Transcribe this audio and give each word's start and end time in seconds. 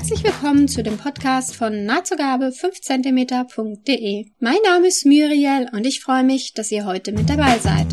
Herzlich 0.00 0.24
willkommen 0.24 0.66
zu 0.66 0.82
dem 0.82 0.96
Podcast 0.96 1.54
von 1.54 1.84
nahtzugabe 1.84 2.46
5cm.de. 2.46 4.24
Mein 4.38 4.56
Name 4.64 4.88
ist 4.88 5.04
Muriel 5.04 5.68
und 5.72 5.86
ich 5.86 6.00
freue 6.00 6.24
mich, 6.24 6.54
dass 6.54 6.72
ihr 6.72 6.86
heute 6.86 7.12
mit 7.12 7.28
dabei 7.28 7.58
seid. 7.58 7.86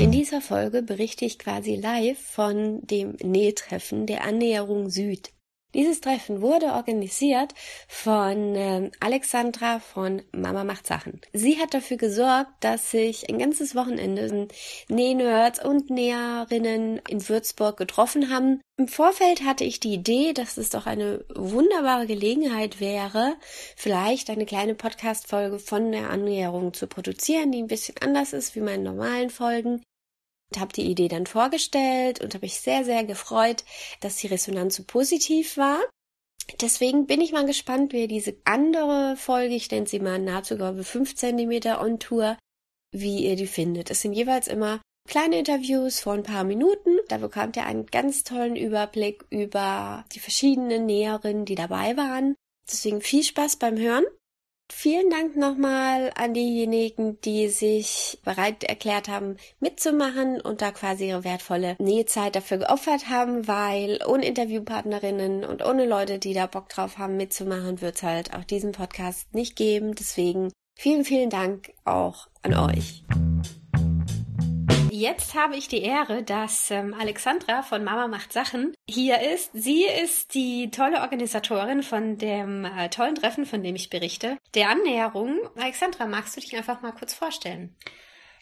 In 0.00 0.12
dieser 0.12 0.40
Folge 0.40 0.80
berichte 0.82 1.26
ich 1.26 1.38
quasi 1.38 1.76
live 1.76 2.18
von 2.18 2.80
dem 2.86 3.16
Nähtreffen 3.22 4.06
der 4.06 4.24
Annäherung 4.24 4.88
Süd. 4.88 5.33
Dieses 5.74 6.00
Treffen 6.00 6.40
wurde 6.40 6.66
organisiert 6.66 7.52
von 7.88 8.54
äh, 8.54 8.90
Alexandra 9.00 9.80
von 9.80 10.22
Mama 10.30 10.62
macht 10.62 10.86
Sachen. 10.86 11.20
Sie 11.32 11.58
hat 11.58 11.74
dafür 11.74 11.96
gesorgt, 11.96 12.50
dass 12.60 12.92
sich 12.92 13.28
ein 13.28 13.38
ganzes 13.38 13.74
Wochenende 13.74 14.48
Nähnerds 14.88 15.64
und 15.64 15.90
Näherinnen 15.90 17.00
in 17.08 17.28
Würzburg 17.28 17.76
getroffen 17.76 18.30
haben. 18.30 18.60
Im 18.76 18.86
Vorfeld 18.88 19.44
hatte 19.44 19.64
ich 19.64 19.80
die 19.80 19.94
Idee, 19.94 20.32
dass 20.32 20.56
es 20.56 20.70
doch 20.70 20.86
eine 20.86 21.24
wunderbare 21.34 22.06
Gelegenheit 22.06 22.80
wäre, 22.80 23.34
vielleicht 23.76 24.30
eine 24.30 24.46
kleine 24.46 24.74
Podcast-Folge 24.74 25.58
von 25.58 25.90
der 25.90 26.10
Annäherung 26.10 26.72
zu 26.72 26.86
produzieren, 26.86 27.50
die 27.50 27.62
ein 27.62 27.68
bisschen 27.68 27.96
anders 28.00 28.32
ist 28.32 28.54
wie 28.54 28.60
meine 28.60 28.82
normalen 28.84 29.30
Folgen 29.30 29.82
habe 30.58 30.72
die 30.72 30.86
Idee 30.90 31.08
dann 31.08 31.26
vorgestellt 31.26 32.20
und 32.20 32.34
habe 32.34 32.46
mich 32.46 32.60
sehr, 32.60 32.84
sehr 32.84 33.04
gefreut, 33.04 33.64
dass 34.00 34.16
die 34.16 34.26
Resonanz 34.26 34.76
so 34.76 34.84
positiv 34.84 35.56
war. 35.56 35.80
Deswegen 36.60 37.06
bin 37.06 37.20
ich 37.20 37.32
mal 37.32 37.46
gespannt, 37.46 37.92
wie 37.92 38.06
diese 38.06 38.36
andere 38.44 39.16
Folge, 39.16 39.54
ich 39.54 39.70
nenne 39.70 39.86
sie 39.86 40.00
mal 40.00 40.18
Nahtzugabe 40.18 40.84
5 40.84 41.14
cm 41.14 41.78
on 41.80 41.98
Tour, 41.98 42.36
wie 42.92 43.26
ihr 43.26 43.36
die 43.36 43.46
findet. 43.46 43.90
Es 43.90 44.02
sind 44.02 44.12
jeweils 44.12 44.46
immer 44.46 44.80
kleine 45.08 45.38
Interviews 45.38 46.00
vor 46.00 46.12
ein 46.14 46.22
paar 46.22 46.44
Minuten. 46.44 46.98
Da 47.08 47.18
bekommt 47.18 47.56
ihr 47.56 47.66
einen 47.66 47.86
ganz 47.86 48.24
tollen 48.24 48.56
Überblick 48.56 49.24
über 49.30 50.04
die 50.12 50.20
verschiedenen 50.20 50.86
Näherinnen, 50.86 51.44
die 51.44 51.54
dabei 51.54 51.96
waren. 51.96 52.34
Deswegen 52.70 53.00
viel 53.00 53.22
Spaß 53.22 53.56
beim 53.56 53.78
Hören. 53.78 54.04
Vielen 54.76 55.08
Dank 55.08 55.36
nochmal 55.36 56.10
an 56.16 56.34
diejenigen, 56.34 57.18
die 57.22 57.48
sich 57.48 58.18
bereit 58.24 58.64
erklärt 58.64 59.08
haben, 59.08 59.36
mitzumachen 59.60 60.40
und 60.40 60.60
da 60.60 60.72
quasi 60.72 61.08
ihre 61.08 61.22
wertvolle 61.24 61.76
Nähzeit 61.78 62.34
dafür 62.34 62.58
geopfert 62.58 63.08
haben, 63.08 63.46
weil 63.46 64.00
ohne 64.06 64.26
Interviewpartnerinnen 64.26 65.44
und 65.44 65.64
ohne 65.64 65.86
Leute, 65.86 66.18
die 66.18 66.34
da 66.34 66.46
Bock 66.46 66.68
drauf 66.68 66.98
haben, 66.98 67.16
mitzumachen, 67.16 67.80
wird 67.80 67.96
es 67.96 68.02
halt 68.02 68.34
auch 68.34 68.44
diesen 68.44 68.72
Podcast 68.72 69.32
nicht 69.32 69.56
geben. 69.56 69.94
Deswegen 69.94 70.52
vielen, 70.76 71.04
vielen 71.04 71.30
Dank 71.30 71.72
auch 71.84 72.26
an 72.42 72.54
euch. 72.54 73.04
Jetzt 74.96 75.34
habe 75.34 75.56
ich 75.56 75.66
die 75.66 75.82
Ehre, 75.82 76.22
dass 76.22 76.70
ähm, 76.70 76.94
Alexandra 76.94 77.62
von 77.62 77.82
Mama 77.82 78.06
macht 78.06 78.32
Sachen 78.32 78.76
hier 78.88 79.20
ist. 79.22 79.50
Sie 79.52 79.82
ist 79.86 80.34
die 80.34 80.70
tolle 80.70 81.00
Organisatorin 81.00 81.82
von 81.82 82.16
dem 82.16 82.64
äh, 82.64 82.88
tollen 82.90 83.16
Treffen, 83.16 83.44
von 83.44 83.64
dem 83.64 83.74
ich 83.74 83.90
berichte, 83.90 84.38
der 84.54 84.68
Annäherung. 84.68 85.40
Alexandra, 85.56 86.06
magst 86.06 86.36
du 86.36 86.40
dich 86.40 86.56
einfach 86.56 86.80
mal 86.80 86.92
kurz 86.92 87.12
vorstellen? 87.12 87.74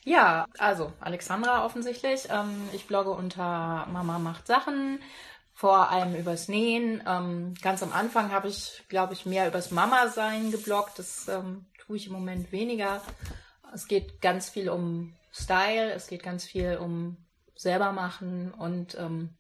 Ja, 0.05 0.45
also 0.59 0.93
Alexandra 1.01 1.65
offensichtlich. 1.65 2.29
Ähm, 2.29 2.69
ich 2.75 2.87
blogge 2.87 3.13
unter 3.13 3.87
Mama 3.91 4.19
macht 4.19 4.47
Sachen, 4.47 5.01
vor 5.55 5.89
allem 5.89 6.15
übers 6.15 6.49
Nähen. 6.49 7.03
Ähm, 7.09 7.55
ganz 7.63 7.83
am 7.83 7.95
Anfang 7.95 8.31
habe 8.31 8.49
ich, 8.49 8.85
glaube 8.91 9.15
ich, 9.15 9.25
mehr 9.25 9.49
übers 9.49 9.71
Mama-Sein 9.71 10.51
gebloggt. 10.51 10.99
Das 10.99 11.29
ähm, 11.29 11.65
tue 11.79 11.97
ich 11.97 12.09
im 12.09 12.13
Moment 12.13 12.53
weniger. 12.53 13.01
Es 13.73 13.89
geht 13.89 14.21
ganz 14.21 14.51
viel 14.51 14.69
um 14.69 15.15
Style, 15.33 15.93
es 15.93 16.07
geht 16.07 16.23
ganz 16.23 16.45
viel 16.45 16.77
um 16.77 17.17
selber 17.55 17.93
machen 17.93 18.53
und 18.53 18.97
ähm, 18.99 19.31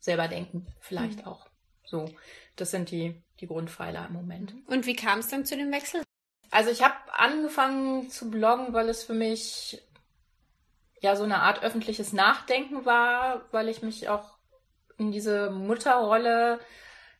selber 0.00 0.28
denken 0.28 0.66
vielleicht 0.80 1.20
mhm. 1.20 1.26
auch. 1.26 1.46
So, 1.84 2.10
das 2.56 2.70
sind 2.70 2.90
die, 2.90 3.22
die 3.40 3.46
Grundpfeiler 3.46 4.06
im 4.08 4.14
Moment. 4.14 4.54
Und 4.66 4.86
wie 4.86 4.96
kam 4.96 5.20
es 5.20 5.28
dann 5.28 5.44
zu 5.44 5.56
dem 5.56 5.72
Wechsel? 5.72 6.02
Also 6.50 6.70
ich 6.70 6.82
habe 6.82 6.94
angefangen 7.12 8.10
zu 8.10 8.30
bloggen, 8.30 8.72
weil 8.72 8.88
es 8.88 9.04
für 9.04 9.14
mich 9.14 9.82
ja 11.00 11.14
so 11.14 11.24
eine 11.24 11.42
Art 11.42 11.62
öffentliches 11.62 12.12
Nachdenken 12.12 12.84
war, 12.84 13.46
weil 13.52 13.68
ich 13.68 13.82
mich 13.82 14.08
auch 14.08 14.38
in 14.98 15.12
diese 15.12 15.50
Mutterrolle 15.50 16.58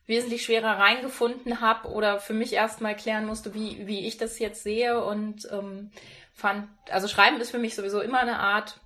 wesentlich 0.07 0.45
schwerer 0.45 0.79
reingefunden 0.79 1.61
habe 1.61 1.89
oder 1.91 2.21
für 2.21 2.35
mich 2.35 2.53
erstmal 2.53 2.97
klären 2.97 3.27
musste, 3.27 3.55
wie, 3.55 3.87
wie 3.87 4.07
ich 4.07 4.17
das 4.17 4.39
jetzt 4.39 4.63
sehe 4.63 5.03
und 5.05 5.49
ähm, 5.53 5.91
fand, 6.37 6.69
also 6.91 7.09
Schreiben 7.09 7.41
ist 7.41 7.51
für 7.51 7.59
mich 7.59 7.75
sowieso 7.75 8.01
immer 8.01 8.21
eine 8.21 8.39
Art 8.39 8.79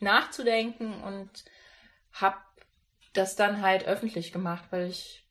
nachzudenken 0.00 1.02
und 1.04 1.30
habe 2.12 2.38
das 3.12 3.36
dann 3.36 3.62
halt 3.62 3.86
öffentlich 3.86 4.32
gemacht, 4.32 4.64
weil 4.70 4.88
ich 4.88 5.24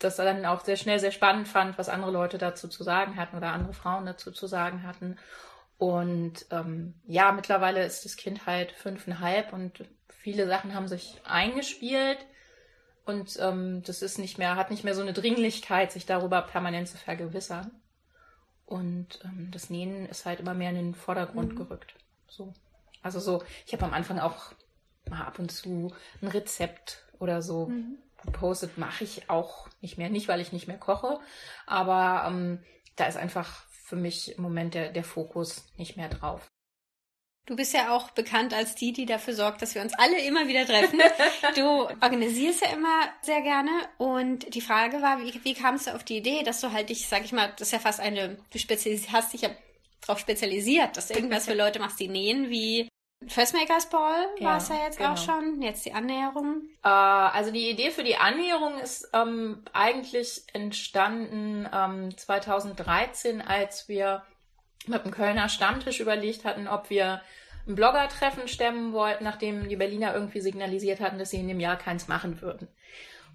das 0.00 0.16
dann 0.16 0.44
auch 0.44 0.64
sehr 0.64 0.76
schnell 0.76 0.98
sehr 0.98 1.12
spannend 1.12 1.46
fand, 1.46 1.78
was 1.78 1.88
andere 1.88 2.10
Leute 2.10 2.38
dazu 2.38 2.66
zu 2.66 2.82
sagen 2.82 3.16
hatten 3.16 3.36
oder 3.36 3.52
andere 3.52 3.72
Frauen 3.72 4.04
dazu 4.04 4.32
zu 4.32 4.48
sagen 4.48 4.82
hatten. 4.82 5.16
Und 5.78 6.46
ähm, 6.50 6.94
ja, 7.06 7.30
mittlerweile 7.30 7.84
ist 7.84 8.04
das 8.04 8.16
Kind 8.16 8.46
halt 8.46 8.72
fünfeinhalb 8.72 9.52
und 9.52 9.84
viele 10.08 10.48
Sachen 10.48 10.74
haben 10.74 10.88
sich 10.88 11.20
eingespielt 11.24 12.18
und 13.04 13.38
ähm, 13.40 13.82
das 13.84 14.02
ist 14.02 14.18
nicht 14.18 14.38
mehr, 14.38 14.56
hat 14.56 14.70
nicht 14.70 14.84
mehr 14.84 14.94
so 14.94 15.02
eine 15.02 15.12
Dringlichkeit, 15.12 15.92
sich 15.92 16.06
darüber 16.06 16.42
permanent 16.42 16.88
zu 16.88 16.96
vergewissern. 16.96 17.81
Und 18.66 19.20
ähm, 19.24 19.50
das 19.50 19.70
Nähen 19.70 20.06
ist 20.06 20.24
halt 20.24 20.40
immer 20.40 20.54
mehr 20.54 20.70
in 20.70 20.76
den 20.76 20.94
Vordergrund 20.94 21.52
mhm. 21.52 21.56
gerückt. 21.56 21.94
So. 22.28 22.52
Also 23.02 23.20
so, 23.20 23.42
ich 23.66 23.72
habe 23.72 23.84
am 23.84 23.92
Anfang 23.92 24.18
auch 24.18 24.52
mal 25.08 25.22
ab 25.22 25.38
und 25.38 25.50
zu 25.50 25.92
ein 26.20 26.28
Rezept 26.28 27.04
oder 27.18 27.42
so 27.42 27.66
mhm. 27.66 27.98
gepostet, 28.24 28.78
mache 28.78 29.04
ich 29.04 29.28
auch 29.28 29.68
nicht 29.80 29.98
mehr. 29.98 30.10
Nicht, 30.10 30.28
weil 30.28 30.40
ich 30.40 30.52
nicht 30.52 30.68
mehr 30.68 30.78
koche, 30.78 31.18
aber 31.66 32.28
ähm, 32.28 32.62
da 32.96 33.06
ist 33.06 33.16
einfach 33.16 33.64
für 33.70 33.96
mich 33.96 34.36
im 34.36 34.42
Moment 34.42 34.74
der, 34.74 34.92
der 34.92 35.04
Fokus 35.04 35.64
nicht 35.76 35.96
mehr 35.96 36.08
drauf. 36.08 36.51
Du 37.44 37.56
bist 37.56 37.74
ja 37.74 37.90
auch 37.90 38.10
bekannt 38.10 38.54
als 38.54 38.76
die, 38.76 38.92
die 38.92 39.04
dafür 39.04 39.34
sorgt, 39.34 39.62
dass 39.62 39.74
wir 39.74 39.82
uns 39.82 39.94
alle 39.98 40.24
immer 40.24 40.46
wieder 40.46 40.64
treffen. 40.64 41.00
Du 41.56 41.88
organisierst 42.00 42.62
ja 42.62 42.72
immer 42.72 43.08
sehr 43.20 43.40
gerne. 43.40 43.70
Und 43.98 44.54
die 44.54 44.60
Frage 44.60 45.02
war, 45.02 45.20
wie, 45.20 45.40
wie 45.42 45.54
kamst 45.54 45.88
du 45.88 45.94
auf 45.94 46.04
die 46.04 46.18
Idee, 46.18 46.44
dass 46.44 46.60
du 46.60 46.72
halt 46.72 46.88
dich, 46.88 47.08
sag 47.08 47.24
ich 47.24 47.32
mal, 47.32 47.52
das 47.56 47.68
ist 47.68 47.72
ja 47.72 47.78
fast 47.80 47.98
eine, 47.98 48.36
du 48.52 48.58
hast 48.58 49.32
dich 49.32 49.42
ja 49.42 49.50
darauf 50.00 50.20
spezialisiert, 50.20 50.96
dass 50.96 51.08
du 51.08 51.14
irgendwas 51.14 51.46
für 51.46 51.54
Leute 51.54 51.80
machst, 51.80 51.98
die 51.98 52.08
nähen, 52.08 52.48
wie 52.48 52.88
First 53.28 53.54
Makers 53.54 53.88
Ball 53.88 54.26
ja, 54.38 54.50
war 54.50 54.56
es 54.58 54.68
ja 54.68 54.84
jetzt 54.84 54.98
genau. 54.98 55.12
auch 55.12 55.16
schon. 55.16 55.62
Jetzt 55.62 55.84
die 55.84 55.92
Annäherung. 55.92 56.62
Äh, 56.82 56.88
also 56.88 57.50
die 57.50 57.70
Idee 57.70 57.90
für 57.90 58.04
die 58.04 58.16
Annäherung 58.16 58.78
ist 58.78 59.08
ähm, 59.12 59.64
eigentlich 59.72 60.42
entstanden 60.52 61.68
ähm, 61.72 62.16
2013, 62.16 63.40
als 63.40 63.88
wir 63.88 64.22
mit 64.88 65.04
dem 65.04 65.10
Kölner 65.10 65.48
Stammtisch 65.48 66.00
überlegt 66.00 66.44
hatten, 66.44 66.68
ob 66.68 66.90
wir 66.90 67.20
ein 67.66 67.74
Blogger-Treffen 67.74 68.48
stemmen 68.48 68.92
wollten, 68.92 69.24
nachdem 69.24 69.68
die 69.68 69.76
Berliner 69.76 70.14
irgendwie 70.14 70.40
signalisiert 70.40 71.00
hatten, 71.00 71.18
dass 71.18 71.30
sie 71.30 71.40
in 71.40 71.48
dem 71.48 71.60
Jahr 71.60 71.76
keins 71.76 72.08
machen 72.08 72.40
würden. 72.40 72.68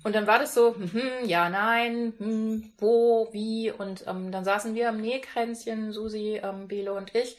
Und 0.03 0.15
dann 0.15 0.27
war 0.27 0.39
das 0.39 0.53
so, 0.53 0.75
hm, 0.75 1.25
ja, 1.25 1.49
nein, 1.49 2.13
hm, 2.17 2.71
wo, 2.77 3.29
wie. 3.31 3.71
Und 3.71 4.05
ähm, 4.07 4.31
dann 4.31 4.45
saßen 4.45 4.75
wir 4.75 4.89
am 4.89 5.01
Nähkränzchen, 5.01 5.91
Susi, 5.91 6.39
ähm, 6.43 6.67
Belo 6.67 6.95
und 6.95 7.15
ich. 7.15 7.37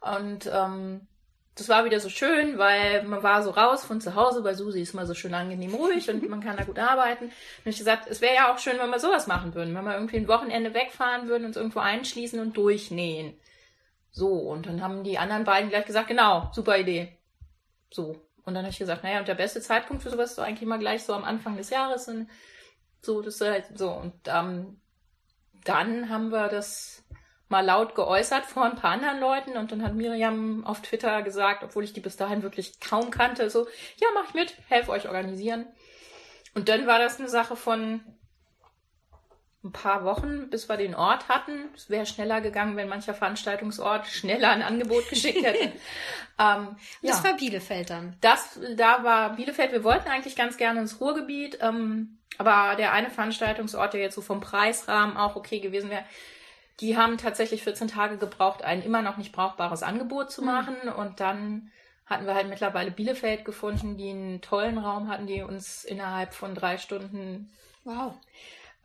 Und 0.00 0.50
ähm, 0.52 1.06
das 1.58 1.68
war 1.68 1.84
wieder 1.84 2.00
so 2.00 2.08
schön, 2.08 2.58
weil 2.58 3.02
man 3.04 3.22
war 3.22 3.42
so 3.42 3.50
raus 3.50 3.84
von 3.84 4.00
zu 4.00 4.14
Hause, 4.14 4.44
weil 4.44 4.54
Susi 4.54 4.80
ist 4.80 4.94
immer 4.94 5.06
so 5.06 5.14
schön 5.14 5.34
angenehm 5.34 5.74
ruhig 5.74 6.08
und 6.08 6.28
man 6.28 6.40
kann 6.40 6.56
da 6.56 6.64
gut 6.64 6.78
arbeiten. 6.78 7.24
Und 7.24 7.32
ich 7.64 7.78
gesagt, 7.78 8.08
es 8.08 8.20
wäre 8.20 8.34
ja 8.34 8.52
auch 8.52 8.58
schön, 8.58 8.78
wenn 8.78 8.90
wir 8.90 9.00
sowas 9.00 9.26
machen 9.26 9.54
würden, 9.54 9.74
wenn 9.74 9.84
wir 9.84 9.94
irgendwie 9.94 10.16
ein 10.16 10.28
Wochenende 10.28 10.74
wegfahren 10.74 11.28
würden, 11.28 11.44
uns 11.44 11.56
irgendwo 11.56 11.80
einschließen 11.80 12.40
und 12.40 12.56
durchnähen. 12.56 13.34
So, 14.10 14.28
und 14.28 14.66
dann 14.66 14.82
haben 14.82 15.04
die 15.04 15.18
anderen 15.18 15.44
beiden 15.44 15.70
gleich 15.70 15.84
gesagt, 15.84 16.08
genau, 16.08 16.50
super 16.52 16.78
Idee. 16.78 17.16
So. 17.90 18.16
Und 18.44 18.54
dann 18.54 18.64
habe 18.64 18.72
ich 18.72 18.78
gesagt, 18.78 19.04
naja, 19.04 19.18
und 19.18 19.28
der 19.28 19.34
beste 19.34 19.60
Zeitpunkt 19.60 20.02
für 20.02 20.10
sowas 20.10 20.30
ist 20.30 20.38
doch 20.38 20.44
eigentlich 20.44 20.68
mal 20.68 20.78
gleich 20.78 21.04
so 21.04 21.12
am 21.12 21.24
Anfang 21.24 21.56
des 21.56 21.70
Jahres. 21.70 22.08
Und 22.08 22.28
so, 23.02 23.20
das 23.20 23.40
halt 23.40 23.66
so. 23.76 23.90
Und 23.90 24.14
ähm, 24.26 24.80
dann 25.64 26.08
haben 26.08 26.30
wir 26.30 26.48
das 26.48 27.04
mal 27.48 27.64
laut 27.64 27.94
geäußert 27.94 28.44
vor 28.44 28.64
ein 28.64 28.76
paar 28.76 28.92
anderen 28.92 29.20
Leuten 29.20 29.56
und 29.56 29.72
dann 29.72 29.82
hat 29.82 29.94
Miriam 29.94 30.64
auf 30.66 30.82
Twitter 30.82 31.22
gesagt, 31.22 31.62
obwohl 31.64 31.84
ich 31.84 31.92
die 31.92 32.00
bis 32.00 32.16
dahin 32.16 32.42
wirklich 32.42 32.80
kaum 32.80 33.10
kannte, 33.10 33.48
so, 33.50 33.66
ja, 33.96 34.08
mach 34.14 34.28
ich 34.28 34.34
mit, 34.34 34.54
helfe 34.68 34.90
euch 34.90 35.06
organisieren. 35.06 35.66
Und 36.54 36.68
dann 36.68 36.86
war 36.86 36.98
das 36.98 37.18
eine 37.18 37.28
Sache 37.28 37.56
von, 37.56 38.02
ein 39.64 39.72
paar 39.72 40.04
Wochen, 40.04 40.50
bis 40.50 40.68
wir 40.68 40.76
den 40.76 40.94
Ort 40.94 41.28
hatten. 41.28 41.68
Es 41.74 41.90
wäre 41.90 42.06
schneller 42.06 42.40
gegangen, 42.40 42.76
wenn 42.76 42.88
mancher 42.88 43.14
Veranstaltungsort 43.14 44.06
schneller 44.06 44.50
ein 44.50 44.62
Angebot 44.62 45.08
geschickt 45.08 45.44
hätte. 45.44 45.58
ähm, 46.38 46.76
das 47.02 47.22
ja. 47.22 47.24
war 47.24 47.36
Bielefeld 47.36 47.90
dann. 47.90 48.16
Das, 48.20 48.58
da 48.76 49.02
war 49.02 49.34
Bielefeld. 49.34 49.72
Wir 49.72 49.82
wollten 49.82 50.08
eigentlich 50.08 50.36
ganz 50.36 50.56
gerne 50.56 50.80
ins 50.80 51.00
Ruhrgebiet, 51.00 51.58
ähm, 51.60 52.18
aber 52.38 52.76
der 52.76 52.92
eine 52.92 53.10
Veranstaltungsort, 53.10 53.94
der 53.94 54.00
jetzt 54.00 54.14
so 54.14 54.20
vom 54.20 54.40
Preisrahmen 54.40 55.16
auch 55.16 55.34
okay 55.34 55.58
gewesen 55.58 55.90
wäre, 55.90 56.04
die 56.80 56.96
haben 56.96 57.18
tatsächlich 57.18 57.64
14 57.64 57.88
Tage 57.88 58.18
gebraucht, 58.18 58.62
ein 58.62 58.82
immer 58.82 59.02
noch 59.02 59.16
nicht 59.16 59.32
brauchbares 59.32 59.82
Angebot 59.82 60.30
zu 60.30 60.42
mhm. 60.42 60.46
machen. 60.46 60.76
Mhm. 60.84 60.92
Und 60.92 61.20
dann 61.20 61.70
hatten 62.06 62.26
wir 62.26 62.34
halt 62.34 62.48
mittlerweile 62.48 62.90
Bielefeld 62.90 63.44
gefunden, 63.44 63.96
die 63.96 64.10
einen 64.10 64.40
tollen 64.40 64.78
Raum 64.78 65.08
hatten, 65.08 65.26
die 65.26 65.42
uns 65.42 65.84
innerhalb 65.84 66.32
von 66.32 66.54
drei 66.54 66.78
Stunden 66.78 67.50
wow. 67.84 68.14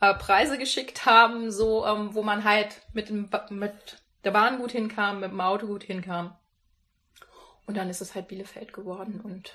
äh, 0.01 0.13
Preise 0.15 0.57
geschickt 0.57 1.05
haben, 1.05 1.51
so 1.51 1.85
ähm, 1.85 2.13
wo 2.13 2.23
man 2.23 2.43
halt 2.43 2.81
mit, 2.93 3.09
dem, 3.09 3.29
mit 3.49 4.01
der 4.23 4.31
Bahn 4.31 4.57
gut 4.57 4.71
hinkam, 4.71 5.19
mit 5.19 5.31
dem 5.31 5.41
Auto 5.41 5.67
gut 5.67 5.83
hinkam. 5.83 6.35
Und 7.65 7.77
dann 7.77 7.89
ist 7.89 8.01
es 8.01 8.13
halt 8.13 8.27
Bielefeld 8.27 8.73
geworden 8.73 9.21
und 9.23 9.53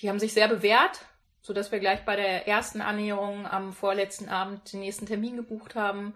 die 0.00 0.08
haben 0.08 0.18
sich 0.18 0.32
sehr 0.32 0.48
bewährt, 0.48 1.06
so 1.40 1.52
dass 1.52 1.70
wir 1.70 1.78
gleich 1.78 2.04
bei 2.04 2.16
der 2.16 2.48
ersten 2.48 2.80
Annäherung 2.80 3.46
am 3.46 3.72
vorletzten 3.72 4.28
Abend 4.28 4.72
den 4.72 4.80
nächsten 4.80 5.06
Termin 5.06 5.36
gebucht 5.36 5.76
haben 5.76 6.14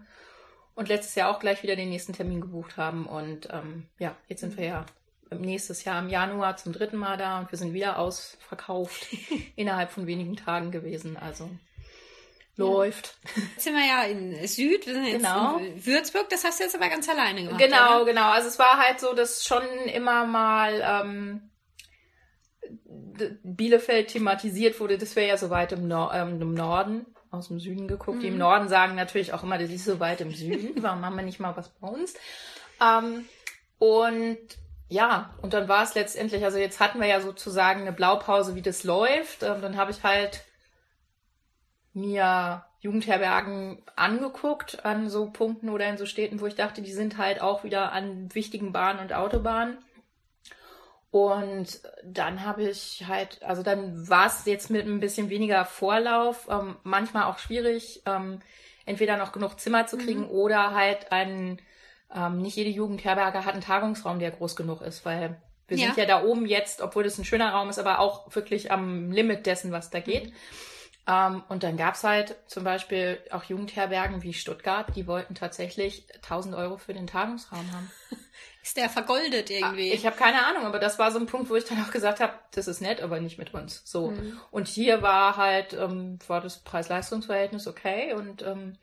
und 0.75 0.88
letztes 0.88 1.14
Jahr 1.14 1.31
auch 1.31 1.40
gleich 1.40 1.62
wieder 1.62 1.76
den 1.76 1.90
nächsten 1.90 2.12
Termin 2.12 2.40
gebucht 2.40 2.76
haben. 2.76 3.06
Und 3.06 3.49
ähm, 3.52 3.87
ja, 3.99 4.17
jetzt 4.28 4.40
sind 4.40 4.56
wir 4.56 4.64
ja 4.64 4.87
nächstes 5.31 5.84
Jahr 5.84 6.00
im 6.00 6.08
Januar 6.08 6.56
zum 6.56 6.72
dritten 6.72 6.96
Mal 6.96 7.17
da 7.17 7.38
und 7.38 7.50
wir 7.50 7.58
sind 7.58 7.72
wieder 7.72 7.99
ausverkauft 7.99 9.06
innerhalb 9.56 9.90
von 9.90 10.06
wenigen 10.06 10.37
Tagen 10.37 10.70
gewesen. 10.70 11.17
Also 11.17 11.50
läuft. 12.56 13.17
Jetzt 13.55 13.64
sind 13.64 13.75
wir 13.75 13.87
ja 13.87 14.02
in 14.05 14.46
Süd, 14.46 14.87
wir 14.87 14.94
sind 14.94 15.06
jetzt 15.06 15.19
genau. 15.19 15.56
in 15.58 15.87
Würzburg, 15.87 16.28
das 16.28 16.44
hast 16.44 16.61
du 16.61 16.64
jetzt 16.64 16.76
aber 16.76 16.88
ganz 16.88 17.08
alleine 17.08 17.44
gemacht. 17.44 17.61
Genau, 17.61 18.02
oder? 18.02 18.05
genau. 18.06 18.31
Also 18.31 18.49
es 18.49 18.58
war 18.58 18.76
halt 18.76 19.00
so, 19.00 19.14
dass 19.14 19.44
schon 19.44 19.62
immer 19.93 20.26
mal 20.26 20.82
ähm, 20.84 21.50
Bielefeld 23.43 24.08
thematisiert 24.08 24.78
wurde, 24.78 24.99
das 24.99 25.16
wäre 25.16 25.28
ja 25.28 25.37
so 25.37 25.50
weit 25.50 25.73
im, 25.73 25.88
Nor 25.88 26.12
ähm, 26.12 26.40
im 26.40 26.55
Norden 26.55 27.06
aus 27.30 27.48
dem 27.48 27.60
Süden 27.60 27.88
geguckt. 27.88 28.18
Mhm. 28.18 28.20
Die 28.20 28.28
im 28.28 28.34
mhm. 28.34 28.40
Norden 28.40 28.68
sagen 28.68 28.94
natürlich 28.94 29.32
auch 29.32 29.42
immer, 29.42 29.58
das 29.58 29.70
ist 29.70 29.84
so 29.84 30.00
weit 30.00 30.20
im 30.20 30.32
Süden. 30.32 30.70
Warum 30.82 31.04
haben 31.04 31.16
wir 31.16 31.22
nicht 31.22 31.40
mal 31.40 31.56
was 31.56 31.68
bei 31.68 31.88
uns? 31.88 32.14
Ähm, 32.80 33.26
und 33.78 34.38
ja, 34.88 35.34
und 35.40 35.54
dann 35.54 35.68
war 35.68 35.84
es 35.84 35.94
letztendlich, 35.94 36.44
also 36.44 36.58
jetzt 36.58 36.80
hatten 36.80 37.00
wir 37.00 37.06
ja 37.06 37.20
sozusagen 37.20 37.82
eine 37.82 37.92
Blaupause, 37.92 38.54
wie 38.56 38.62
das 38.62 38.84
läuft. 38.84 39.42
Ähm, 39.42 39.62
dann 39.62 39.76
habe 39.76 39.92
ich 39.92 40.02
halt 40.02 40.44
mir 41.92 42.64
Jugendherbergen 42.80 43.82
angeguckt 43.94 44.84
an 44.84 45.08
so 45.08 45.30
Punkten 45.30 45.68
oder 45.68 45.88
in 45.88 45.98
so 45.98 46.06
Städten, 46.06 46.40
wo 46.40 46.46
ich 46.46 46.54
dachte, 46.54 46.82
die 46.82 46.92
sind 46.92 47.18
halt 47.18 47.40
auch 47.40 47.62
wieder 47.62 47.92
an 47.92 48.34
wichtigen 48.34 48.72
Bahnen 48.72 49.00
und 49.00 49.12
Autobahnen. 49.12 49.78
Und 51.10 51.80
dann 52.04 52.44
habe 52.44 52.62
ich 52.62 53.04
halt, 53.08 53.42
also 53.42 53.62
dann 53.62 54.08
war 54.08 54.26
es 54.26 54.44
jetzt 54.46 54.70
mit 54.70 54.86
ein 54.86 55.00
bisschen 55.00 55.28
weniger 55.28 55.64
Vorlauf, 55.64 56.46
ähm, 56.48 56.76
manchmal 56.84 57.24
auch 57.24 57.38
schwierig, 57.38 58.02
ähm, 58.06 58.40
entweder 58.86 59.16
noch 59.16 59.32
genug 59.32 59.58
Zimmer 59.58 59.86
zu 59.86 59.98
kriegen 59.98 60.22
mhm. 60.22 60.30
oder 60.30 60.72
halt 60.72 61.10
einen, 61.10 61.60
ähm, 62.14 62.40
nicht 62.40 62.56
jede 62.56 62.70
Jugendherberge 62.70 63.44
hat 63.44 63.54
einen 63.54 63.62
Tagungsraum, 63.62 64.20
der 64.20 64.30
groß 64.30 64.54
genug 64.54 64.82
ist, 64.82 65.04
weil 65.04 65.36
wir 65.66 65.78
ja. 65.78 65.86
sind 65.86 65.96
ja 65.96 66.06
da 66.06 66.22
oben 66.22 66.46
jetzt, 66.46 66.80
obwohl 66.80 67.02
das 67.02 67.18
ein 67.18 67.24
schöner 67.24 67.52
Raum 67.52 67.70
ist, 67.70 67.78
aber 67.78 67.98
auch 67.98 68.32
wirklich 68.34 68.70
am 68.70 69.10
Limit 69.10 69.46
dessen, 69.46 69.72
was 69.72 69.90
da 69.90 69.98
geht. 69.98 70.26
Mhm. 70.26 70.34
Ähm, 71.06 71.43
und 71.49 71.62
dann 71.62 71.76
gab's 71.76 72.05
halt 72.05 72.37
zum 72.47 72.64
Beispiel 72.64 73.19
auch 73.31 73.44
Jugendherbergen 73.44 74.23
wie 74.23 74.35
Stuttgart, 74.35 74.87
die 74.94 75.06
wollten 75.06 75.35
tatsächlich 75.35 76.06
1000 76.17 76.55
Euro 76.55 76.76
für 76.76 76.93
den 76.93 77.06
Tagungsraum 77.06 77.73
haben. 77.73 77.91
Ist 78.62 78.76
der 78.76 78.91
vergoldet 78.91 79.49
irgendwie? 79.49 79.91
Ich 79.91 80.05
habe 80.05 80.17
keine 80.17 80.44
Ahnung, 80.47 80.67
aber 80.67 80.79
das 80.79 80.99
war 80.99 81.11
so 81.11 81.19
ein 81.19 81.26
Punkt, 81.26 81.49
wo 81.49 81.56
ich 81.56 81.64
dann 81.64 81.82
auch 81.82 81.91
gesagt 81.91 82.20
habe, 82.20 82.35
das 82.52 82.69
ist 82.69 82.82
nett, 82.82 83.00
aber 83.00 83.19
nicht 83.19 83.38
mit 83.38 83.55
uns. 83.55 83.81
So. 83.87 84.11
Mhm. 84.11 84.38
Und 84.50 84.69
hier 84.69 85.00
war 85.00 85.38
halt, 85.38 85.73
ähm, 85.73 86.19
war 86.29 86.43
das 86.43 86.58
Preis-Leistungs-Verhältnis 86.58 87.67
okay 87.67 88.12
und 88.12 88.43
ähm, 88.43 88.76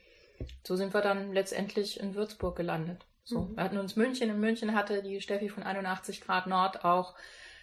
so 0.63 0.75
sind 0.75 0.95
wir 0.95 1.01
dann 1.01 1.31
letztendlich 1.31 1.99
in 1.99 2.15
Würzburg 2.15 2.55
gelandet. 2.55 3.05
So. 3.23 3.41
Mhm. 3.41 3.55
Wir 3.55 3.63
hatten 3.63 3.77
uns 3.77 3.95
München. 3.95 4.31
In 4.31 4.39
München 4.39 4.73
hatte 4.73 5.03
die 5.03 5.21
Steffi 5.21 5.49
von 5.49 5.61
81 5.61 6.21
Grad 6.21 6.47
Nord 6.47 6.83
auch 6.83 7.13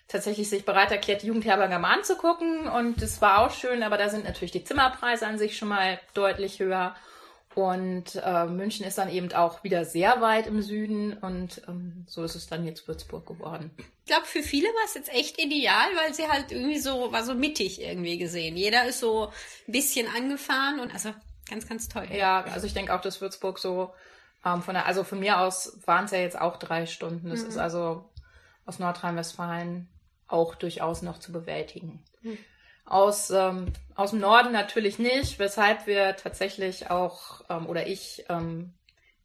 tatsächlich 0.09 0.49
sich 0.49 0.65
bereit 0.65 0.91
erklärt, 0.91 1.23
die 1.23 1.29
Jugendherberge 1.29 1.79
mal 1.79 1.95
anzugucken. 1.95 2.69
Und 2.69 3.01
das 3.03 3.21
war 3.21 3.39
auch 3.39 3.51
schön, 3.51 3.83
aber 3.83 3.97
da 3.97 4.09
sind 4.09 4.25
natürlich 4.25 4.53
die 4.53 4.65
Zimmerpreise 4.65 5.27
an 5.27 5.39
sich 5.39 5.56
schon 5.56 5.69
mal 5.69 6.01
deutlich 6.15 6.61
höher. 6.61 6.95
Und 7.55 8.17
äh, 8.17 8.47
München 8.47 8.85
ist 8.85 8.99
dann 8.99 9.09
eben 9.09 9.33
auch 9.33 9.62
wieder 9.62 9.85
sehr 9.85 10.21
weit 10.21 10.49
im 10.49 10.61
Süden 10.61 11.12
und 11.19 11.62
ähm, 11.69 12.05
so 12.09 12.25
ist 12.25 12.35
es 12.35 12.49
dann 12.49 12.67
jetzt 12.67 12.89
Würzburg 12.89 13.27
geworden. 13.27 13.71
Ich 13.79 14.06
glaube, 14.06 14.27
für 14.27 14.43
viele 14.43 14.67
war 14.67 14.85
es 14.87 14.95
jetzt 14.95 15.12
echt 15.15 15.41
ideal, 15.41 15.87
weil 15.95 16.12
sie 16.12 16.29
halt 16.29 16.51
irgendwie 16.51 16.81
so, 16.81 17.12
war 17.12 17.23
so 17.23 17.35
mittig 17.35 17.81
irgendwie 17.81 18.19
gesehen. 18.19 18.56
Jeder 18.56 18.87
ist 18.87 18.99
so 18.99 19.31
ein 19.69 19.73
bisschen 19.73 20.09
angefahren 20.09 20.81
und 20.81 20.93
also 20.93 21.11
ganz, 21.49 21.69
ganz 21.69 21.89
toll. 21.89 22.09
Ja, 22.12 22.43
also 22.43 22.67
ich 22.67 22.75
denke 22.75 22.93
auch, 22.93 23.01
dass 23.01 23.21
Würzburg 23.21 23.61
so 23.61 23.95
ähm, 24.45 24.61
von 24.61 24.75
der, 24.75 24.87
also 24.87 25.05
von 25.05 25.21
mir 25.21 25.39
aus 25.39 25.79
waren 25.87 26.06
es 26.06 26.11
ja 26.11 26.19
jetzt 26.19 26.41
auch 26.41 26.56
drei 26.56 26.87
Stunden. 26.87 27.31
Das 27.31 27.43
mhm. 27.43 27.49
ist 27.51 27.56
also 27.56 28.11
aus 28.67 28.81
Nordrhein-Westfalen 28.81 29.89
auch 30.34 30.54
durchaus 30.56 31.02
noch 31.02 31.19
zu 31.19 31.32
bewältigen. 31.32 32.02
Mhm. 32.22 32.38
Aus, 32.84 33.31
ähm, 33.31 33.72
aus 33.94 34.10
dem 34.10 34.20
Norden 34.20 34.52
natürlich 34.52 34.98
nicht, 34.98 35.38
weshalb 35.38 35.86
wir 35.86 36.16
tatsächlich 36.16 36.90
auch, 36.90 37.42
ähm, 37.48 37.66
oder 37.66 37.86
ich 37.86 38.26
ähm, 38.28 38.75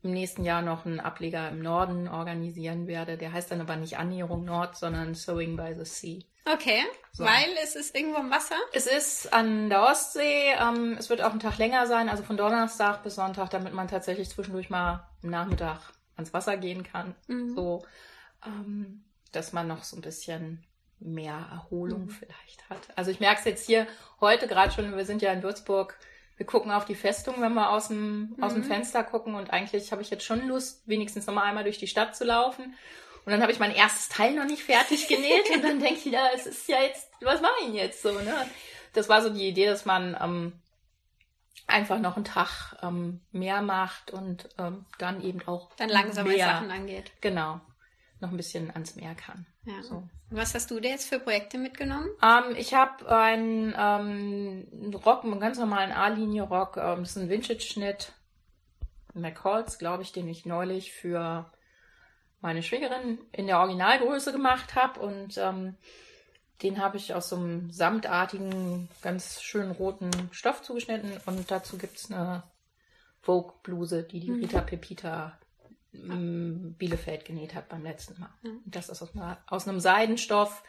im 0.02 0.12
nächsten 0.12 0.46
Jahr 0.46 0.62
noch 0.62 0.86
einen 0.86 1.02
Ableger 1.02 1.50
im 1.50 1.62
Norden 1.62 2.08
organisieren 2.08 2.88
werde. 2.88 3.18
Der 3.18 3.34
heißt 3.34 3.52
dann 3.52 3.60
aber 3.60 3.76
nicht 3.76 3.98
Annäherung 3.98 4.46
Nord, 4.46 4.78
sondern 4.78 5.14
Sewing 5.14 5.58
by 5.58 5.74
the 5.76 5.84
Sea. 5.84 6.22
Okay, 6.46 6.84
so. 7.12 7.26
weil 7.26 7.50
es 7.62 7.76
ist 7.76 7.94
irgendwo 7.96 8.20
im 8.20 8.32
Wasser? 8.32 8.56
Es 8.72 8.88
ist 8.88 9.34
an 9.34 9.70
der 9.70 9.84
Ostsee. 9.84 10.54
Ähm, 10.58 10.96
es 10.98 11.10
wird 11.10 11.22
auch 11.22 11.32
einen 11.32 11.42
Tag 11.42 11.58
länger 11.58 11.86
sein, 11.86 12.08
also 12.08 12.24
von 12.24 12.38
Donnerstag 12.38 13.04
bis 13.04 13.16
Sonntag, 13.16 13.50
damit 13.50 13.74
man 13.74 13.88
tatsächlich 13.88 14.30
zwischendurch 14.30 14.70
mal 14.70 15.08
am 15.22 15.30
Nachmittag 15.30 15.80
ans 16.16 16.34
Wasser 16.34 16.56
gehen 16.58 16.84
kann. 16.84 17.14
Mhm. 17.28 17.54
So, 17.56 17.86
ähm, 18.46 19.04
dass 19.32 19.52
man 19.54 19.68
noch 19.68 19.84
so 19.84 19.98
ein 19.98 20.02
bisschen 20.02 20.66
mehr 21.00 21.48
Erholung 21.52 22.06
mhm. 22.06 22.10
vielleicht 22.10 22.70
hat. 22.70 22.90
Also 22.96 23.12
ich 23.12 23.20
merke 23.20 23.40
es 23.40 23.46
jetzt 23.46 23.66
hier 23.66 23.88
heute 24.22 24.48
gerade 24.48 24.72
schon, 24.72 24.96
wir 24.96 25.06
sind 25.06 25.22
ja 25.22 25.32
in 25.32 25.44
Würzburg, 25.44 25.98
wir 26.38 26.46
gucken 26.46 26.72
auf 26.72 26.86
die 26.86 26.96
Festung, 26.96 27.36
wenn 27.40 27.54
wir 27.54 27.70
aus 27.70 27.90
dem, 27.90 28.36
mhm. 28.36 28.44
aus 28.44 28.54
dem 28.54 28.64
mhm. 28.64 28.68
Fenster 28.68 29.04
gucken 29.04 29.36
und 29.36 29.52
eigentlich 29.52 29.92
habe 29.92 30.02
ich 30.02 30.10
jetzt 30.10 30.24
schon 30.24 30.48
Lust, 30.48 30.84
wenigstens 30.86 31.28
noch 31.28 31.34
mal 31.34 31.44
einmal 31.44 31.64
durch 31.64 31.80
die 31.80 31.88
Stadt 31.88 32.16
zu 32.16 32.24
laufen. 32.26 32.76
Und 33.26 33.34
dann 33.34 33.42
habe 33.42 33.52
ich 33.52 33.60
mein 33.60 33.76
erstes 33.76 34.10
Teil 34.10 34.34
noch 34.34 34.46
nicht 34.46 34.64
fertig 34.64 35.08
genäht 35.08 35.50
und 35.54 35.64
dann 35.64 35.80
denke 35.80 36.00
ich, 36.00 36.06
ja, 36.06 36.28
es 36.34 36.46
ist 36.46 36.68
ja 36.70 36.82
jetzt, 36.82 37.10
was 37.22 37.42
mache 37.42 37.54
ich 37.60 37.66
denn 37.68 37.76
jetzt 37.76 38.02
so, 38.02 38.12
ne? 38.12 38.34
Das 38.94 39.10
war 39.10 39.22
so 39.22 39.30
die 39.30 39.48
Idee, 39.48 39.68
dass 39.68 39.86
man 39.86 40.18
ähm, 40.20 40.54
einfach 41.68 42.00
noch 42.00 42.16
einen 42.16 42.26
Tag 42.26 42.76
ähm, 42.82 43.20
mehr 43.32 43.62
macht 43.62 44.12
und 44.12 44.50
ähm, 44.58 44.86
dann 44.98 45.22
eben 45.22 45.48
auch 45.48 45.70
dann 45.76 45.90
langsam 45.90 46.28
mehr 46.28 46.46
Sachen 46.46 46.72
angeht. 46.72 47.12
Genau 47.22 47.62
noch 48.20 48.32
ein 48.32 48.38
bisschen 48.38 48.72
ans 48.72 48.96
Meer 48.96 49.16
kann. 49.16 49.46
Ja. 49.66 49.82
So. 49.84 50.08
Was 50.30 50.54
hast 50.54 50.70
du 50.72 50.80
dir 50.80 50.92
jetzt 50.92 51.10
für 51.10 51.20
Projekte 51.20 51.58
mitgenommen? 51.58 52.10
Ähm, 52.22 52.56
ich 52.56 52.74
habe 52.74 53.10
einen 53.10 53.74
ähm, 53.78 54.94
Rock, 55.06 55.24
einen 55.24 55.40
ganz 55.40 55.58
normalen 55.58 55.92
A-Linie-Rock. 55.92 56.78
Ähm, 56.78 57.00
das 57.00 57.12
ist 57.12 57.18
ein 57.18 57.30
Vintage-Schnitt. 57.30 58.14
McCalls, 59.14 59.80
glaube 59.80 60.04
ich, 60.04 60.12
den 60.12 60.28
ich 60.28 60.46
neulich 60.46 60.92
für 60.94 61.52
meine 62.42 62.64
Schwägerin 62.64 63.20
in 63.32 63.48
der 63.48 63.60
Originalgröße 63.60 64.32
gemacht 64.32 64.76
habe. 64.76 65.00
Und 65.00 65.38
ähm, 65.38 65.76
den 66.62 66.82
habe 66.82 66.98
ich 66.98 67.14
aus 67.14 67.30
so 67.30 67.38
einem 67.38 67.72
samtartigen, 67.72 68.90
ganz 69.02 69.42
schönen 69.42 69.72
roten 69.72 70.12
Stoff 70.32 70.62
zugeschnitten. 70.62 71.12
Und 71.26 71.50
dazu 71.50 71.78
gibt 71.78 71.98
es 71.98 72.12
eine 72.12 72.44
Vogue-Bluse, 73.22 74.04
die 74.04 74.20
die 74.20 74.32
mhm. 74.32 74.42
Rita 74.42 74.62
Pepita 74.62 75.38
Bielefeld 75.92 77.26
genäht 77.26 77.56
hat 77.56 77.70
beim 77.70 77.84
letzten 77.84 78.20
Mal. 78.20 78.30
Das 78.66 78.90
ist 78.90 79.02
aus, 79.02 79.16
einer, 79.16 79.44
aus 79.48 79.68
einem 79.68 79.80
Seidenstoff. 79.80 80.64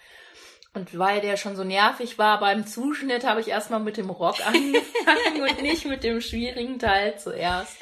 Und 0.72 0.96
weil 0.96 1.20
der 1.20 1.36
schon 1.36 1.56
so 1.56 1.64
nervig 1.64 2.16
war 2.16 2.38
beim 2.38 2.66
Zuschnitt, 2.66 3.24
habe 3.24 3.40
ich 3.40 3.48
erstmal 3.48 3.80
mit 3.80 3.96
dem 3.96 4.08
Rock 4.08 4.36
angefangen 4.46 5.42
und 5.42 5.62
nicht 5.62 5.84
mit 5.86 6.04
dem 6.04 6.20
schwierigen 6.20 6.78
Teil 6.78 7.18
zuerst. 7.18 7.76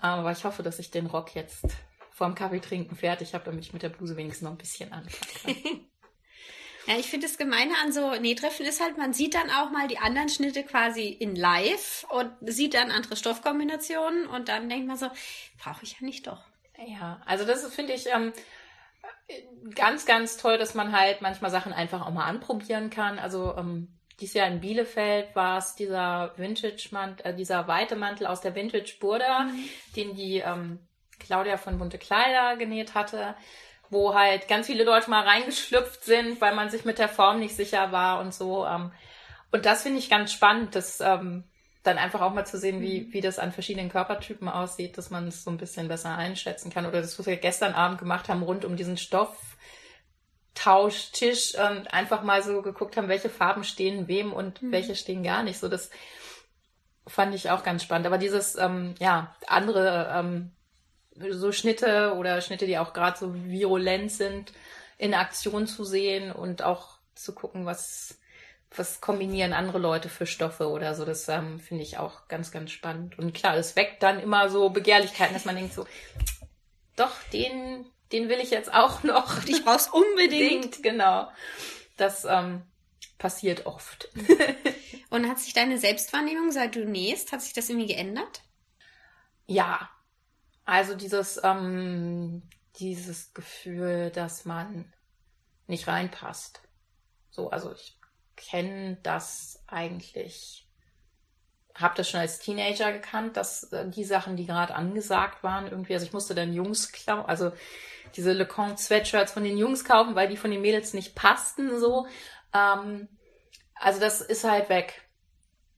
Aber 0.00 0.32
ich 0.32 0.44
hoffe, 0.44 0.62
dass 0.62 0.78
ich 0.78 0.90
den 0.90 1.06
Rock 1.06 1.34
jetzt 1.34 1.64
vorm 2.10 2.34
Kaffee 2.34 2.60
trinken 2.60 2.96
fertig 2.96 3.32
habe, 3.32 3.44
damit 3.44 3.64
ich 3.64 3.72
mit 3.72 3.82
der 3.82 3.90
Bluse 3.90 4.16
wenigstens 4.16 4.44
noch 4.44 4.52
ein 4.52 4.58
bisschen 4.58 4.92
anfangen 4.92 5.62
kann. 5.62 5.80
Ja, 6.86 6.98
ich 6.98 7.06
finde 7.06 7.26
das 7.26 7.36
Gemeine 7.36 7.74
an 7.84 7.92
so 7.92 8.14
Nähtreffen 8.14 8.64
ist 8.64 8.80
halt, 8.80 8.96
man 8.96 9.12
sieht 9.12 9.34
dann 9.34 9.50
auch 9.50 9.70
mal 9.70 9.86
die 9.86 9.98
anderen 9.98 10.30
Schnitte 10.30 10.64
quasi 10.64 11.08
in 11.08 11.36
live 11.36 12.06
und 12.08 12.32
sieht 12.40 12.72
dann 12.74 12.90
andere 12.90 13.16
Stoffkombinationen 13.16 14.26
und 14.26 14.48
dann 14.48 14.68
denkt 14.68 14.86
man 14.88 14.96
so, 14.96 15.08
brauche 15.62 15.84
ich 15.84 16.00
ja 16.00 16.06
nicht 16.06 16.26
doch. 16.26 16.49
Ja, 16.86 17.20
also 17.26 17.44
das 17.44 17.66
finde 17.74 17.92
ich 17.92 18.06
ähm, 18.06 18.32
ganz, 19.74 20.06
ganz 20.06 20.36
toll, 20.36 20.58
dass 20.58 20.74
man 20.74 20.92
halt 20.98 21.20
manchmal 21.20 21.50
Sachen 21.50 21.72
einfach 21.72 22.06
auch 22.06 22.10
mal 22.10 22.24
anprobieren 22.24 22.90
kann. 22.90 23.18
Also 23.18 23.54
ähm, 23.56 23.88
dieses 24.20 24.34
Jahr 24.34 24.48
in 24.48 24.60
Bielefeld 24.60 25.34
war 25.34 25.58
es 25.58 25.74
dieser 25.74 26.32
Vintage-Mantel, 26.36 27.26
äh, 27.26 27.34
dieser 27.34 27.68
weite 27.68 27.96
Mantel 27.96 28.26
aus 28.26 28.40
der 28.40 28.54
Vintage-Burda, 28.54 29.44
mhm. 29.44 29.68
den 29.96 30.14
die 30.14 30.38
ähm, 30.38 30.78
Claudia 31.18 31.56
von 31.56 31.78
Bunte 31.78 31.98
Kleider 31.98 32.56
genäht 32.56 32.94
hatte, 32.94 33.34
wo 33.90 34.14
halt 34.14 34.48
ganz 34.48 34.66
viele 34.66 34.84
Leute 34.84 35.10
mal 35.10 35.26
reingeschlüpft 35.26 36.04
sind, 36.04 36.40
weil 36.40 36.54
man 36.54 36.70
sich 36.70 36.84
mit 36.84 36.98
der 36.98 37.08
Form 37.08 37.40
nicht 37.40 37.54
sicher 37.54 37.92
war 37.92 38.20
und 38.20 38.34
so. 38.34 38.66
Ähm, 38.66 38.92
und 39.52 39.66
das 39.66 39.82
finde 39.82 39.98
ich 39.98 40.10
ganz 40.10 40.32
spannend, 40.32 40.74
dass 40.74 41.00
ähm, 41.00 41.44
dann 41.82 41.98
einfach 41.98 42.20
auch 42.20 42.34
mal 42.34 42.46
zu 42.46 42.58
sehen, 42.58 42.80
wie, 42.80 43.02
mhm. 43.02 43.12
wie 43.12 43.20
das 43.20 43.38
an 43.38 43.52
verschiedenen 43.52 43.88
Körpertypen 43.88 44.48
aussieht, 44.48 44.98
dass 44.98 45.10
man 45.10 45.28
es 45.28 45.44
so 45.44 45.50
ein 45.50 45.56
bisschen 45.56 45.88
besser 45.88 46.16
einschätzen 46.16 46.70
kann. 46.70 46.86
Oder 46.86 47.00
das, 47.00 47.18
was 47.18 47.26
wir 47.26 47.36
gestern 47.36 47.72
Abend 47.72 47.98
gemacht 47.98 48.28
haben, 48.28 48.42
rund 48.42 48.64
um 48.64 48.76
diesen 48.76 48.96
Stoffteil, 48.96 49.50
Tauschtisch 50.54 51.54
ähm, 51.56 51.86
einfach 51.90 52.22
mal 52.22 52.42
so 52.42 52.60
geguckt 52.60 52.96
haben, 52.96 53.08
welche 53.08 53.30
Farben 53.30 53.62
stehen 53.62 54.08
wem 54.08 54.32
und 54.32 54.60
mhm. 54.60 54.72
welche 54.72 54.96
stehen 54.96 55.22
gar 55.22 55.42
nicht. 55.42 55.58
So 55.58 55.68
das 55.68 55.90
fand 57.06 57.34
ich 57.34 57.50
auch 57.50 57.62
ganz 57.62 57.82
spannend. 57.82 58.06
Aber 58.06 58.18
dieses, 58.18 58.56
ähm, 58.56 58.94
ja, 58.98 59.34
andere 59.46 60.12
ähm, 60.12 60.50
so 61.30 61.52
Schnitte 61.52 62.14
oder 62.16 62.40
Schnitte, 62.40 62.66
die 62.66 62.78
auch 62.78 62.92
gerade 62.92 63.18
so 63.18 63.34
virulent 63.34 64.10
sind, 64.10 64.52
in 64.98 65.14
Aktion 65.14 65.66
zu 65.66 65.84
sehen 65.84 66.32
und 66.32 66.62
auch 66.62 66.98
zu 67.14 67.34
gucken, 67.34 67.64
was, 67.64 68.18
was 68.76 69.00
kombinieren 69.00 69.52
andere 69.52 69.78
Leute 69.78 70.08
für 70.08 70.26
Stoffe 70.26 70.68
oder 70.68 70.94
so. 70.94 71.04
Das 71.04 71.28
ähm, 71.28 71.58
finde 71.58 71.82
ich 71.82 71.98
auch 71.98 72.28
ganz, 72.28 72.52
ganz 72.52 72.70
spannend. 72.70 73.18
Und 73.18 73.32
klar, 73.32 73.56
es 73.56 73.74
weckt 73.76 74.02
dann 74.02 74.20
immer 74.20 74.48
so 74.48 74.70
Begehrlichkeiten, 74.70 75.34
dass 75.34 75.44
man 75.44 75.56
denkt 75.56 75.74
so, 75.74 75.86
doch, 76.96 77.12
den, 77.32 77.86
den 78.12 78.28
will 78.28 78.38
ich 78.38 78.50
jetzt 78.50 78.72
auch 78.72 79.02
noch. 79.02 79.44
Ich 79.46 79.64
brauch's 79.64 79.88
unbedingt. 79.88 80.82
Genau. 80.82 81.28
Das 81.96 82.24
ähm, 82.24 82.62
passiert 83.18 83.66
oft. 83.66 84.08
Und 85.10 85.28
hat 85.28 85.40
sich 85.40 85.52
deine 85.52 85.78
Selbstwahrnehmung, 85.78 86.52
seit 86.52 86.76
du 86.76 86.84
nähst, 86.84 87.32
hat 87.32 87.42
sich 87.42 87.52
das 87.52 87.68
irgendwie 87.68 87.88
geändert? 87.88 88.42
Ja. 89.46 89.90
Also 90.64 90.94
dieses, 90.94 91.40
ähm, 91.42 92.42
dieses 92.76 93.34
Gefühl, 93.34 94.10
dass 94.10 94.44
man 94.44 94.92
nicht 95.66 95.88
reinpasst. 95.88 96.60
So, 97.30 97.50
also 97.50 97.72
ich 97.72 97.99
kenne 98.40 98.96
das 99.02 99.62
eigentlich, 99.66 100.66
habe 101.74 101.94
das 101.96 102.10
schon 102.10 102.20
als 102.20 102.40
Teenager 102.40 102.92
gekannt, 102.92 103.36
dass 103.36 103.64
äh, 103.72 103.88
die 103.88 104.04
Sachen, 104.04 104.36
die 104.36 104.46
gerade 104.46 104.74
angesagt 104.74 105.42
waren, 105.42 105.66
irgendwie, 105.66 105.94
also 105.94 106.06
ich 106.06 106.12
musste 106.12 106.34
dann 106.34 106.52
Jungs 106.52 106.92
klauen, 106.92 107.26
also 107.26 107.52
diese 108.16 108.32
Le 108.32 108.46
Con 108.46 108.76
Sweatshirts 108.76 109.32
von 109.32 109.44
den 109.44 109.56
Jungs 109.56 109.84
kaufen, 109.84 110.14
weil 110.14 110.28
die 110.28 110.36
von 110.36 110.50
den 110.50 110.62
Mädels 110.62 110.94
nicht 110.94 111.14
passten, 111.14 111.78
so. 111.78 112.06
Ähm, 112.52 113.08
also 113.74 114.00
das 114.00 114.20
ist 114.20 114.44
halt 114.44 114.68
weg. 114.68 115.02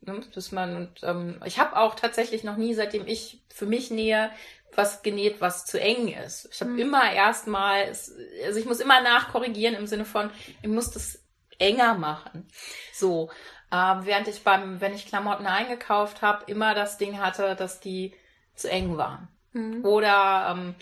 Ne? 0.00 0.22
Dass 0.34 0.50
man, 0.50 0.76
und, 0.76 1.00
ähm, 1.02 1.40
ich 1.44 1.58
habe 1.58 1.76
auch 1.76 1.94
tatsächlich 1.94 2.42
noch 2.42 2.56
nie, 2.56 2.74
seitdem 2.74 3.06
ich 3.06 3.42
für 3.52 3.66
mich 3.66 3.90
nähe, 3.90 4.30
was 4.74 5.02
genäht, 5.02 5.40
was 5.40 5.66
zu 5.66 5.78
eng 5.78 6.08
ist. 6.08 6.48
Ich 6.50 6.60
habe 6.60 6.70
mhm. 6.70 6.78
immer 6.78 7.12
erstmal, 7.12 7.88
also 7.88 8.58
ich 8.58 8.64
muss 8.64 8.80
immer 8.80 9.02
nachkorrigieren 9.02 9.74
im 9.74 9.86
Sinne 9.86 10.06
von, 10.06 10.30
ich 10.62 10.68
muss 10.68 10.90
das 10.90 11.21
enger 11.62 11.94
machen. 11.94 12.48
So, 12.92 13.30
ähm, 13.72 14.00
während 14.04 14.28
ich 14.28 14.44
beim, 14.44 14.80
wenn 14.80 14.94
ich 14.94 15.06
Klamotten 15.06 15.46
eingekauft 15.46 16.22
habe, 16.22 16.44
immer 16.50 16.74
das 16.74 16.98
Ding 16.98 17.18
hatte, 17.18 17.56
dass 17.56 17.80
die 17.80 18.14
zu 18.54 18.70
eng 18.70 18.96
waren. 18.96 19.28
Mhm. 19.52 19.84
Oder 19.84 20.48
ähm, 20.50 20.74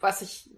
was 0.00 0.22
ich, 0.22 0.50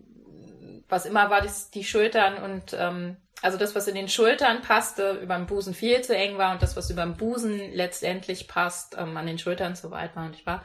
was 0.88 1.06
immer 1.06 1.30
war, 1.30 1.42
das, 1.42 1.70
die 1.70 1.84
Schultern 1.84 2.42
und 2.42 2.72
ähm, 2.72 3.16
also 3.40 3.56
das, 3.56 3.74
was 3.74 3.86
in 3.86 3.94
den 3.94 4.08
Schultern 4.08 4.62
passte, 4.62 5.12
über 5.22 5.36
dem 5.36 5.46
Busen 5.46 5.74
viel 5.74 6.00
zu 6.02 6.16
eng 6.16 6.38
war 6.38 6.52
und 6.52 6.62
das, 6.62 6.76
was 6.76 6.90
über 6.90 7.02
dem 7.02 7.16
Busen 7.16 7.72
letztendlich 7.72 8.48
passt, 8.48 8.96
ähm, 8.98 9.16
an 9.16 9.26
den 9.26 9.38
Schultern 9.38 9.76
zu 9.76 9.90
weit 9.90 10.16
war. 10.16 10.24
Und 10.24 10.34
ich 10.34 10.46
war 10.46 10.64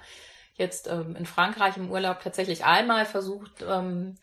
jetzt 0.56 0.88
ähm, 0.88 1.16
in 1.16 1.26
Frankreich 1.26 1.78
im 1.78 1.92
Urlaub 1.92 2.22
tatsächlich 2.22 2.66
einmal 2.66 3.06
versucht, 3.06 3.64
ähm, 3.68 4.16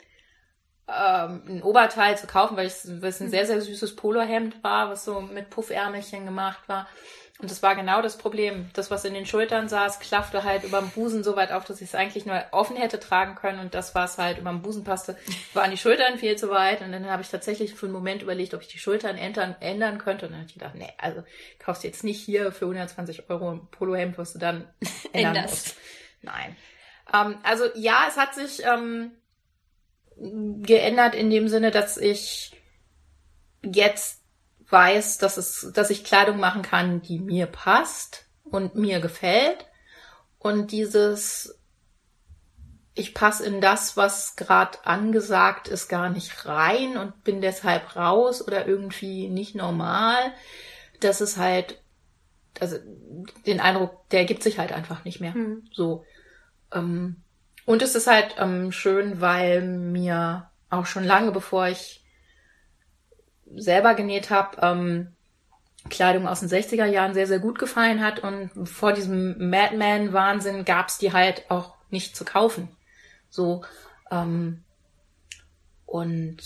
ähm, 0.90 1.42
ein 1.47 1.62
Oberteil 1.62 2.18
zu 2.18 2.26
kaufen, 2.26 2.56
weil 2.56 2.66
es 2.66 2.85
ein 2.85 3.00
mhm. 3.00 3.28
sehr, 3.28 3.47
sehr 3.47 3.61
süßes 3.61 3.97
Polohemd 3.97 4.62
war, 4.62 4.90
was 4.90 5.04
so 5.04 5.20
mit 5.20 5.50
Puffärmelchen 5.50 6.25
gemacht 6.25 6.68
war. 6.68 6.87
Und 7.40 7.50
das 7.50 7.62
war 7.62 7.75
genau 7.75 8.02
das 8.02 8.18
Problem. 8.18 8.68
Das, 8.75 8.90
was 8.90 9.04
in 9.06 9.14
den 9.14 9.25
Schultern 9.25 9.68
saß, 9.68 9.99
klaffte 9.99 10.44
halt 10.44 10.62
über 10.62 10.80
dem 10.80 10.90
Busen 10.90 11.25
so 11.25 11.37
weit 11.37 11.52
auf, 11.52 11.64
dass 11.64 11.80
ich 11.80 11.88
es 11.88 11.94
eigentlich 11.94 12.26
nur 12.26 12.42
offen 12.50 12.76
hätte 12.76 13.00
tragen 13.00 13.35
können. 13.35 13.61
Und 13.61 13.73
das, 13.73 13.94
was 13.94 14.18
halt 14.18 14.38
über 14.38 14.50
dem 14.50 14.61
Busen 14.61 14.85
passte, 14.85 15.16
war 15.54 15.64
an 15.64 15.70
die 15.70 15.78
Schultern 15.78 16.18
viel 16.18 16.37
zu 16.37 16.50
weit. 16.50 16.82
Und 16.82 16.92
dann 16.92 17.06
habe 17.06 17.23
ich 17.23 17.30
tatsächlich 17.30 17.75
für 17.75 17.87
einen 17.87 17.94
Moment 17.94 18.23
überlegt, 18.23 18.52
ob 18.52 18.61
ich 18.61 18.68
die 18.68 18.78
Schultern 18.78 19.16
ändern, 19.16 19.56
ändern 19.61 19.97
könnte. 19.97 20.26
Und 20.26 20.32
dann 20.32 20.40
habe 20.40 20.49
ich 20.49 20.54
gedacht, 20.54 20.75
nee, 20.75 20.92
also 20.99 21.23
kaufst 21.59 21.82
du 21.82 21.88
jetzt 21.88 22.04
nicht 22.04 22.20
hier 22.20 22.52
für 22.52 22.66
120 22.66 23.30
Euro 23.30 23.52
ein 23.52 23.66
Polohemd, 23.70 24.18
was 24.18 24.35
du 24.35 24.38
dann 24.38 24.68
ändern 25.14 25.44
musst. 25.44 25.76
Nein. 26.20 26.56
Ähm, 27.14 27.38
also 27.42 27.64
ja, 27.75 28.04
es 28.06 28.18
hat 28.18 28.35
sich 28.35 28.62
ähm, 28.66 29.12
geändert 30.20 31.14
in 31.14 31.30
dem 31.30 31.48
Sinne, 31.48 31.70
dass 31.70 31.96
ich 31.96 32.52
jetzt 33.62 34.20
weiß, 34.68 35.18
dass 35.18 35.36
es, 35.36 35.72
dass 35.74 35.90
ich 35.90 36.04
Kleidung 36.04 36.38
machen 36.38 36.62
kann, 36.62 37.02
die 37.02 37.18
mir 37.18 37.46
passt 37.46 38.26
und 38.44 38.74
mir 38.74 39.00
gefällt. 39.00 39.66
Und 40.38 40.72
dieses, 40.72 41.58
ich 42.94 43.14
passe 43.14 43.44
in 43.44 43.60
das, 43.60 43.96
was 43.96 44.36
gerade 44.36 44.78
angesagt 44.84 45.68
ist, 45.68 45.88
gar 45.88 46.10
nicht 46.10 46.46
rein 46.46 46.96
und 46.96 47.24
bin 47.24 47.40
deshalb 47.40 47.96
raus 47.96 48.46
oder 48.46 48.66
irgendwie 48.66 49.28
nicht 49.28 49.54
normal. 49.54 50.32
Das 51.00 51.20
ist 51.20 51.36
halt, 51.36 51.80
also 52.60 52.76
den 53.46 53.60
Eindruck, 53.60 54.08
der 54.10 54.20
ergibt 54.20 54.42
sich 54.42 54.58
halt 54.58 54.72
einfach 54.72 55.04
nicht 55.04 55.20
mehr. 55.20 55.34
Mhm. 55.34 55.68
So. 55.72 56.04
Ähm, 56.72 57.22
und 57.70 57.82
es 57.82 57.94
ist 57.94 58.08
halt 58.08 58.34
ähm, 58.38 58.72
schön, 58.72 59.20
weil 59.20 59.62
mir 59.62 60.50
auch 60.70 60.86
schon 60.86 61.04
lange, 61.04 61.30
bevor 61.30 61.68
ich 61.68 62.04
selber 63.54 63.94
genäht 63.94 64.30
habe, 64.30 64.56
ähm, 64.60 65.12
Kleidung 65.88 66.26
aus 66.26 66.40
den 66.40 66.48
60er 66.48 66.86
Jahren 66.86 67.14
sehr, 67.14 67.28
sehr 67.28 67.38
gut 67.38 67.60
gefallen 67.60 68.04
hat. 68.04 68.24
Und 68.24 68.50
vor 68.68 68.92
diesem 68.92 69.50
Madman-Wahnsinn 69.50 70.64
gab's 70.64 70.98
die 70.98 71.12
halt 71.12 71.48
auch 71.48 71.76
nicht 71.90 72.16
zu 72.16 72.24
kaufen. 72.24 72.74
So. 73.28 73.64
Ähm, 74.10 74.64
und 75.86 76.42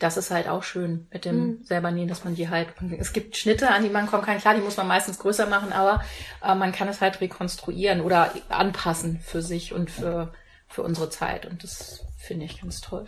das 0.00 0.16
ist 0.16 0.30
halt 0.30 0.48
auch 0.48 0.62
schön 0.62 1.06
mit 1.12 1.24
dem 1.24 1.36
mhm. 1.36 1.62
selber 1.62 1.90
nähen, 1.90 2.08
dass 2.08 2.24
man 2.24 2.34
die 2.34 2.48
halt, 2.48 2.68
es 2.98 3.12
gibt 3.12 3.36
Schnitte, 3.36 3.70
an 3.70 3.82
die 3.82 3.90
man 3.90 4.06
kommen 4.06 4.24
kann. 4.24 4.38
Klar, 4.38 4.54
die 4.54 4.62
muss 4.62 4.76
man 4.76 4.88
meistens 4.88 5.18
größer 5.18 5.46
machen, 5.46 5.72
aber 5.72 6.02
äh, 6.42 6.54
man 6.54 6.72
kann 6.72 6.88
es 6.88 7.00
halt 7.00 7.20
rekonstruieren 7.20 8.00
oder 8.00 8.32
anpassen 8.48 9.20
für 9.20 9.42
sich 9.42 9.72
und 9.72 9.90
für, 9.90 10.32
für 10.68 10.82
unsere 10.82 11.10
Zeit. 11.10 11.46
Und 11.46 11.62
das 11.62 12.04
finde 12.16 12.46
ich 12.46 12.60
ganz 12.60 12.80
toll. 12.80 13.06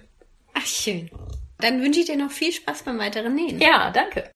Ach, 0.53 0.67
schön. 0.67 1.11
Dann 1.59 1.83
wünsche 1.83 2.01
ich 2.01 2.07
dir 2.07 2.17
noch 2.17 2.31
viel 2.31 2.53
Spaß 2.53 2.83
beim 2.83 2.99
weiteren 2.99 3.35
Nähen. 3.35 3.59
Ja, 3.59 3.91
danke. 3.91 4.31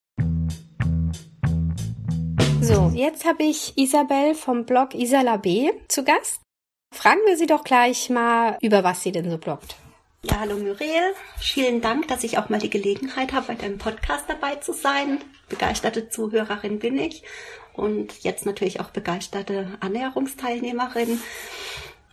So, 2.62 2.90
jetzt 2.94 3.26
habe 3.26 3.44
ich 3.44 3.76
Isabel 3.76 4.34
vom 4.34 4.64
Blog 4.64 4.94
Isala 4.94 5.36
B 5.36 5.70
zu 5.88 6.04
Gast. 6.04 6.40
Fragen 6.94 7.20
wir 7.26 7.36
sie 7.36 7.46
doch 7.46 7.64
gleich 7.64 8.08
mal, 8.08 8.56
über 8.62 8.82
was 8.82 9.02
sie 9.02 9.12
denn 9.12 9.30
so 9.30 9.36
bloggt. 9.36 9.76
Ja, 10.28 10.40
hallo 10.40 10.56
Muriel. 10.56 11.14
Vielen 11.38 11.80
Dank, 11.80 12.08
dass 12.08 12.24
ich 12.24 12.36
auch 12.36 12.48
mal 12.48 12.58
die 12.58 12.70
Gelegenheit 12.70 13.32
habe, 13.32 13.46
bei 13.46 13.54
deinem 13.54 13.78
Podcast 13.78 14.24
dabei 14.26 14.56
zu 14.56 14.72
sein. 14.72 15.20
Begeisterte 15.48 16.08
Zuhörerin 16.08 16.80
bin 16.80 16.98
ich 16.98 17.22
und 17.74 18.24
jetzt 18.24 18.44
natürlich 18.44 18.80
auch 18.80 18.90
begeisterte 18.90 19.68
Annäherungsteilnehmerin. 19.78 21.22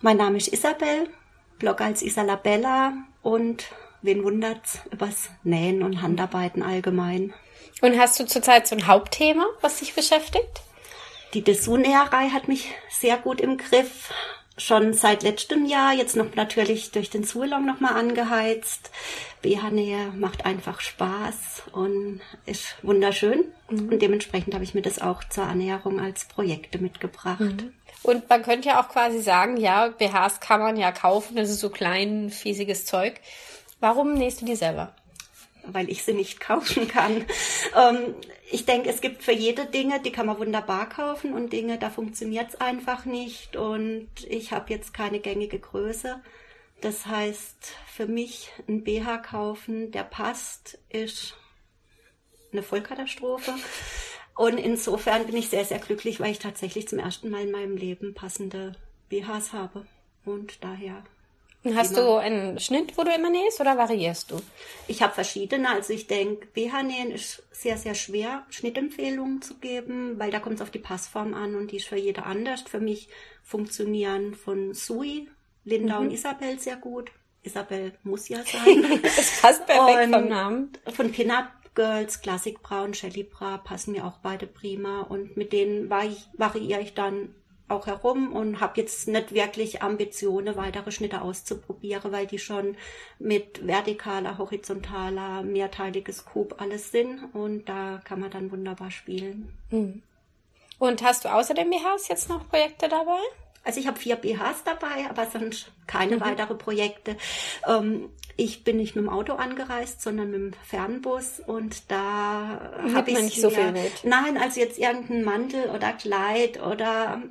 Mein 0.02 0.18
Name 0.18 0.38
ist 0.38 0.54
Isabel, 0.54 1.10
blog 1.58 1.82
als 1.82 2.04
Isalabella 2.04 2.94
und 3.24 3.66
wen 4.04 4.24
wundert's 4.24 4.78
übers 4.92 5.30
Nähen 5.44 5.82
und 5.82 6.04
Handarbeiten 6.04 6.62
allgemein. 6.62 7.34
Und 7.82 7.98
hast 7.98 8.20
du 8.20 8.28
zurzeit 8.28 8.68
so 8.68 8.76
ein 8.76 8.86
Hauptthema, 8.86 9.46
was 9.62 9.80
dich 9.80 9.96
beschäftigt? 9.96 10.62
Die 11.34 11.42
Dessous-Näherei 11.42 12.30
hat 12.30 12.48
mich 12.48 12.70
sehr 12.92 13.18
gut 13.18 13.42
im 13.42 13.58
Griff 13.58 14.14
schon 14.58 14.94
seit 14.94 15.24
letztem 15.24 15.66
Jahr, 15.66 15.94
jetzt 15.94 16.16
noch 16.16 16.36
natürlich 16.36 16.92
durch 16.92 17.10
den 17.10 17.24
Zulong 17.24 17.66
nochmal 17.66 17.96
angeheizt. 17.96 18.92
BH-Nähe 19.42 20.14
macht 20.16 20.46
einfach 20.46 20.80
Spaß 20.80 21.64
und 21.72 22.22
ist 22.46 22.76
wunderschön. 22.84 23.46
Mhm. 23.70 23.90
Und 23.90 24.02
dementsprechend 24.02 24.54
habe 24.54 24.64
ich 24.64 24.74
mir 24.74 24.82
das 24.82 25.02
auch 25.02 25.24
zur 25.24 25.46
Annäherung 25.46 26.00
als 26.00 26.26
Projekte 26.26 26.78
mitgebracht. 26.78 27.40
Mhm. 27.40 27.74
Und 28.04 28.30
man 28.30 28.44
könnte 28.44 28.70
ja 28.70 28.82
auch 28.82 28.90
quasi 28.90 29.22
sagen, 29.22 29.58
ja, 29.58 29.88
BHs 29.88 30.40
kann 30.40 30.60
man 30.60 30.78
ja 30.78 30.92
kaufen, 30.92 31.36
das 31.36 31.50
ist 31.50 31.60
so 31.60 31.70
klein, 31.70 32.30
fiesiges 32.30 32.86
Zeug. 32.86 33.20
Warum 33.80 34.14
nähst 34.14 34.42
du 34.42 34.46
die 34.46 34.56
selber? 34.56 34.94
Weil 35.66 35.90
ich 35.90 36.04
sie 36.04 36.14
nicht 36.14 36.40
kaufen 36.42 36.88
kann. 36.88 37.26
Ähm, 37.76 38.16
ich 38.52 38.66
denke, 38.66 38.90
es 38.90 39.02
gibt 39.02 39.24
für 39.24 39.32
jede 39.32 39.66
Dinge, 39.66 40.00
die 40.02 40.12
kann 40.12 40.28
man 40.28 40.38
wunderbar 40.38 40.88
kaufen 40.90 41.34
und 41.34 41.52
Dinge, 41.52 41.78
da 41.78 41.90
funktioniert 41.90 42.50
es 42.50 42.62
einfach 42.62 43.06
nicht 43.06 43.56
und 43.56 44.10
ich 44.28 44.52
habe 44.52 44.72
jetzt 44.72 44.94
keine 44.94 45.20
gängige 45.20 45.60
Größe. 45.60 46.22
Das 46.82 47.06
heißt, 47.06 47.74
für 47.88 48.08
mich 48.08 48.52
ein 48.68 48.84
BH 48.84 49.20
kaufen, 49.20 49.92
der 49.92 50.04
passt, 50.04 50.78
ist 50.90 51.36
eine 52.52 52.62
Vollkatastrophe. 52.62 53.54
Und 54.36 54.58
insofern 54.58 55.26
bin 55.26 55.38
ich 55.38 55.50
sehr, 55.50 55.66
sehr 55.66 55.80
glücklich, 55.80 56.20
weil 56.20 56.32
ich 56.32 56.40
tatsächlich 56.40 56.88
zum 56.88 57.00
ersten 57.00 57.30
Mal 57.30 57.44
in 57.44 57.52
meinem 57.52 57.78
Leben 57.78 58.14
passende 58.14 58.74
BHs 59.10 59.54
habe. 59.54 59.86
Und 60.26 60.64
daher 60.64 61.04
Hast 61.76 61.96
du 61.96 62.16
einen 62.16 62.60
Schnitt, 62.60 62.98
wo 62.98 63.04
du 63.04 63.12
immer 63.12 63.30
nähst 63.30 63.62
oder 63.62 63.78
variierst 63.78 64.32
du? 64.32 64.42
Ich 64.88 65.02
habe 65.02 65.14
verschiedene. 65.14 65.70
Also 65.70 65.94
ich 65.94 66.08
denke, 66.08 66.48
BH-Nähen 66.48 67.12
ist 67.12 67.44
sehr, 67.52 67.78
sehr 67.78 67.96
schwer, 67.96 68.46
Schnittempfehlungen 68.50 69.42
zu 69.42 69.56
geben, 69.56 70.20
weil 70.20 70.32
da 70.32 70.40
kommt 70.40 70.56
es 70.56 70.62
auf 70.62 70.72
die 70.72 70.80
Passform 70.80 71.34
an 71.34 71.56
und 71.56 71.72
die 71.72 71.78
ist 71.78 71.88
für 71.88 71.96
jeder 71.96 72.26
anders. 72.26 72.64
Für 72.64 72.80
mich 72.80 73.08
funktionieren 73.44 74.34
von 74.34 74.74
Sui, 74.74 75.30
Linda 75.64 76.00
mhm. 76.00 76.08
und 76.08 76.14
Isabel 76.14 76.60
sehr 76.60 76.76
gut. 76.76 77.12
Isabel 77.44 77.94
muss 78.04 78.28
ja 78.28 78.40
sein. 78.46 79.02
das 79.02 79.42
passt 79.42 79.66
perfekt 79.66 80.06
Und 80.06 80.14
vom 80.14 80.28
Namen. 80.28 80.72
Von 80.94 81.12
Pin-Up 81.12 81.48
Girls, 81.76 82.22
Classic 82.22 82.62
Braun, 82.62 82.94
Shelly 82.94 83.24
Bra 83.24 83.58
passen 83.58 83.94
mir 83.94 84.06
auch 84.06 84.18
beide 84.18 84.48
prima. 84.48 85.02
Und 85.02 85.38
mit 85.38 85.54
denen 85.54 85.90
variiere 85.90 86.82
ich 86.82 86.94
dann 86.94 87.34
auch 87.74 87.88
herum 87.88 88.34
und 88.34 88.60
habe 88.60 88.80
jetzt 88.82 89.08
nicht 89.08 89.34
wirklich 89.34 89.82
Ambitionen, 89.82 90.56
weitere 90.56 90.92
Schnitte 90.92 91.22
auszuprobieren, 91.22 92.12
weil 92.12 92.28
die 92.28 92.40
schon 92.40 92.76
mit 93.20 93.60
vertikaler, 93.66 94.38
horizontaler, 94.38 95.44
mehrteiliges 95.44 96.26
Coop 96.26 96.62
alles 96.62 96.92
sind 96.92 97.34
und 97.34 97.68
da 97.68 98.02
kann 98.04 98.20
man 98.20 98.32
dann 98.32 98.52
wunderbar 98.52 98.92
spielen. 98.92 99.58
Hm. 99.70 100.02
Und 100.80 101.04
hast 101.04 101.26
du 101.26 101.34
außer 101.34 101.54
dem 101.54 101.70
BHs 101.70 102.08
jetzt 102.08 102.30
noch 102.30 102.48
Projekte 102.50 102.90
dabei? 102.90 103.20
Also 103.64 103.80
ich 103.80 103.88
habe 103.88 103.98
vier 103.98 104.18
BHs 104.18 104.64
dabei, 104.66 105.10
aber 105.10 105.28
sonst 105.28 105.72
keine 105.88 106.18
mhm. 106.18 106.22
weitere 106.22 106.56
Projekte. 106.56 107.16
Ähm, 107.68 108.10
ich 108.36 108.64
bin 108.64 108.78
nicht 108.78 108.96
mit 108.96 109.06
dem 109.06 109.10
Auto 109.10 109.34
angereist, 109.34 110.02
sondern 110.02 110.32
mit 110.32 110.40
dem 110.40 110.54
Fernbus 110.64 111.40
und 111.46 111.92
da 111.92 112.82
habe 112.94 113.12
ich 113.12 113.22
nicht 113.22 113.40
so 113.40 113.50
viel 113.50 113.72
mit. 113.72 114.04
Nein, 114.04 114.38
also 114.38 114.60
jetzt 114.60 114.80
irgendein 114.80 115.24
Mantel 115.24 115.70
oder 115.70 115.94
Kleid 115.94 116.62
oder 116.62 117.22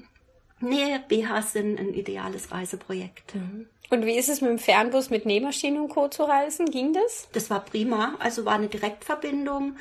nee, 0.62 0.98
BHs 1.08 1.52
sind 1.52 1.78
ein 1.78 1.94
ideales 1.94 2.50
Reiseprojekt. 2.52 3.34
Mhm. 3.34 3.66
Und 3.90 4.06
wie 4.06 4.16
ist 4.16 4.30
es 4.30 4.40
mit 4.40 4.50
dem 4.50 4.58
Fernbus 4.58 5.10
mit 5.10 5.26
Nähmaschinen 5.26 5.82
und 5.82 5.88
Co. 5.88 6.08
zu 6.08 6.22
reisen? 6.22 6.70
Ging 6.70 6.94
das? 6.94 7.28
Das 7.32 7.50
war 7.50 7.60
prima. 7.60 8.14
Also 8.20 8.46
war 8.46 8.54
eine 8.54 8.68
Direktverbindung 8.68 9.76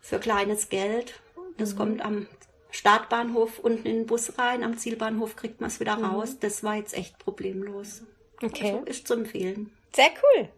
für 0.00 0.18
kleines 0.18 0.68
Geld. 0.68 1.14
Das 1.56 1.72
mhm. 1.72 1.78
kommt 1.78 2.04
am 2.04 2.26
Startbahnhof 2.70 3.58
unten 3.58 3.86
in 3.86 3.96
den 3.98 4.06
Bus 4.06 4.38
rein, 4.38 4.64
am 4.64 4.78
Zielbahnhof 4.78 5.36
kriegt 5.36 5.60
man 5.60 5.68
es 5.68 5.78
wieder 5.78 5.96
mhm. 5.96 6.04
raus. 6.04 6.38
Das 6.40 6.64
war 6.64 6.76
jetzt 6.76 6.94
echt 6.94 7.18
problemlos. 7.18 8.02
Okay. 8.42 8.72
Also 8.72 8.84
ist 8.84 9.06
zu 9.06 9.14
empfehlen. 9.14 9.70
Sehr 9.94 10.10
cool. 10.10 10.48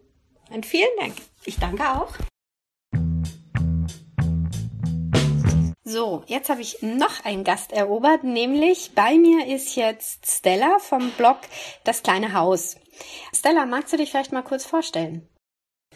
Und 0.51 0.65
vielen 0.65 0.97
Dank. 0.99 1.15
Ich 1.45 1.59
danke 1.59 1.83
auch. 1.83 2.15
So, 5.87 6.25
jetzt 6.27 6.49
habe 6.49 6.63
ich 6.63 6.81
noch 6.81 7.27
einen 7.27 7.45
Gast 7.45 7.71
erobert, 7.71 8.25
nämlich 8.25 8.93
bei 8.95 9.19
mir 9.19 9.55
ist 9.55 9.77
jetzt 9.77 10.27
Stella 10.27 10.79
vom 10.79 11.11
Blog 11.11 11.37
Das 11.85 12.03
kleine 12.03 12.33
Haus. 12.33 12.77
Stella, 13.35 13.67
magst 13.67 13.93
du 13.93 13.99
dich 13.99 14.11
vielleicht 14.11 14.33
mal 14.33 14.41
kurz 14.41 14.65
vorstellen? 14.65 15.29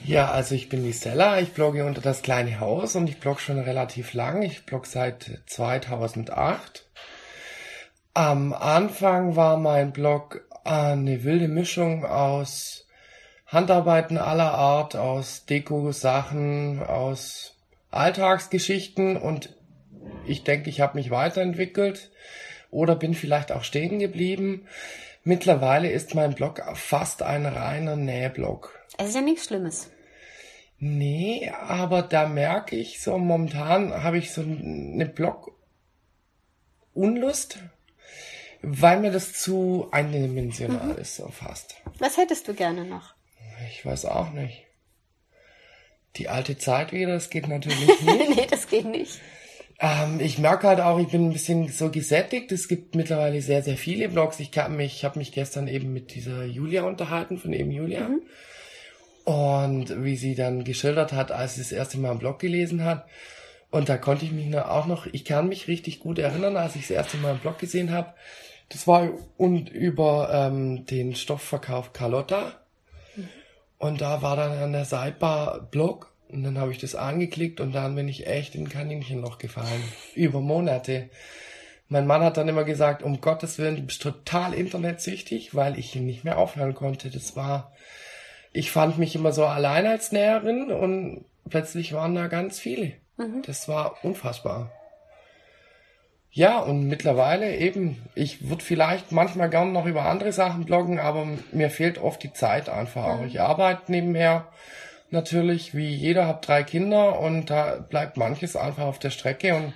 Ja, 0.04 0.30
also 0.30 0.54
ich 0.54 0.68
bin 0.68 0.85
die 0.85 0.92
Stella, 0.92 1.40
ich 1.40 1.54
blogge 1.54 1.87
unter 1.87 2.02
das 2.02 2.21
kleine 2.21 2.61
Haus 2.61 2.97
und 2.97 3.09
ich 3.09 3.18
blogge 3.18 3.40
schon 3.40 3.59
relativ 3.59 4.12
lang. 4.12 4.42
Ich 4.42 4.66
blogge 4.66 4.87
seit 4.87 5.40
2008. 5.47 6.87
Am 8.12 8.52
Anfang 8.52 9.37
war 9.37 9.57
mein 9.57 9.92
Blog 9.92 10.47
eine 10.64 11.25
wilde 11.25 11.49
Mischung 11.49 12.04
aus 12.04 12.87
Handarbeiten 13.47 14.18
aller 14.18 14.52
Art, 14.52 14.97
aus 14.97 15.47
Deko-Sachen, 15.47 16.83
aus 16.83 17.54
Alltagsgeschichten 17.90 19.16
und 19.16 19.58
ich 20.27 20.45
denke, 20.45 20.71
ich 20.71 20.81
habe 20.81 20.99
mich 20.99 21.11
weiterentwickelt 21.11 22.11
oder 22.71 22.97
bin 22.97 23.15
vielleicht 23.15 23.53
auch 23.53 23.65
stehen 23.65 23.99
geblieben. 23.99 24.67
Mittlerweile 25.25 25.91
ist 25.91 26.15
mein 26.15 26.35
Blog 26.35 26.62
fast 26.75 27.23
ein 27.23 27.47
reiner 27.47 27.97
Nähblog. 27.97 28.79
Es 28.97 29.09
ist 29.09 29.15
ja 29.15 29.21
nichts 29.21 29.47
Schlimmes. 29.47 29.91
Nee, 30.79 31.50
aber 31.50 32.03
da 32.03 32.29
merke 32.29 32.77
ich 32.77 33.03
so, 33.03 33.19
momentan 33.19 34.05
habe 34.05 34.19
ich 34.19 34.33
so 34.33 34.43
eine 34.43 35.07
Blog-Unlust, 35.07 37.59
weil 38.62 39.00
mir 39.00 39.11
das 39.11 39.33
zu 39.33 39.88
eindimensional 39.91 40.95
mhm. 40.95 40.99
ist, 40.99 41.17
so 41.17 41.27
fast. 41.29 41.75
Was 41.99 42.17
hättest 42.17 42.47
du 42.47 42.55
gerne 42.55 42.85
noch? 42.85 43.15
Ich 43.71 43.85
weiß 43.85 44.05
auch 44.05 44.31
nicht. 44.31 44.67
Die 46.17 46.29
alte 46.29 46.59
Zeit 46.59 46.93
wieder, 46.93 47.15
das 47.15 47.31
geht 47.31 47.49
natürlich 47.49 48.00
nicht. 48.00 48.03
nee, 48.37 48.47
das 48.49 48.68
geht 48.68 48.87
nicht. 48.87 49.21
Ähm, 49.81 50.19
ich 50.21 50.38
merke 50.38 50.67
halt 50.67 50.81
auch, 50.81 50.99
ich 50.99 51.09
bin 51.09 51.29
ein 51.29 51.33
bisschen 51.33 51.69
so 51.69 51.91
gesättigt. 51.91 52.51
Es 52.51 52.69
gibt 52.69 52.95
mittlerweile 52.95 53.41
sehr, 53.41 53.62
sehr 53.62 53.77
viele 53.77 54.09
Blogs. 54.09 54.41
Ich 54.41 54.51
kann 54.51 54.77
mich, 54.77 54.97
ich 54.97 55.05
habe 55.05 55.19
mich 55.19 55.33
gestern 55.33 55.69
eben 55.69 55.93
mit 55.93 56.14
dieser 56.14 56.45
Julia 56.45 56.83
unterhalten, 56.83 57.38
von 57.38 57.53
eben 57.53 57.71
Julia. 57.71 58.09
Mhm. 58.09 58.23
Und 59.25 60.05
wie 60.05 60.17
sie 60.17 60.35
dann 60.35 60.64
geschildert 60.64 61.12
hat, 61.12 61.31
als 61.31 61.55
sie 61.55 61.61
das 61.61 61.73
erste 61.73 61.99
Mal 61.99 62.11
einen 62.11 62.19
Blog 62.19 62.38
gelesen 62.38 62.83
hat. 62.85 63.07
Und 63.71 63.88
da 63.88 63.99
konnte 63.99 64.25
ich 64.25 64.33
mich 64.33 64.57
auch 64.57 64.87
noch, 64.87 65.07
ich 65.07 65.25
kann 65.25 65.49
mich 65.49 65.69
richtig 65.69 66.01
gut 66.01 66.19
erinnern, 66.19 66.57
als 66.57 66.75
ich 66.75 66.83
das 66.83 66.91
erste 66.91 67.19
Mal 67.19 67.33
einen 67.33 67.41
Blog 67.41 67.59
gesehen 67.59 67.93
habe. 67.93 68.14
Das 68.71 68.87
war 68.87 69.11
und 69.37 69.69
über 69.69 70.31
ähm, 70.33 70.87
den 70.87 71.14
Stoffverkauf 71.14 71.93
Carlotta. 71.93 72.55
Mhm. 73.14 73.29
Und 73.79 74.01
da 74.01 74.23
war 74.23 74.37
dann 74.37 74.59
an 74.59 74.73
der 74.73 74.87
Sidebar 74.87 75.61
Blog 75.71 76.12
und 76.31 76.43
dann 76.43 76.59
habe 76.59 76.73
ich 76.73 76.79
das 76.79 76.95
angeklickt 76.95 77.61
und 77.61 77.73
dann 77.75 77.95
bin 77.95 78.09
ich 78.09 78.27
echt 78.27 78.55
in 78.55 78.64
ein 78.64 78.69
Kaninchenloch 78.69 79.38
gefallen. 79.38 79.83
Über 80.14 80.41
Monate. 80.41 81.09
Mein 81.88 82.07
Mann 82.07 82.23
hat 82.23 82.37
dann 82.37 82.49
immer 82.49 82.64
gesagt, 82.64 83.03
um 83.03 83.21
Gottes 83.21 83.59
Willen, 83.59 83.77
du 83.77 83.83
bist 83.83 84.03
total 84.03 84.53
internetsüchtig, 84.53 85.55
weil 85.55 85.79
ich 85.79 85.97
ihn 85.97 86.05
nicht 86.05 86.25
mehr 86.25 86.37
aufhören 86.37 86.75
konnte. 86.75 87.11
Das 87.11 87.35
war, 87.35 87.73
ich 88.53 88.71
fand 88.71 88.99
mich 88.99 89.14
immer 89.14 89.33
so 89.33 89.47
allein 89.47 89.87
als 89.87 90.12
Näherin 90.12 90.71
und 90.71 91.25
plötzlich 91.49 91.95
waren 91.95 92.14
da 92.14 92.27
ganz 92.27 92.59
viele. 92.59 92.93
Mhm. 93.17 93.43
Das 93.47 93.69
war 93.69 94.05
unfassbar. 94.05 94.71
Ja, 96.31 96.59
und 96.59 96.87
mittlerweile 96.88 97.57
eben, 97.57 97.97
ich 98.14 98.49
würde 98.49 98.62
vielleicht 98.62 99.12
manchmal 99.12 99.49
gern 99.49 99.73
noch 99.73 99.87
über 99.87 100.05
andere 100.05 100.33
Sachen 100.33 100.67
bloggen, 100.67 101.01
aber 101.01 101.27
mir 101.53 101.71
fehlt 101.71 101.99
oft 101.99 102.23
die 102.23 102.35
Zeit 102.35 102.69
einfach 102.69 103.05
auch. 103.05 103.21
Mhm. 103.21 103.29
Ich 103.29 103.41
arbeite 103.41 103.91
nebenher 103.91 104.47
natürlich, 105.11 105.75
wie 105.75 105.88
jeder, 105.88 106.27
habe 106.27 106.40
drei 106.44 106.62
Kinder 106.62 107.21
und 107.21 107.51
da 107.51 107.77
bleibt 107.77 108.16
manches 108.16 108.57
einfach 108.57 108.85
auf 108.85 108.99
der 108.99 109.11
Strecke 109.11 109.55
und 109.55 109.73